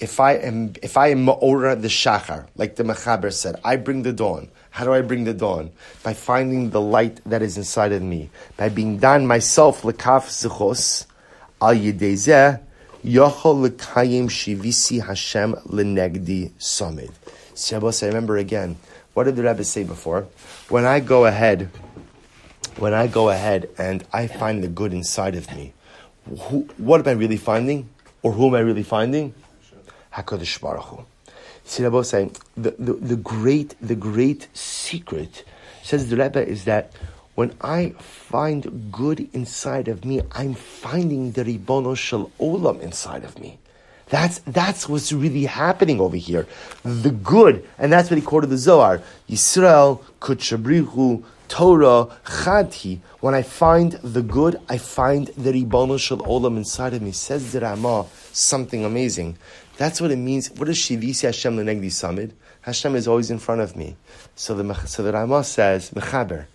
if 0.00 0.20
I 0.20 0.34
am 0.34 0.74
if 0.82 0.96
I 0.96 1.08
am 1.08 1.26
ma'ora 1.26 1.80
the 1.80 1.88
shachar, 1.88 2.46
like 2.54 2.76
the 2.76 2.84
Mechaber 2.84 3.32
said, 3.32 3.56
I 3.64 3.76
bring 3.76 4.02
the 4.02 4.12
dawn. 4.12 4.48
How 4.70 4.84
do 4.84 4.94
I 4.94 5.00
bring 5.00 5.24
the 5.24 5.34
dawn? 5.34 5.70
By 6.04 6.14
finding 6.14 6.70
the 6.70 6.80
light 6.80 7.20
that 7.26 7.42
is 7.42 7.56
inside 7.56 7.92
of 7.92 8.02
me. 8.02 8.30
By 8.56 8.68
being 8.68 8.98
done 8.98 9.26
myself 9.26 9.82
lekaf 9.82 10.28
zichos 10.28 11.06
al 11.60 11.74
yochol 11.74 13.68
lekayim 13.68 14.28
shivisi 14.28 15.04
Hashem 15.04 15.54
lenegdi 15.66 16.52
samid. 16.52 17.10
I 18.02 18.06
remember 18.06 18.36
again 18.36 18.76
what 19.18 19.24
did 19.24 19.34
the 19.34 19.42
Rebbe 19.42 19.64
say 19.64 19.82
before? 19.82 20.28
When 20.68 20.84
I 20.84 21.00
go 21.00 21.26
ahead, 21.26 21.70
when 22.76 22.94
I 22.94 23.08
go 23.08 23.30
ahead 23.30 23.68
and 23.76 24.04
I 24.12 24.28
find 24.28 24.62
the 24.62 24.68
good 24.68 24.94
inside 24.94 25.34
of 25.34 25.52
me, 25.56 25.72
who, 26.42 26.68
what 26.76 27.00
am 27.00 27.08
I 27.08 27.18
really 27.18 27.36
finding? 27.36 27.88
Or 28.22 28.30
who 28.30 28.46
am 28.46 28.54
I 28.54 28.60
really 28.60 28.84
finding? 28.84 29.34
HaKadosh 30.14 30.60
Baruch 30.60 30.84
Hu. 30.84 31.04
See, 31.64 31.82
Rebbe 31.82 32.04
saying, 32.04 32.36
the, 32.56 32.76
the, 32.78 32.92
the, 32.92 33.16
great, 33.16 33.74
the 33.80 33.96
great 33.96 34.46
secret, 34.56 35.44
says 35.82 36.10
the 36.10 36.16
Rebbe, 36.16 36.46
is 36.46 36.62
that 36.66 36.92
when 37.34 37.56
I 37.60 37.96
find 37.98 38.92
good 38.92 39.28
inside 39.32 39.88
of 39.88 40.04
me, 40.04 40.22
I'm 40.30 40.54
finding 40.54 41.32
the 41.32 41.42
Ribono 41.42 41.96
Shel 41.96 42.30
Olam 42.38 42.80
inside 42.80 43.24
of 43.24 43.36
me. 43.40 43.58
That's, 44.08 44.38
that's 44.40 44.88
what's 44.88 45.12
really 45.12 45.44
happening 45.44 46.00
over 46.00 46.16
here. 46.16 46.46
The 46.82 47.10
good, 47.10 47.66
and 47.78 47.92
that's 47.92 48.10
what 48.10 48.18
he 48.18 48.24
quoted 48.24 48.48
the 48.50 48.56
Zohar. 48.56 49.02
Yisrael, 49.28 50.02
Kutshabrihu, 50.20 51.24
Torah, 51.48 52.08
Chadhi. 52.24 53.00
When 53.20 53.34
I 53.34 53.42
find 53.42 53.92
the 53.92 54.22
good, 54.22 54.60
I 54.68 54.78
find 54.78 55.28
the 55.28 55.52
Ribono 55.52 55.98
Shel 55.98 56.18
Olam 56.18 56.56
inside 56.56 56.94
of 56.94 57.02
me. 57.02 57.12
Says 57.12 57.52
the 57.52 57.60
Ramah, 57.60 58.06
something 58.32 58.84
amazing. 58.84 59.36
That's 59.76 60.00
what 60.00 60.10
it 60.10 60.16
means. 60.16 60.50
What 60.52 60.66
does 60.66 60.78
Shivisi 60.78 61.22
Hashem 61.22 61.56
Lenegdi 61.56 61.86
Samid? 61.86 62.32
Hashem 62.62 62.96
is 62.96 63.08
always 63.08 63.30
in 63.30 63.38
front 63.38 63.60
of 63.60 63.76
me. 63.76 63.96
So 64.36 64.54
the, 64.54 64.74
so 64.86 65.02
the 65.02 65.12
Ramah 65.12 65.44
says, 65.44 65.90
Mechaber, 65.90 66.46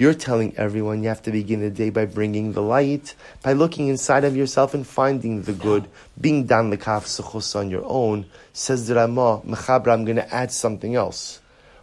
you're 0.00 0.14
telling 0.14 0.56
everyone 0.56 1.02
you 1.02 1.10
have 1.10 1.20
to 1.20 1.30
begin 1.30 1.60
the 1.60 1.68
day 1.68 1.90
by 1.90 2.06
bringing 2.06 2.54
the 2.54 2.62
light, 2.62 3.14
by 3.42 3.52
looking 3.52 3.88
inside 3.88 4.24
of 4.24 4.34
yourself 4.34 4.72
and 4.72 4.86
finding 4.86 5.42
the 5.42 5.52
good, 5.52 5.86
being 6.18 6.46
dan 6.46 6.72
lekaf 6.72 7.04
suchos 7.04 7.54
on 7.54 7.68
your 7.68 7.84
own. 7.84 8.24
Says 8.54 8.88
the 8.88 8.94
Ramah, 8.94 9.42
Mechaber, 9.42 9.92
I'm 9.92 10.06
going 10.06 10.16
to 10.16 10.34
add 10.34 10.52
something 10.52 10.94
else. 10.94 11.40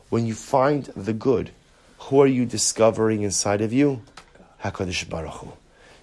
When 0.10 0.26
you 0.26 0.34
find 0.34 0.86
the 0.96 1.14
good, 1.14 1.52
who 2.00 2.20
are 2.20 2.26
you 2.26 2.48
discovering 2.48 3.22
inside 3.22 3.62
of 3.62 3.72
you? 3.72 4.02
Hakadosh 4.64 5.08
Baruch 5.08 5.34
Hu. 5.34 5.54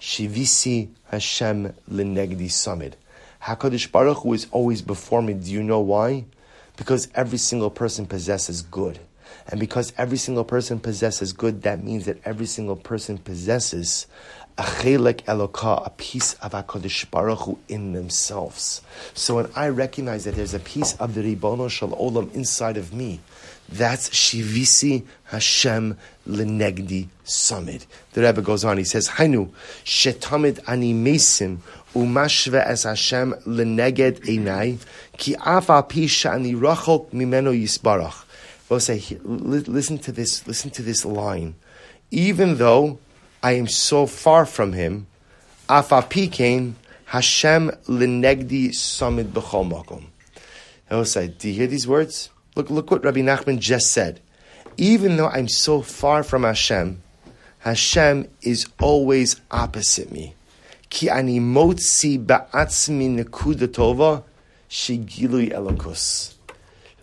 Shivisi 0.00 0.90
Hashem 1.10 1.74
lenegdi 1.90 2.46
samid. 2.46 2.92
Hakadosh 3.42 3.90
Baruch 3.90 4.18
Hu 4.18 4.34
is 4.34 4.46
always 4.52 4.82
before 4.82 5.20
me. 5.20 5.34
Do 5.34 5.50
you 5.50 5.64
know 5.64 5.80
why? 5.80 6.26
Because 6.76 7.08
every 7.16 7.38
single 7.38 7.70
person 7.70 8.06
possesses 8.06 8.62
good. 8.62 9.00
And 9.48 9.60
because 9.60 9.92
every 9.98 10.18
single 10.18 10.44
person 10.44 10.80
possesses 10.80 11.32
good, 11.32 11.62
that 11.62 11.82
means 11.82 12.06
that 12.06 12.18
every 12.24 12.46
single 12.46 12.76
person 12.76 13.18
possesses 13.18 14.06
a 14.56 14.62
chelek 14.62 15.24
eloka, 15.24 15.84
a 15.84 15.90
piece 15.90 16.34
of 16.34 16.52
HaKadosh 16.52 17.10
Baruch 17.10 17.40
Hu 17.40 17.58
in 17.68 17.92
themselves. 17.92 18.82
So 19.12 19.36
when 19.36 19.50
I 19.56 19.68
recognize 19.68 20.24
that 20.24 20.36
there's 20.36 20.54
a 20.54 20.60
piece 20.60 20.96
of 20.96 21.14
the 21.14 21.22
Ribono 21.22 21.68
Shel 21.68 21.90
Olam 21.90 22.32
inside 22.34 22.76
of 22.76 22.94
me, 22.94 23.20
that's 23.68 24.10
Shivisi 24.10 25.04
Hashem 25.24 25.96
Lenegdi 26.28 27.08
Samid. 27.24 27.86
The 28.12 28.22
Rebbe 28.22 28.42
goes 28.42 28.64
on, 28.64 28.78
he 28.78 28.84
says, 28.84 29.08
Hainu, 29.08 29.50
Shetamid 29.84 30.60
Ani 30.68 30.94
Mesim, 30.94 31.58
Umashve 31.94 32.64
Es 32.64 32.84
Hashem 32.84 33.32
Leneged 33.46 34.20
Einai, 34.26 34.78
Ki 35.16 35.34
Afa 35.36 35.82
Pisha 35.82 36.32
Ani 36.34 36.54
Rachok 36.54 37.10
Mimeno 37.10 37.58
Yisbarach 37.58 38.23
say, 38.78 39.02
listen 39.22 39.98
to 39.98 40.12
this, 40.12 40.46
listen 40.46 40.70
to 40.70 40.82
this 40.82 41.04
line. 41.04 41.54
Even 42.10 42.56
though 42.56 42.98
I 43.42 43.52
am 43.52 43.68
so 43.68 44.06
far 44.06 44.46
from 44.46 44.72
him, 44.72 45.06
afapikein 45.68 46.74
Hashem 47.06 47.70
linegdi 47.88 48.70
samid 48.70 49.26
b'chol 49.26 49.70
makom. 49.70 51.06
Say, 51.06 51.28
do 51.28 51.48
you 51.48 51.54
hear 51.54 51.66
these 51.66 51.86
words? 51.88 52.30
Look, 52.56 52.70
look 52.70 52.90
what 52.90 53.04
Rabbi 53.04 53.20
Nachman 53.20 53.58
just 53.58 53.90
said. 53.92 54.20
Even 54.76 55.16
though 55.16 55.28
I'm 55.28 55.48
so 55.48 55.82
far 55.82 56.22
from 56.22 56.44
Hashem, 56.44 57.02
Hashem 57.58 58.28
is 58.42 58.66
always 58.80 59.40
opposite 59.50 60.12
me. 60.12 60.34
Ki 60.90 61.08
ani 61.10 61.40
motzi 61.40 62.24
ba'atzmi 62.24 63.24
nekuda 63.24 63.68
tova 63.68 64.22
shigilui 64.68 65.52
elokus. 65.52 66.33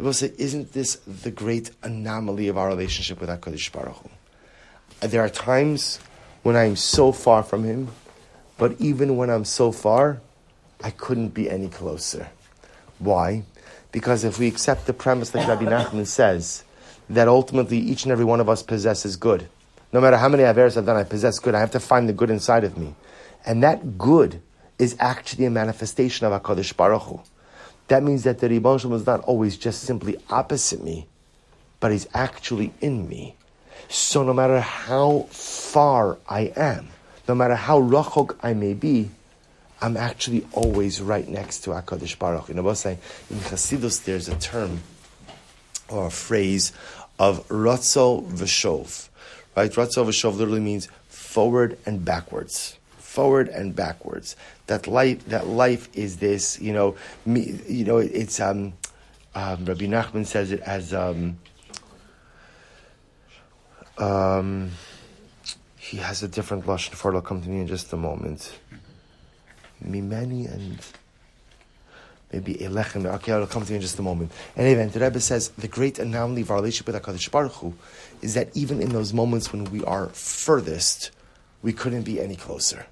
Will 0.01 0.13
say, 0.13 0.33
isn't 0.39 0.73
this 0.73 0.95
the 1.05 1.29
great 1.29 1.69
anomaly 1.83 2.47
of 2.47 2.57
our 2.57 2.67
relationship 2.67 3.21
with 3.21 3.29
HaKadosh 3.29 3.71
Baruch 3.71 3.97
Hu? 3.97 4.09
There 5.07 5.21
are 5.21 5.29
times 5.29 5.99
when 6.41 6.55
I 6.55 6.65
am 6.65 6.75
so 6.75 7.11
far 7.11 7.43
from 7.43 7.63
Him, 7.63 7.89
but 8.57 8.75
even 8.79 9.15
when 9.15 9.29
I'm 9.29 9.45
so 9.45 9.71
far, 9.71 10.19
I 10.83 10.89
couldn't 10.89 11.29
be 11.29 11.49
any 11.49 11.67
closer. 11.67 12.29
Why? 12.97 13.43
Because 13.91 14.23
if 14.23 14.39
we 14.39 14.47
accept 14.47 14.87
the 14.87 14.93
premise 14.93 15.35
like 15.35 15.47
Rabbi 15.47 15.65
Nachman 15.65 16.07
says, 16.07 16.63
that 17.07 17.27
ultimately 17.27 17.77
each 17.77 18.03
and 18.03 18.11
every 18.11 18.25
one 18.25 18.39
of 18.39 18.49
us 18.49 18.63
possesses 18.63 19.17
good. 19.17 19.49
No 19.93 20.01
matter 20.01 20.17
how 20.17 20.29
many 20.29 20.43
Averis 20.43 20.77
I've 20.77 20.85
done, 20.85 20.97
I 20.97 21.03
possess 21.03 21.37
good. 21.37 21.53
I 21.53 21.59
have 21.59 21.71
to 21.71 21.79
find 21.79 22.09
the 22.09 22.13
good 22.13 22.31
inside 22.31 22.63
of 22.63 22.75
me. 22.75 22.95
And 23.45 23.61
that 23.61 23.99
good 23.99 24.41
is 24.79 24.95
actually 24.99 25.45
a 25.45 25.51
manifestation 25.51 26.25
of 26.25 26.41
HaKadosh 26.41 26.75
Baruch 26.75 27.03
Hu 27.03 27.21
that 27.91 28.03
means 28.03 28.23
that 28.23 28.39
the 28.39 28.47
Ribono 28.47 28.79
Shel 28.79 28.91
Olam 28.91 28.95
is 28.95 29.05
not 29.05 29.19
always 29.25 29.57
just 29.57 29.81
simply 29.81 30.15
opposite 30.29 30.81
me, 30.81 31.07
but 31.81 31.91
he's 31.91 32.07
actually 32.13 32.71
in 32.79 33.09
me. 33.09 33.35
So 33.89 34.23
no 34.23 34.33
matter 34.33 34.61
how 34.61 35.27
far 35.29 36.17
I 36.25 36.53
am, 36.55 36.87
no 37.27 37.35
matter 37.35 37.55
how 37.55 37.81
rachok 37.81 38.37
I 38.41 38.53
may 38.53 38.75
be, 38.75 39.09
I'm 39.81 39.97
actually 39.97 40.47
always 40.53 41.01
right 41.01 41.27
next 41.27 41.65
to 41.65 41.71
HaKadosh 41.71 42.17
Baruch. 42.17 42.47
You 42.47 42.53
know 42.53 42.61
what 42.61 42.69
I'm 42.69 42.75
saying? 42.77 42.99
In 43.29 43.37
Chassidus, 43.39 44.05
there's 44.05 44.29
a 44.29 44.37
term 44.37 44.79
or 45.89 46.05
a 46.05 46.11
phrase 46.11 46.71
of 47.19 47.45
Ratzo 47.49 48.25
V'shov. 48.25 49.09
Right? 49.57 49.69
Ratzo 49.69 50.05
V'shov 50.05 50.37
literally 50.37 50.61
means 50.61 50.87
forward 51.09 51.77
and 51.85 52.05
backwards. 52.05 52.77
Forward 52.99 53.49
and 53.49 53.75
backwards. 53.75 54.37
That 54.71 54.87
life, 54.87 55.25
that 55.25 55.47
life 55.47 55.89
is 55.93 56.17
this, 56.17 56.61
you 56.61 56.71
know, 56.71 56.95
me, 57.25 57.59
you 57.67 57.83
know, 57.83 57.97
it's, 57.97 58.39
um, 58.39 58.71
um, 59.35 59.65
Rabbi 59.65 59.85
Nachman 59.85 60.25
says 60.25 60.53
it 60.53 60.61
as, 60.61 60.93
um, 60.93 61.37
um, 63.97 64.71
he 65.77 65.97
has 65.97 66.23
a 66.23 66.29
different 66.29 66.65
lashon 66.67 66.93
for 66.93 67.09
it. 67.09 67.17
It'll 67.17 67.21
come 67.21 67.41
to 67.41 67.49
me 67.49 67.59
in 67.59 67.67
just 67.67 67.91
a 67.91 67.97
moment. 67.97 68.57
Mimeni 69.85 70.49
and 70.49 70.79
maybe 72.31 72.53
Elechem. 72.53 73.05
Okay, 73.15 73.33
it'll 73.33 73.47
come 73.47 73.65
to 73.65 73.71
me 73.71 73.75
in 73.75 73.81
just 73.81 73.99
a 73.99 74.01
moment. 74.01 74.31
In 74.55 74.63
any 74.63 74.71
event, 74.71 74.93
the 74.93 75.01
Rebbe 75.01 75.19
says 75.19 75.49
the 75.49 75.67
great 75.67 75.99
anomaly 75.99 76.43
of 76.43 76.51
our 76.51 76.57
relationship 76.57 76.93
with 76.93 77.03
Hakadosh 77.03 77.29
Baruch 77.29 77.55
Hu 77.55 77.73
is 78.21 78.35
that 78.35 78.55
even 78.55 78.81
in 78.81 78.93
those 78.93 79.11
moments 79.11 79.51
when 79.51 79.65
we 79.65 79.83
are 79.83 80.07
furthest, 80.13 81.11
we 81.61 81.73
couldn't 81.73 82.03
be 82.03 82.21
any 82.21 82.37
closer, 82.37 82.85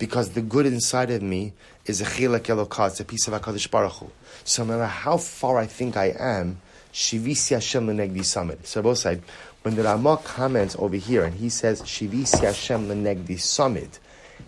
because 0.00 0.30
the 0.30 0.40
good 0.40 0.66
inside 0.66 1.10
of 1.10 1.22
me 1.22 1.52
is 1.84 2.00
a 2.00 2.04
chilek 2.04 2.46
elokah, 2.46 2.88
it's 2.88 3.00
a 3.00 3.04
piece 3.04 3.28
of 3.28 3.34
Hakadosh 3.34 3.70
Baruch 3.70 3.92
Hu. 3.92 4.10
So 4.44 4.64
no 4.64 4.72
matter 4.72 4.86
how 4.86 5.18
far 5.18 5.58
I 5.58 5.66
think 5.66 5.96
I 5.96 6.06
am, 6.18 6.60
shivisi 6.92 7.50
Hashem 7.50 7.86
lenegdi 7.86 8.20
samid. 8.20 8.64
So 8.66 8.82
both 8.82 8.98
sides. 8.98 9.22
When 9.62 9.76
the 9.76 9.82
Ramah 9.82 10.22
comments 10.24 10.74
over 10.78 10.96
here 10.96 11.22
and 11.22 11.34
he 11.34 11.50
says 11.50 11.82
shivisi 11.82 12.40
Hashem 12.40 12.88
lenegdi 12.88 13.36
samid 13.36 13.98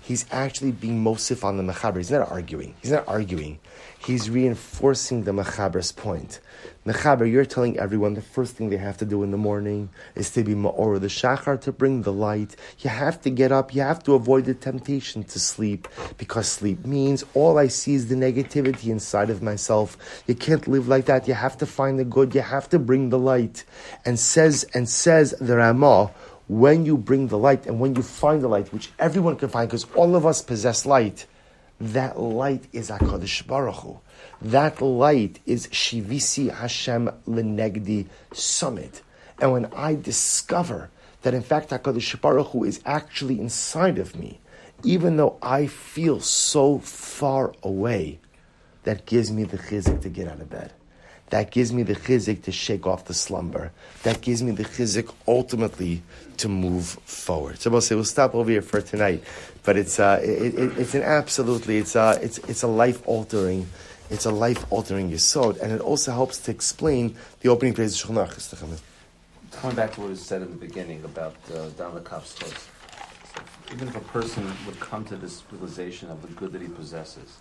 he's 0.02 0.26
actually 0.30 0.72
being 0.72 1.02
mosif 1.02 1.44
on 1.44 1.56
the 1.56 1.62
mechaber. 1.62 1.96
He's 1.98 2.10
not 2.10 2.30
arguing. 2.30 2.74
He's 2.82 2.90
not 2.90 3.04
arguing. 3.08 3.58
He's 3.98 4.28
reinforcing 4.28 5.22
the 5.22 5.30
mechaber's 5.30 5.92
point. 5.92 6.40
Mechaber, 6.84 7.30
you're 7.30 7.44
telling 7.44 7.78
everyone 7.78 8.14
the 8.14 8.20
first 8.20 8.56
thing 8.56 8.68
they 8.68 8.76
have 8.76 8.96
to 8.98 9.04
do 9.04 9.22
in 9.22 9.30
the 9.30 9.36
morning 9.36 9.90
is 10.16 10.30
to 10.30 10.42
be 10.42 10.54
ma'or 10.54 11.00
the 11.00 11.06
shachar 11.06 11.60
to 11.60 11.70
bring 11.70 12.02
the 12.02 12.12
light. 12.12 12.56
You 12.80 12.90
have 12.90 13.20
to 13.20 13.30
get 13.30 13.52
up. 13.52 13.72
You 13.72 13.82
have 13.82 14.02
to 14.02 14.14
avoid 14.14 14.46
the 14.46 14.54
temptation 14.54 15.22
to 15.22 15.38
sleep 15.38 15.86
because 16.18 16.48
sleep 16.48 16.84
means 16.84 17.24
all 17.34 17.58
I 17.58 17.68
see 17.68 17.94
is 17.94 18.08
the 18.08 18.16
negativity 18.16 18.90
inside 18.90 19.30
of 19.30 19.40
myself. 19.40 19.96
You 20.26 20.34
can't 20.34 20.66
live 20.66 20.88
like 20.88 21.04
that. 21.04 21.28
You 21.28 21.34
have 21.34 21.56
to 21.58 21.66
find 21.66 22.00
the 22.00 22.04
good. 22.04 22.34
You 22.34 22.40
have 22.40 22.68
to 22.70 22.80
bring 22.80 23.10
the 23.10 23.18
light. 23.20 23.64
And 24.04 24.18
says 24.18 24.64
and 24.74 24.88
says 24.88 25.36
the 25.40 25.56
Ramah 25.56 26.10
when 26.52 26.84
you 26.84 26.98
bring 26.98 27.28
the 27.28 27.38
light 27.38 27.66
and 27.66 27.80
when 27.80 27.94
you 27.94 28.02
find 28.02 28.42
the 28.42 28.48
light, 28.48 28.70
which 28.74 28.90
everyone 28.98 29.36
can 29.36 29.48
find, 29.48 29.68
because 29.68 29.86
all 29.94 30.14
of 30.14 30.26
us 30.26 30.42
possess 30.42 30.84
light, 30.84 31.24
that 31.80 32.20
light 32.20 32.64
is 32.72 32.90
HaKadosh 32.90 33.46
Baruch 33.46 33.76
Hu. 33.76 33.98
That 34.42 34.82
light 34.82 35.40
is 35.46 35.68
Shivisi 35.68 36.52
Hashem 36.52 37.10
Lenegdi 37.26 38.06
Samid. 38.32 39.00
And 39.40 39.52
when 39.52 39.64
I 39.74 39.94
discover 39.94 40.90
that 41.22 41.32
in 41.32 41.42
fact 41.42 41.70
HaKadosh 41.70 42.20
Baruch 42.20 42.48
Hu 42.48 42.64
is 42.64 42.82
actually 42.84 43.40
inside 43.40 43.98
of 43.98 44.14
me, 44.14 44.38
even 44.84 45.16
though 45.16 45.38
I 45.40 45.66
feel 45.66 46.20
so 46.20 46.80
far 46.80 47.54
away, 47.62 48.20
that 48.82 49.06
gives 49.06 49.30
me 49.30 49.44
the 49.44 49.56
chizik 49.56 50.02
to 50.02 50.10
get 50.10 50.28
out 50.28 50.40
of 50.40 50.50
bed. 50.50 50.72
That 51.32 51.50
gives 51.50 51.72
me 51.72 51.82
the 51.82 51.94
chizik 51.94 52.42
to 52.42 52.52
shake 52.52 52.86
off 52.86 53.06
the 53.06 53.14
slumber. 53.14 53.72
That 54.02 54.20
gives 54.20 54.42
me 54.42 54.50
the 54.50 54.64
chizik 54.64 55.10
ultimately 55.26 56.02
to 56.36 56.46
move 56.50 56.84
forward. 56.84 57.58
So 57.58 57.70
we'll 57.70 57.80
say 57.80 57.94
we'll 57.94 58.04
stop 58.04 58.34
over 58.34 58.50
here 58.50 58.60
for 58.60 58.82
tonight, 58.82 59.24
but 59.62 59.78
it's 59.78 59.98
uh, 59.98 60.20
it, 60.22 60.54
it, 60.54 60.78
it's 60.78 60.94
an 60.94 61.00
absolutely 61.02 61.78
it's 61.78 61.96
uh, 61.96 62.18
it's 62.20 62.36
it's 62.50 62.62
a 62.62 62.66
life 62.66 63.00
altering. 63.08 63.66
It's 64.10 64.26
a 64.26 64.30
life 64.30 64.70
altering 64.70 65.10
yisod, 65.10 65.58
and 65.62 65.72
it 65.72 65.80
also 65.80 66.12
helps 66.12 66.36
to 66.40 66.50
explain 66.50 67.16
the 67.40 67.48
opening 67.48 67.72
phrase 67.72 67.94
of 68.04 68.10
Shulchan 68.10 68.82
Coming 69.52 69.76
back 69.76 69.92
to 69.94 70.02
what 70.02 70.10
was 70.10 70.20
said 70.20 70.42
in 70.42 70.50
the 70.50 70.66
beginning 70.66 71.02
about 71.02 71.36
uh, 71.54 71.70
Don 71.78 72.04
so 72.26 72.46
even 73.72 73.88
if 73.88 73.96
a 73.96 74.00
person 74.00 74.52
would 74.66 74.78
come 74.80 75.02
to 75.06 75.16
this 75.16 75.42
realization 75.50 76.10
of 76.10 76.20
the 76.20 76.28
good 76.34 76.52
that 76.52 76.60
he 76.60 76.68
possesses, 76.68 77.38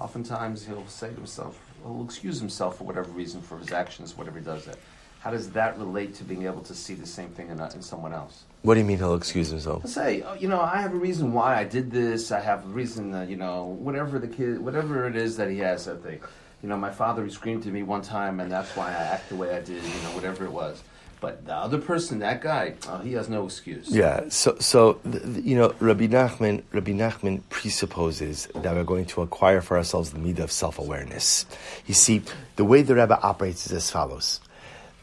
oftentimes 0.00 0.66
he'll 0.66 0.84
say 0.88 1.10
to 1.10 1.14
himself, 1.14 1.69
he'll 1.82 2.04
excuse 2.04 2.38
himself 2.38 2.78
for 2.78 2.84
whatever 2.84 3.10
reason 3.10 3.40
for 3.40 3.58
his 3.58 3.72
actions, 3.72 4.16
whatever 4.16 4.38
he 4.38 4.44
does 4.44 4.64
that. 4.66 4.76
How 5.20 5.30
does 5.30 5.50
that 5.50 5.78
relate 5.78 6.14
to 6.14 6.24
being 6.24 6.44
able 6.46 6.62
to 6.62 6.74
see 6.74 6.94
the 6.94 7.06
same 7.06 7.28
thing 7.28 7.48
in, 7.50 7.60
uh, 7.60 7.70
in 7.74 7.82
someone 7.82 8.14
else? 8.14 8.44
What 8.62 8.74
do 8.74 8.80
you 8.80 8.86
mean 8.86 8.96
he'll 8.96 9.14
excuse 9.14 9.50
himself? 9.50 9.82
He'll 9.82 9.90
say, 9.90 10.22
oh, 10.22 10.34
you 10.34 10.48
know, 10.48 10.60
I 10.60 10.80
have 10.80 10.92
a 10.92 10.96
reason 10.96 11.32
why 11.34 11.58
I 11.58 11.64
did 11.64 11.90
this. 11.90 12.32
I 12.32 12.40
have 12.40 12.64
a 12.64 12.68
reason, 12.68 13.10
that, 13.12 13.28
you 13.28 13.36
know, 13.36 13.64
whatever 13.64 14.18
the 14.18 14.28
kid, 14.28 14.58
whatever 14.60 15.06
it 15.06 15.16
is 15.16 15.36
that 15.36 15.50
he 15.50 15.58
has. 15.58 15.84
That 15.84 16.02
they, 16.02 16.20
you 16.62 16.68
know, 16.68 16.76
my 16.78 16.90
father 16.90 17.28
screamed 17.28 17.62
to 17.64 17.70
me 17.70 17.82
one 17.82 18.00
time, 18.00 18.40
and 18.40 18.50
that's 18.50 18.74
why 18.74 18.88
I 18.88 18.92
act 18.92 19.28
the 19.28 19.36
way 19.36 19.54
I 19.54 19.60
did. 19.60 19.82
You 19.82 20.02
know, 20.02 20.14
whatever 20.14 20.44
it 20.44 20.52
was. 20.52 20.82
But 21.20 21.44
the 21.44 21.54
other 21.54 21.78
person, 21.78 22.20
that 22.20 22.40
guy, 22.40 22.74
oh, 22.88 22.98
he 22.98 23.12
has 23.12 23.28
no 23.28 23.44
excuse. 23.44 23.88
Yeah. 23.90 24.28
So, 24.30 24.56
so 24.58 25.00
you 25.42 25.54
know, 25.54 25.74
Rabbi 25.78 26.06
Nachman, 26.06 26.62
Rabbi 26.72 26.92
Nachman 26.92 27.42
presupposes 27.50 28.48
that 28.54 28.74
we're 28.74 28.84
going 28.84 29.04
to 29.06 29.20
acquire 29.20 29.60
for 29.60 29.76
ourselves 29.76 30.10
the 30.10 30.18
midah 30.18 30.40
of 30.40 30.50
self-awareness. 30.50 31.44
You 31.86 31.94
see, 31.94 32.22
the 32.56 32.64
way 32.64 32.80
the 32.82 32.94
Rebbe 32.94 33.20
operates 33.20 33.66
is 33.66 33.72
as 33.72 33.90
follows: 33.90 34.40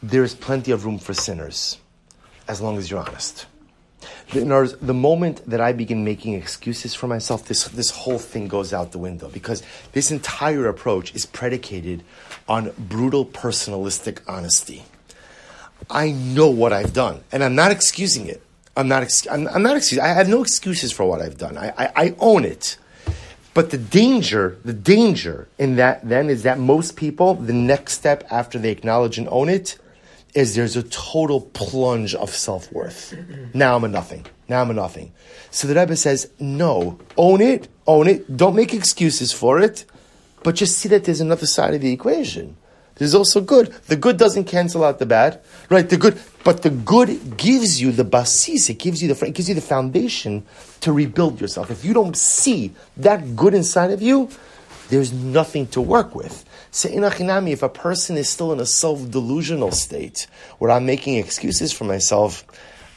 there 0.02 0.24
is 0.24 0.34
plenty 0.34 0.72
of 0.72 0.86
room 0.86 0.98
for 0.98 1.14
sinners, 1.14 1.78
as 2.48 2.62
long 2.62 2.78
as 2.78 2.90
you're 2.90 3.00
honest. 3.00 3.46
In 4.34 4.52
other 4.52 4.62
words, 4.62 4.76
the 4.82 4.94
moment 4.94 5.48
that 5.50 5.62
I 5.62 5.72
begin 5.72 6.04
making 6.04 6.34
excuses 6.34 6.94
for 6.94 7.08
myself, 7.08 7.46
this, 7.46 7.68
this 7.70 7.92
whole 7.92 8.20
thing 8.20 8.48
goes 8.48 8.74
out 8.74 8.92
the 8.92 8.98
window 9.00 9.30
because 9.30 9.64
this 9.94 10.12
entire 10.12 10.68
approach 10.68 11.16
is 11.16 11.26
predicated 11.26 12.04
on 12.48 12.72
brutal 12.78 13.26
personalistic 13.26 14.20
honesty. 14.28 14.84
I 15.90 16.12
know 16.12 16.50
what 16.50 16.74
I've 16.74 16.94
done, 16.94 17.24
and 17.32 17.44
I'm 17.44 17.56
not 17.56 17.72
excusing 17.72 18.28
it. 18.28 18.42
I'm 18.76 18.88
not. 18.88 19.04
Ex- 19.04 19.28
I'm, 19.28 19.48
I'm, 19.48 19.64
not 19.64 19.78
excusing. 19.78 20.04
I 20.04 20.10
have 20.10 20.30
no 20.30 20.42
excuses 20.42 20.92
for 20.92 21.06
what 21.06 21.22
I've 21.22 21.38
done. 21.38 21.58
I, 21.58 21.74
I, 21.78 21.92
I 21.96 22.16
own 22.20 22.46
it. 22.46 22.78
But 23.54 23.72
the 23.72 23.78
danger, 23.80 24.60
the 24.64 24.74
danger 24.74 25.48
in 25.58 25.78
that 25.78 26.08
then 26.08 26.30
is 26.30 26.44
that 26.44 26.60
most 26.60 26.96
people, 26.96 27.34
the 27.34 27.54
next 27.54 27.94
step 27.94 28.24
after 28.30 28.60
they 28.60 28.70
acknowledge 28.70 29.18
and 29.18 29.28
own 29.30 29.50
it, 29.50 29.80
is 30.36 30.54
there's 30.54 30.76
a 30.76 30.84
total 30.84 31.42
plunge 31.42 32.14
of 32.14 32.30
self 32.30 32.72
worth. 32.72 33.16
Now 33.56 33.76
I'm 33.76 33.84
a 33.84 33.88
nothing. 33.88 34.28
Now 34.48 34.62
I'm 34.62 34.70
a 34.70 34.74
nothing. 34.74 35.12
So 35.50 35.68
the 35.68 35.74
Rebbe 35.74 35.96
says, 35.96 36.30
no, 36.40 37.00
own 37.18 37.42
it, 37.42 37.68
own 37.88 38.08
it. 38.08 38.38
Don't 38.38 38.56
make 38.56 38.76
excuses 38.76 39.34
for 39.34 39.60
it, 39.60 39.86
but 40.44 40.54
just 40.54 40.78
see 40.78 40.90
that 40.90 41.06
there's 41.06 41.22
another 41.22 41.48
side 41.48 41.74
of 41.74 41.82
the 41.82 41.92
equation. 41.92 42.58
There's 42.98 43.14
also 43.14 43.42
good. 43.42 43.68
The 43.88 43.96
good 43.96 44.18
doesn't 44.18 44.46
cancel 44.46 44.84
out 44.84 45.00
the 45.00 45.06
bad, 45.06 45.40
right? 45.70 45.88
The 45.88 45.98
good, 45.98 46.20
but 46.44 46.64
the 46.64 46.70
good 46.70 47.38
gives 47.38 47.80
you 47.80 47.92
the 47.92 48.04
basis. 48.04 48.70
It 48.70 48.80
gives 48.80 49.02
you 49.02 49.14
the 49.14 49.26
it 49.26 49.34
gives 49.34 49.50
you 49.50 49.56
the 49.56 49.62
foundation 49.62 50.46
to 50.82 50.92
rebuild 50.92 51.40
yourself. 51.40 51.70
If 51.70 51.86
you 51.86 51.94
don't 51.94 52.18
see 52.18 52.74
that 52.98 53.36
good 53.36 53.54
inside 53.54 53.92
of 53.92 54.02
you, 54.02 54.30
there's 54.90 55.12
nothing 55.12 55.68
to 55.68 55.82
work 55.82 56.16
with. 56.16 56.46
Se'inachinami, 56.72 57.52
if 57.52 57.64
a 57.64 57.70
person 57.70 58.18
is 58.18 58.30
still 58.30 58.54
in 58.54 58.60
a 58.60 58.66
self-delusional 58.66 59.72
state 59.72 60.28
where 60.60 60.72
I'm 60.72 60.86
making 60.86 61.16
excuses 61.18 61.72
for 61.74 61.84
myself, 61.84 62.46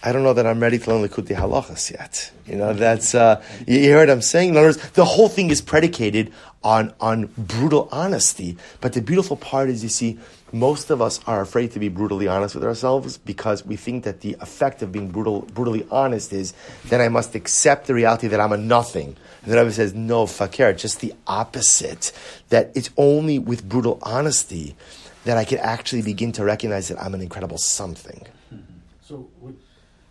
I 0.03 0.13
don't 0.13 0.23
know 0.23 0.33
that 0.33 0.47
I'm 0.47 0.61
ready 0.61 0.79
to 0.79 0.91
learn 0.91 1.07
Likutei 1.07 1.37
Halachas 1.37 1.91
yet. 1.91 2.33
You 2.47 2.57
know, 2.57 2.73
that's, 2.73 3.15
uh, 3.15 3.43
you 3.67 3.81
hear 3.81 3.99
what 3.99 4.09
I'm 4.09 4.23
saying? 4.23 4.51
In 4.51 4.57
other 4.57 4.69
words, 4.69 4.91
the 4.93 5.05
whole 5.05 5.29
thing 5.29 5.51
is 5.51 5.61
predicated 5.61 6.33
on, 6.63 6.93
on 7.01 7.27
brutal 7.37 7.89
honesty. 7.91 8.57
But 8.81 8.93
the 8.93 9.01
beautiful 9.01 9.37
part 9.37 9.69
is, 9.69 9.83
you 9.83 9.89
see, 9.89 10.19
most 10.53 10.91
of 10.91 11.01
us 11.01 11.21
are 11.27 11.41
afraid 11.41 11.73
to 11.73 11.79
be 11.79 11.89
brutally 11.89 12.27
honest 12.27 12.55
with 12.55 12.65
ourselves 12.65 13.19
because 13.19 13.65
we 13.65 13.77
think 13.77 14.05
that 14.05 14.21
the 14.21 14.37
effect 14.41 14.83
of 14.83 14.91
being 14.93 15.11
brutal, 15.11 15.43
brutally 15.43 15.87
honest 15.91 16.33
is 16.33 16.53
then 16.87 17.01
I 17.01 17.09
must 17.09 17.35
accept 17.35 17.87
the 17.87 17.95
reality 17.95 18.27
that 18.29 18.41
I'm 18.41 18.53
a 18.53 18.57
nothing. 18.57 19.17
And 19.43 19.53
the 19.53 19.59
Rebbe 19.59 19.73
says, 19.73 19.95
no, 19.95 20.27
fakir, 20.27 20.73
just 20.73 21.01
the 21.01 21.15
opposite. 21.27 22.13
That 22.49 22.73
it's 22.75 22.91
only 22.97 23.39
with 23.39 23.69
brutal 23.69 23.99
honesty 24.03 24.77
that 25.25 25.37
I 25.37 25.45
can 25.45 25.59
actually 25.59 26.03
begin 26.03 26.33
to 26.33 26.45
recognize 26.45 26.89
that 26.89 27.01
I'm 27.03 27.15
an 27.15 27.21
incredible 27.21 27.59
something. 27.59 28.27
Mm-hmm. 28.53 28.65
So, 29.03 29.29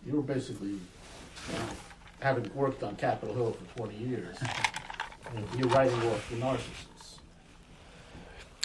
you 0.06 0.16
were 0.16 0.22
basically, 0.22 0.68
you 0.70 0.78
know, 1.52 1.64
having 2.20 2.50
worked 2.54 2.82
on 2.82 2.96
Capitol 2.96 3.34
Hill 3.34 3.52
for 3.52 3.78
20 3.78 3.96
years, 3.96 4.36
you're 5.56 5.68
writing 5.68 6.00
off 6.08 6.30
the 6.30 6.36
narcissists. 6.36 7.18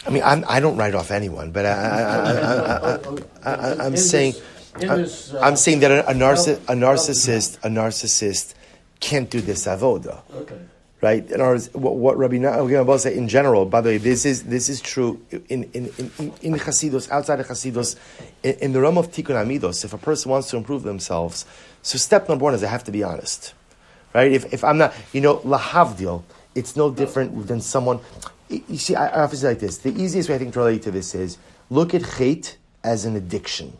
I 0.06 0.10
mean, 0.10 0.22
I'm, 0.24 0.44
I 0.48 0.60
do 0.60 0.66
not 0.70 0.76
write 0.76 0.94
off 0.94 1.10
anyone, 1.10 1.50
but 1.50 1.66
I, 1.66 2.98
am 3.86 3.96
saying, 3.96 4.34
this, 4.78 5.34
uh, 5.34 5.40
I'm 5.42 5.56
saying 5.56 5.80
that 5.80 5.90
a, 5.90 6.10
a, 6.10 6.14
narciss, 6.14 6.58
a 6.68 6.74
narcissist, 6.74 7.56
a 7.64 7.68
narcissist 7.68 8.54
can't 9.00 9.28
do 9.28 9.40
this 9.40 9.66
avoda. 9.66 10.20
Okay. 10.32 10.58
right? 11.00 11.28
In 11.30 11.40
words, 11.40 11.72
what, 11.74 11.96
what 11.96 12.16
Rabbi 12.18 12.36
Nachman 12.36 12.98
say 13.00 13.16
in 13.16 13.28
general. 13.28 13.66
By 13.66 13.80
the 13.80 13.90
way, 13.90 13.98
this 13.98 14.24
is 14.24 14.44
this 14.44 14.68
is 14.68 14.80
true 14.80 15.20
in 15.48 15.64
in 15.74 15.86
in, 15.98 16.32
in 16.42 16.54
Chasidus, 16.54 17.10
outside 17.10 17.40
of 17.40 17.46
Chasidus, 17.46 17.96
in, 18.42 18.54
in 18.54 18.72
the 18.72 18.80
realm 18.80 18.98
of 18.98 19.10
Tikkun 19.10 19.34
Amidos. 19.34 19.84
If 19.84 19.92
a 19.92 19.98
person 19.98 20.30
wants 20.30 20.50
to 20.50 20.56
improve 20.56 20.82
themselves, 20.84 21.44
so 21.82 21.98
step 21.98 22.28
number 22.28 22.44
one 22.44 22.54
is 22.54 22.60
they 22.60 22.68
have 22.68 22.84
to 22.84 22.92
be 22.92 23.02
honest, 23.02 23.54
right? 24.14 24.30
If 24.30 24.52
if 24.52 24.64
I'm 24.64 24.78
not, 24.78 24.94
you 25.12 25.20
know, 25.20 25.38
lahavdil, 25.38 26.22
it's 26.56 26.74
no 26.74 26.90
different 26.90 27.46
than 27.46 27.60
someone. 27.60 28.00
You 28.48 28.78
see, 28.78 28.94
I, 28.94 29.08
I 29.08 29.22
often 29.22 29.38
say 29.38 29.48
like 29.48 29.60
this. 29.60 29.78
The 29.78 29.90
easiest 29.90 30.28
way 30.28 30.36
I 30.36 30.38
think 30.38 30.54
to 30.54 30.60
relate 30.60 30.82
to 30.82 30.90
this 30.90 31.14
is 31.14 31.38
look 31.70 31.94
at 31.94 32.02
hate 32.02 32.56
as 32.82 33.04
an 33.04 33.16
addiction. 33.16 33.76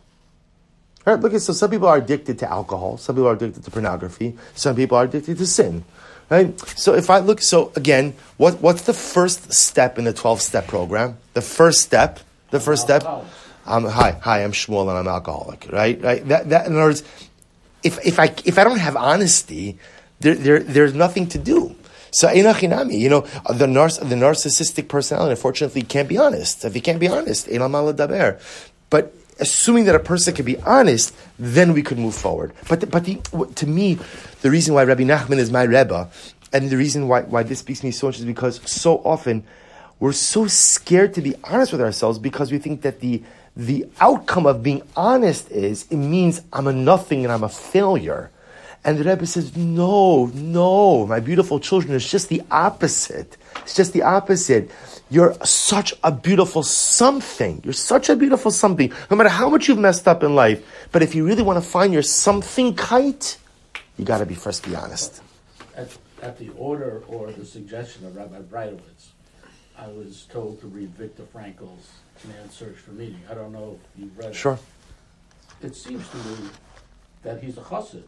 Right? 1.05 1.19
Look 1.19 1.33
at 1.33 1.41
so 1.41 1.53
some 1.53 1.71
people 1.71 1.87
are 1.87 1.97
addicted 1.97 2.37
to 2.39 2.51
alcohol, 2.51 2.97
some 2.97 3.15
people 3.15 3.29
are 3.29 3.33
addicted 3.33 3.63
to 3.63 3.71
pornography, 3.71 4.37
some 4.55 4.75
people 4.75 4.97
are 4.97 5.05
addicted 5.05 5.37
to 5.37 5.47
sin. 5.47 5.85
Right? 6.29 6.59
So 6.77 6.93
if 6.93 7.09
I 7.09 7.19
look, 7.19 7.41
so 7.41 7.71
again, 7.77 8.13
what, 8.35 8.61
what's 8.61 8.81
the 8.81 8.93
first 8.93 9.53
step 9.53 9.97
in 9.97 10.03
the 10.03 10.11
12 10.11 10.41
step 10.41 10.67
program? 10.67 11.17
The 11.33 11.41
first 11.41 11.81
step, 11.81 12.19
the 12.51 12.59
first 12.59 12.81
step, 12.81 13.05
um, 13.65 13.85
hi, 13.85 14.11
hi, 14.11 14.43
I'm 14.43 14.51
Shmuel 14.51 14.89
and 14.89 14.97
I'm 14.97 15.07
alcoholic, 15.07 15.67
right? 15.71 16.01
Right? 16.01 16.27
That, 16.27 16.49
that, 16.49 16.67
in 16.67 16.73
other 16.73 16.83
words, 16.83 17.03
if, 17.83 18.05
if 18.05 18.19
I, 18.19 18.33
if 18.43 18.57
I 18.57 18.65
don't 18.65 18.79
have 18.79 18.97
honesty, 18.97 19.79
there, 20.19 20.35
there, 20.35 20.59
there's 20.59 20.93
nothing 20.93 21.27
to 21.27 21.37
do. 21.37 21.75
So 22.17 22.27
enachinami, 22.27 22.97
you 22.97 23.09
know, 23.09 23.21
the, 23.47 23.67
narciss- 23.67 24.09
the 24.09 24.15
narcissistic 24.15 24.87
personality, 24.87 25.29
unfortunately, 25.33 25.83
can't 25.83 26.09
be 26.09 26.17
honest. 26.17 26.65
If 26.65 26.73
he 26.73 26.81
can't 26.81 26.99
be 26.99 27.07
honest, 27.07 27.47
daber. 27.47 28.41
But 28.89 29.13
assuming 29.39 29.85
that 29.85 29.93
a 29.93 29.99
person 29.99 30.33
can 30.33 30.43
be 30.43 30.57
honest, 30.61 31.13
then 31.37 31.73
we 31.73 31.83
could 31.83 31.99
move 31.99 32.15
forward. 32.15 32.53
But 32.67 32.81
the, 32.81 32.87
but 32.87 33.05
the, 33.05 33.21
to 33.53 33.67
me, 33.67 33.99
the 34.41 34.49
reason 34.49 34.73
why 34.73 34.83
Rabbi 34.85 35.03
Nachman 35.03 35.37
is 35.37 35.51
my 35.51 35.61
Rebbe, 35.61 36.09
and 36.51 36.71
the 36.71 36.77
reason 36.77 37.07
why, 37.07 37.21
why 37.21 37.43
this 37.43 37.59
speaks 37.59 37.81
to 37.81 37.85
me 37.85 37.91
so 37.91 38.07
much 38.07 38.17
is 38.17 38.25
because 38.25 38.67
so 38.67 38.97
often 39.05 39.43
we're 39.99 40.11
so 40.11 40.47
scared 40.47 41.13
to 41.13 41.21
be 41.21 41.35
honest 41.43 41.71
with 41.71 41.81
ourselves 41.81 42.17
because 42.17 42.51
we 42.51 42.57
think 42.57 42.81
that 42.81 42.99
the 42.99 43.21
the 43.55 43.87
outcome 43.99 44.47
of 44.47 44.63
being 44.63 44.81
honest 44.95 45.51
is 45.51 45.85
it 45.91 45.97
means 45.97 46.41
I'm 46.51 46.65
a 46.65 46.73
nothing 46.73 47.25
and 47.25 47.31
I'm 47.31 47.43
a 47.43 47.49
failure. 47.49 48.31
And 48.83 48.97
the 48.97 49.03
Rebbe 49.03 49.25
says, 49.25 49.55
no, 49.57 50.27
no, 50.27 51.05
my 51.05 51.19
beautiful 51.19 51.59
children, 51.59 51.93
it's 51.93 52.09
just 52.09 52.29
the 52.29 52.41
opposite. 52.49 53.35
It's 53.57 53.75
just 53.75 53.91
the 53.93 54.03
opposite. 54.03 54.71
You're 55.09 55.33
such 55.43 55.93
a 56.03 56.11
beautiful 56.11 56.63
something. 56.63 57.61
You're 57.63 57.73
such 57.73 58.09
a 58.09 58.15
beautiful 58.15 58.51
something. 58.51 58.91
No 59.09 59.17
matter 59.17 59.29
how 59.29 59.49
much 59.49 59.67
you've 59.67 59.77
messed 59.77 60.07
up 60.07 60.23
in 60.23 60.35
life, 60.35 60.65
but 60.91 61.03
if 61.03 61.15
you 61.15 61.25
really 61.25 61.43
want 61.43 61.61
to 61.61 61.69
find 61.69 61.91
your 61.91 62.01
something 62.01 62.75
kite, 62.75 63.37
you 63.97 64.05
got 64.05 64.19
to 64.19 64.25
be 64.25 64.35
first 64.35 64.65
be 64.65 64.75
honest. 64.75 65.21
At, 65.75 65.97
at 66.21 66.37
the 66.37 66.49
order 66.51 67.03
or 67.07 67.31
the 67.31 67.45
suggestion 67.45 68.05
of 68.05 68.15
Rabbi 68.15 68.39
Breitowitz, 68.41 69.09
I 69.77 69.87
was 69.87 70.25
told 70.31 70.59
to 70.61 70.67
read 70.67 70.89
Viktor 70.95 71.23
Frankl's 71.31 71.89
Man's 72.27 72.53
Search 72.53 72.77
for 72.77 72.91
Meaning. 72.91 73.21
I 73.29 73.33
don't 73.33 73.53
know 73.53 73.79
if 73.95 74.01
you've 74.01 74.17
read 74.17 74.35
sure. 74.35 74.53
it. 74.53 74.59
Sure. 74.59 75.69
It 75.69 75.75
seems 75.75 76.07
to 76.09 76.17
me 76.17 76.49
that 77.27 77.43
he's 77.43 77.57
a 77.57 77.61
chassid 77.61 78.03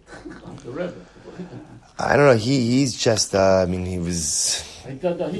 on 0.45 0.55
the 0.63 0.71
Rebbe. 0.71 0.95
I 1.99 2.15
don't 2.15 2.25
know. 2.25 2.37
He 2.37 2.55
he's 2.71 2.95
just. 2.95 3.35
Uh, 3.35 3.63
I 3.63 3.65
mean, 3.65 3.85
he 3.85 3.99
was. 3.99 4.63
He, 4.87 4.93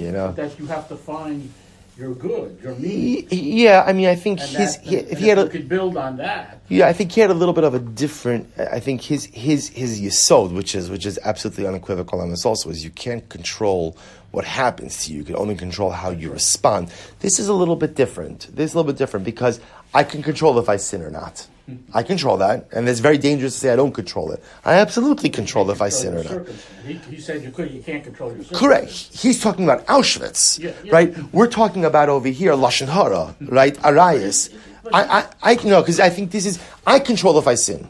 you 0.06 0.12
know 0.12 0.34
that 0.34 0.60
you 0.60 0.66
have 0.68 0.88
to 0.90 0.98
find 0.98 1.50
your 1.98 2.14
good, 2.14 2.60
your 2.62 2.76
meaning. 2.76 3.28
He, 3.30 3.64
yeah, 3.64 3.84
I 3.88 3.94
mean, 3.94 4.08
I 4.08 4.16
think 4.16 4.42
and 4.42 4.50
his. 4.50 4.78
That, 4.78 4.86
he, 4.86 4.96
if 4.98 5.20
he 5.20 5.30
had 5.30 5.38
you 5.38 5.46
a, 5.46 5.50
could 5.50 5.70
build 5.70 5.96
on 5.96 6.18
that. 6.18 6.60
Yeah, 6.68 6.88
I 6.88 6.94
think 6.94 7.14
he 7.14 7.22
had 7.22 7.30
a 7.30 7.34
little 7.34 7.54
bit 7.54 7.64
of 7.64 7.74
a 7.74 7.80
different. 7.80 8.52
I 8.58 8.82
think 8.82 9.02
his 9.02 9.26
his 9.26 9.70
his 9.70 10.02
yisod, 10.02 10.54
which 10.54 10.76
is 10.76 10.90
which 10.90 11.06
is 11.06 11.18
absolutely 11.24 11.66
unequivocal 11.66 12.20
on 12.20 12.30
this 12.30 12.46
also, 12.46 12.70
is 12.70 12.84
you 12.84 12.92
can't 12.92 13.28
control 13.30 13.98
what 14.32 14.44
happens 14.44 15.06
to 15.06 15.14
you. 15.14 15.20
You 15.20 15.24
can 15.24 15.36
only 15.38 15.56
control 15.56 15.90
how 15.90 16.10
you 16.10 16.32
respond. 16.32 16.92
This 17.22 17.40
is 17.40 17.48
a 17.48 17.54
little 17.54 17.78
bit 17.78 17.96
different. 17.96 18.54
This 18.54 18.72
is 18.72 18.74
a 18.74 18.78
little 18.78 18.92
bit 18.92 18.98
different 18.98 19.26
because 19.26 19.62
I 19.94 20.04
can 20.04 20.22
control 20.22 20.60
if 20.60 20.68
I 20.68 20.76
sin 20.76 21.02
or 21.02 21.10
not. 21.10 21.48
I 21.94 22.04
control 22.04 22.38
that, 22.38 22.68
and 22.72 22.88
it's 22.88 23.00
very 23.00 23.18
dangerous 23.18 23.54
to 23.54 23.60
say 23.60 23.74
I 23.74 23.76
don't 23.76 23.92
control 23.92 24.32
it. 24.32 24.44
I 24.66 24.76
absolutely 24.76 25.30
control 25.30 25.70
if 25.72 25.82
I 25.82 25.90
sin 25.90 26.16
or 26.16 26.24
not. 26.24 26.48
He, 26.86 26.94
he, 26.94 27.20
said 27.20 27.44
you 27.44 27.52
could, 27.52 27.72
you 27.72 27.82
can't 27.82 28.04
control 28.04 28.36
your 28.36 28.44
Correct. 28.46 28.92
He's 28.92 29.42
talking 29.42 29.64
about 29.64 29.86
Auschwitz, 29.88 30.60
yeah, 30.60 30.72
yeah. 30.84 30.94
right? 30.94 31.34
We're 31.34 31.48
talking 31.48 31.86
about 31.86 32.10
over 32.10 32.28
here 32.28 32.54
lashon 32.54 32.88
hara, 32.88 33.36
right? 33.42 33.78
Arias. 33.84 34.50
I, 34.94 35.26
I, 35.44 35.52
I 35.52 35.56
know 35.64 35.82
because 35.82 36.00
I 36.00 36.10
think 36.10 36.32
this 36.32 36.46
is 36.46 36.60
I 36.86 37.00
control 37.00 37.38
if 37.38 37.48
I 37.48 37.56
sin. 37.56 37.88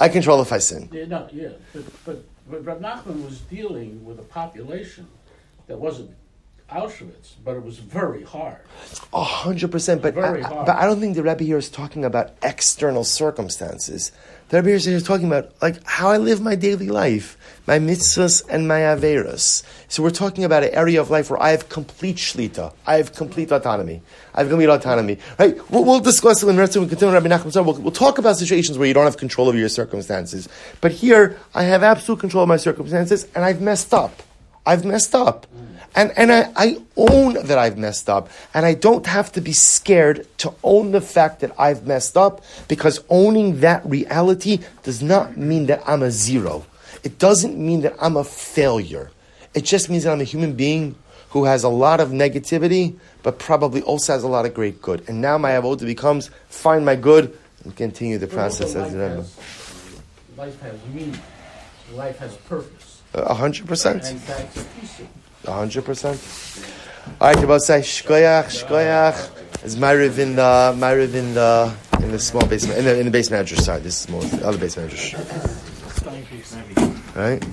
I 0.00 0.08
control 0.08 0.40
if 0.42 0.52
I 0.52 0.58
sin. 0.58 0.88
Yeah, 0.92 1.04
no, 1.06 1.28
yeah, 1.32 1.50
but 1.72 1.84
but, 2.04 2.64
but 2.64 2.82
Nachman 2.82 3.24
was 3.24 3.40
dealing 3.40 4.04
with 4.04 4.18
a 4.18 4.24
population 4.24 5.06
that 5.66 5.78
wasn't 5.78 6.10
Auschwitz, 6.72 7.34
but 7.44 7.56
it 7.56 7.64
was 7.64 7.78
very 7.78 8.22
hard. 8.22 8.56
A 9.12 9.22
hundred 9.22 9.70
percent, 9.70 10.00
but 10.00 10.14
Very 10.14 10.42
I, 10.42 10.48
hard. 10.48 10.66
but 10.66 10.76
I 10.76 10.86
don't 10.86 11.00
think 11.00 11.16
the 11.16 11.22
Rebbe 11.22 11.44
here 11.44 11.58
is 11.58 11.68
talking 11.68 12.04
about 12.04 12.30
external 12.42 13.04
circumstances. 13.04 14.10
The 14.48 14.62
Rebbe 14.62 14.78
here 14.78 14.96
is 14.96 15.02
talking 15.02 15.26
about 15.26 15.52
like 15.60 15.84
how 15.86 16.08
I 16.10 16.16
live 16.16 16.40
my 16.40 16.54
daily 16.54 16.88
life, 16.88 17.36
my 17.66 17.78
mitzvahs 17.78 18.42
and 18.48 18.66
my 18.66 18.80
averas. 18.80 19.62
So 19.88 20.02
we're 20.02 20.10
talking 20.10 20.44
about 20.44 20.62
an 20.64 20.70
area 20.74 21.00
of 21.00 21.10
life 21.10 21.30
where 21.30 21.42
I 21.42 21.50
have 21.50 21.68
complete 21.68 22.16
shlita, 22.16 22.72
I 22.86 22.96
have 22.96 23.14
complete 23.14 23.52
autonomy, 23.52 24.00
I 24.34 24.40
have 24.40 24.48
complete 24.48 24.68
autonomy. 24.70 25.18
Right? 25.38 25.70
We'll, 25.70 25.84
we'll 25.84 26.00
discuss 26.00 26.42
it 26.42 26.46
when 26.46 26.56
we 26.56 26.66
continue. 26.66 27.12
Rabbi 27.12 27.28
Nachman. 27.28 27.64
We'll, 27.64 27.74
we'll 27.74 27.92
talk 27.92 28.18
about 28.18 28.36
situations 28.38 28.78
where 28.78 28.88
you 28.88 28.94
don't 28.94 29.04
have 29.04 29.18
control 29.18 29.48
over 29.48 29.58
your 29.58 29.68
circumstances. 29.68 30.48
But 30.80 30.92
here, 30.92 31.38
I 31.54 31.64
have 31.64 31.82
absolute 31.82 32.20
control 32.20 32.42
of 32.44 32.48
my 32.48 32.56
circumstances, 32.56 33.28
and 33.34 33.44
I've 33.44 33.60
messed 33.60 33.92
up. 33.92 34.22
I've 34.64 34.84
messed 34.84 35.14
up. 35.14 35.46
And, 35.94 36.12
and 36.16 36.32
I, 36.32 36.50
I 36.56 36.78
own 36.96 37.34
that 37.34 37.58
I've 37.58 37.76
messed 37.76 38.08
up. 38.08 38.30
And 38.54 38.64
I 38.64 38.74
don't 38.74 39.06
have 39.06 39.32
to 39.32 39.40
be 39.40 39.52
scared 39.52 40.26
to 40.38 40.54
own 40.62 40.92
the 40.92 41.00
fact 41.00 41.40
that 41.40 41.52
I've 41.58 41.86
messed 41.86 42.16
up 42.16 42.42
because 42.68 43.04
owning 43.08 43.60
that 43.60 43.84
reality 43.84 44.60
does 44.82 45.02
not 45.02 45.36
mean 45.36 45.66
that 45.66 45.82
I'm 45.86 46.02
a 46.02 46.10
zero. 46.10 46.64
It 47.04 47.18
doesn't 47.18 47.58
mean 47.58 47.82
that 47.82 47.94
I'm 48.00 48.16
a 48.16 48.24
failure. 48.24 49.10
It 49.54 49.64
just 49.64 49.90
means 49.90 50.04
that 50.04 50.12
I'm 50.12 50.20
a 50.20 50.24
human 50.24 50.54
being 50.54 50.94
who 51.30 51.44
has 51.44 51.64
a 51.64 51.68
lot 51.68 52.00
of 52.00 52.10
negativity, 52.10 52.98
but 53.22 53.38
probably 53.38 53.82
also 53.82 54.12
has 54.12 54.22
a 54.22 54.28
lot 54.28 54.44
of 54.46 54.54
great 54.54 54.80
good. 54.82 55.08
And 55.08 55.20
now 55.20 55.38
my 55.38 55.52
avoda 55.52 55.84
becomes 55.84 56.30
find 56.48 56.84
my 56.84 56.96
good 56.96 57.36
and 57.64 57.74
continue 57.74 58.18
the 58.18 58.26
process 58.26 58.74
as 58.74 58.84
also 58.84 58.96
the 58.96 59.08
life 59.08 59.16
has, 59.16 60.38
life 60.38 60.60
has 60.62 60.94
meaning. 60.94 61.18
Life 61.94 62.18
has 62.18 62.36
purpose. 62.36 63.02
A 63.14 63.34
hundred 63.34 63.66
percent. 63.66 64.02
And 65.46 65.70
that's 65.70 65.76
a 65.76 65.82
piece 65.82 66.04
of 66.04 66.14
A 66.14 66.14
hundred 66.14 66.14
percent. 66.20 66.20
All 67.20 67.34
right, 67.34 67.44
about 67.44 67.62
say 67.62 67.80
shkoyach, 67.80 68.64
shkoyach. 68.64 69.64
Is 69.64 69.76
Myriv 69.76 70.18
in 70.18 70.36
the 70.36 70.74
Myriv 70.76 71.14
in 71.14 71.34
the 71.34 71.72
in 72.00 72.10
the 72.10 72.18
small 72.18 72.46
basement 72.46 72.78
in 72.78 72.84
the 72.84 72.98
in 72.98 73.04
the 73.04 73.10
base 73.10 73.30
manager 73.30 73.56
side. 73.56 73.82
This 73.82 74.04
is 74.04 74.08
more 74.08 74.22
the 74.22 74.46
other 74.46 74.58
base 74.58 74.76
manager. 74.76 75.18
Right. 77.14 77.44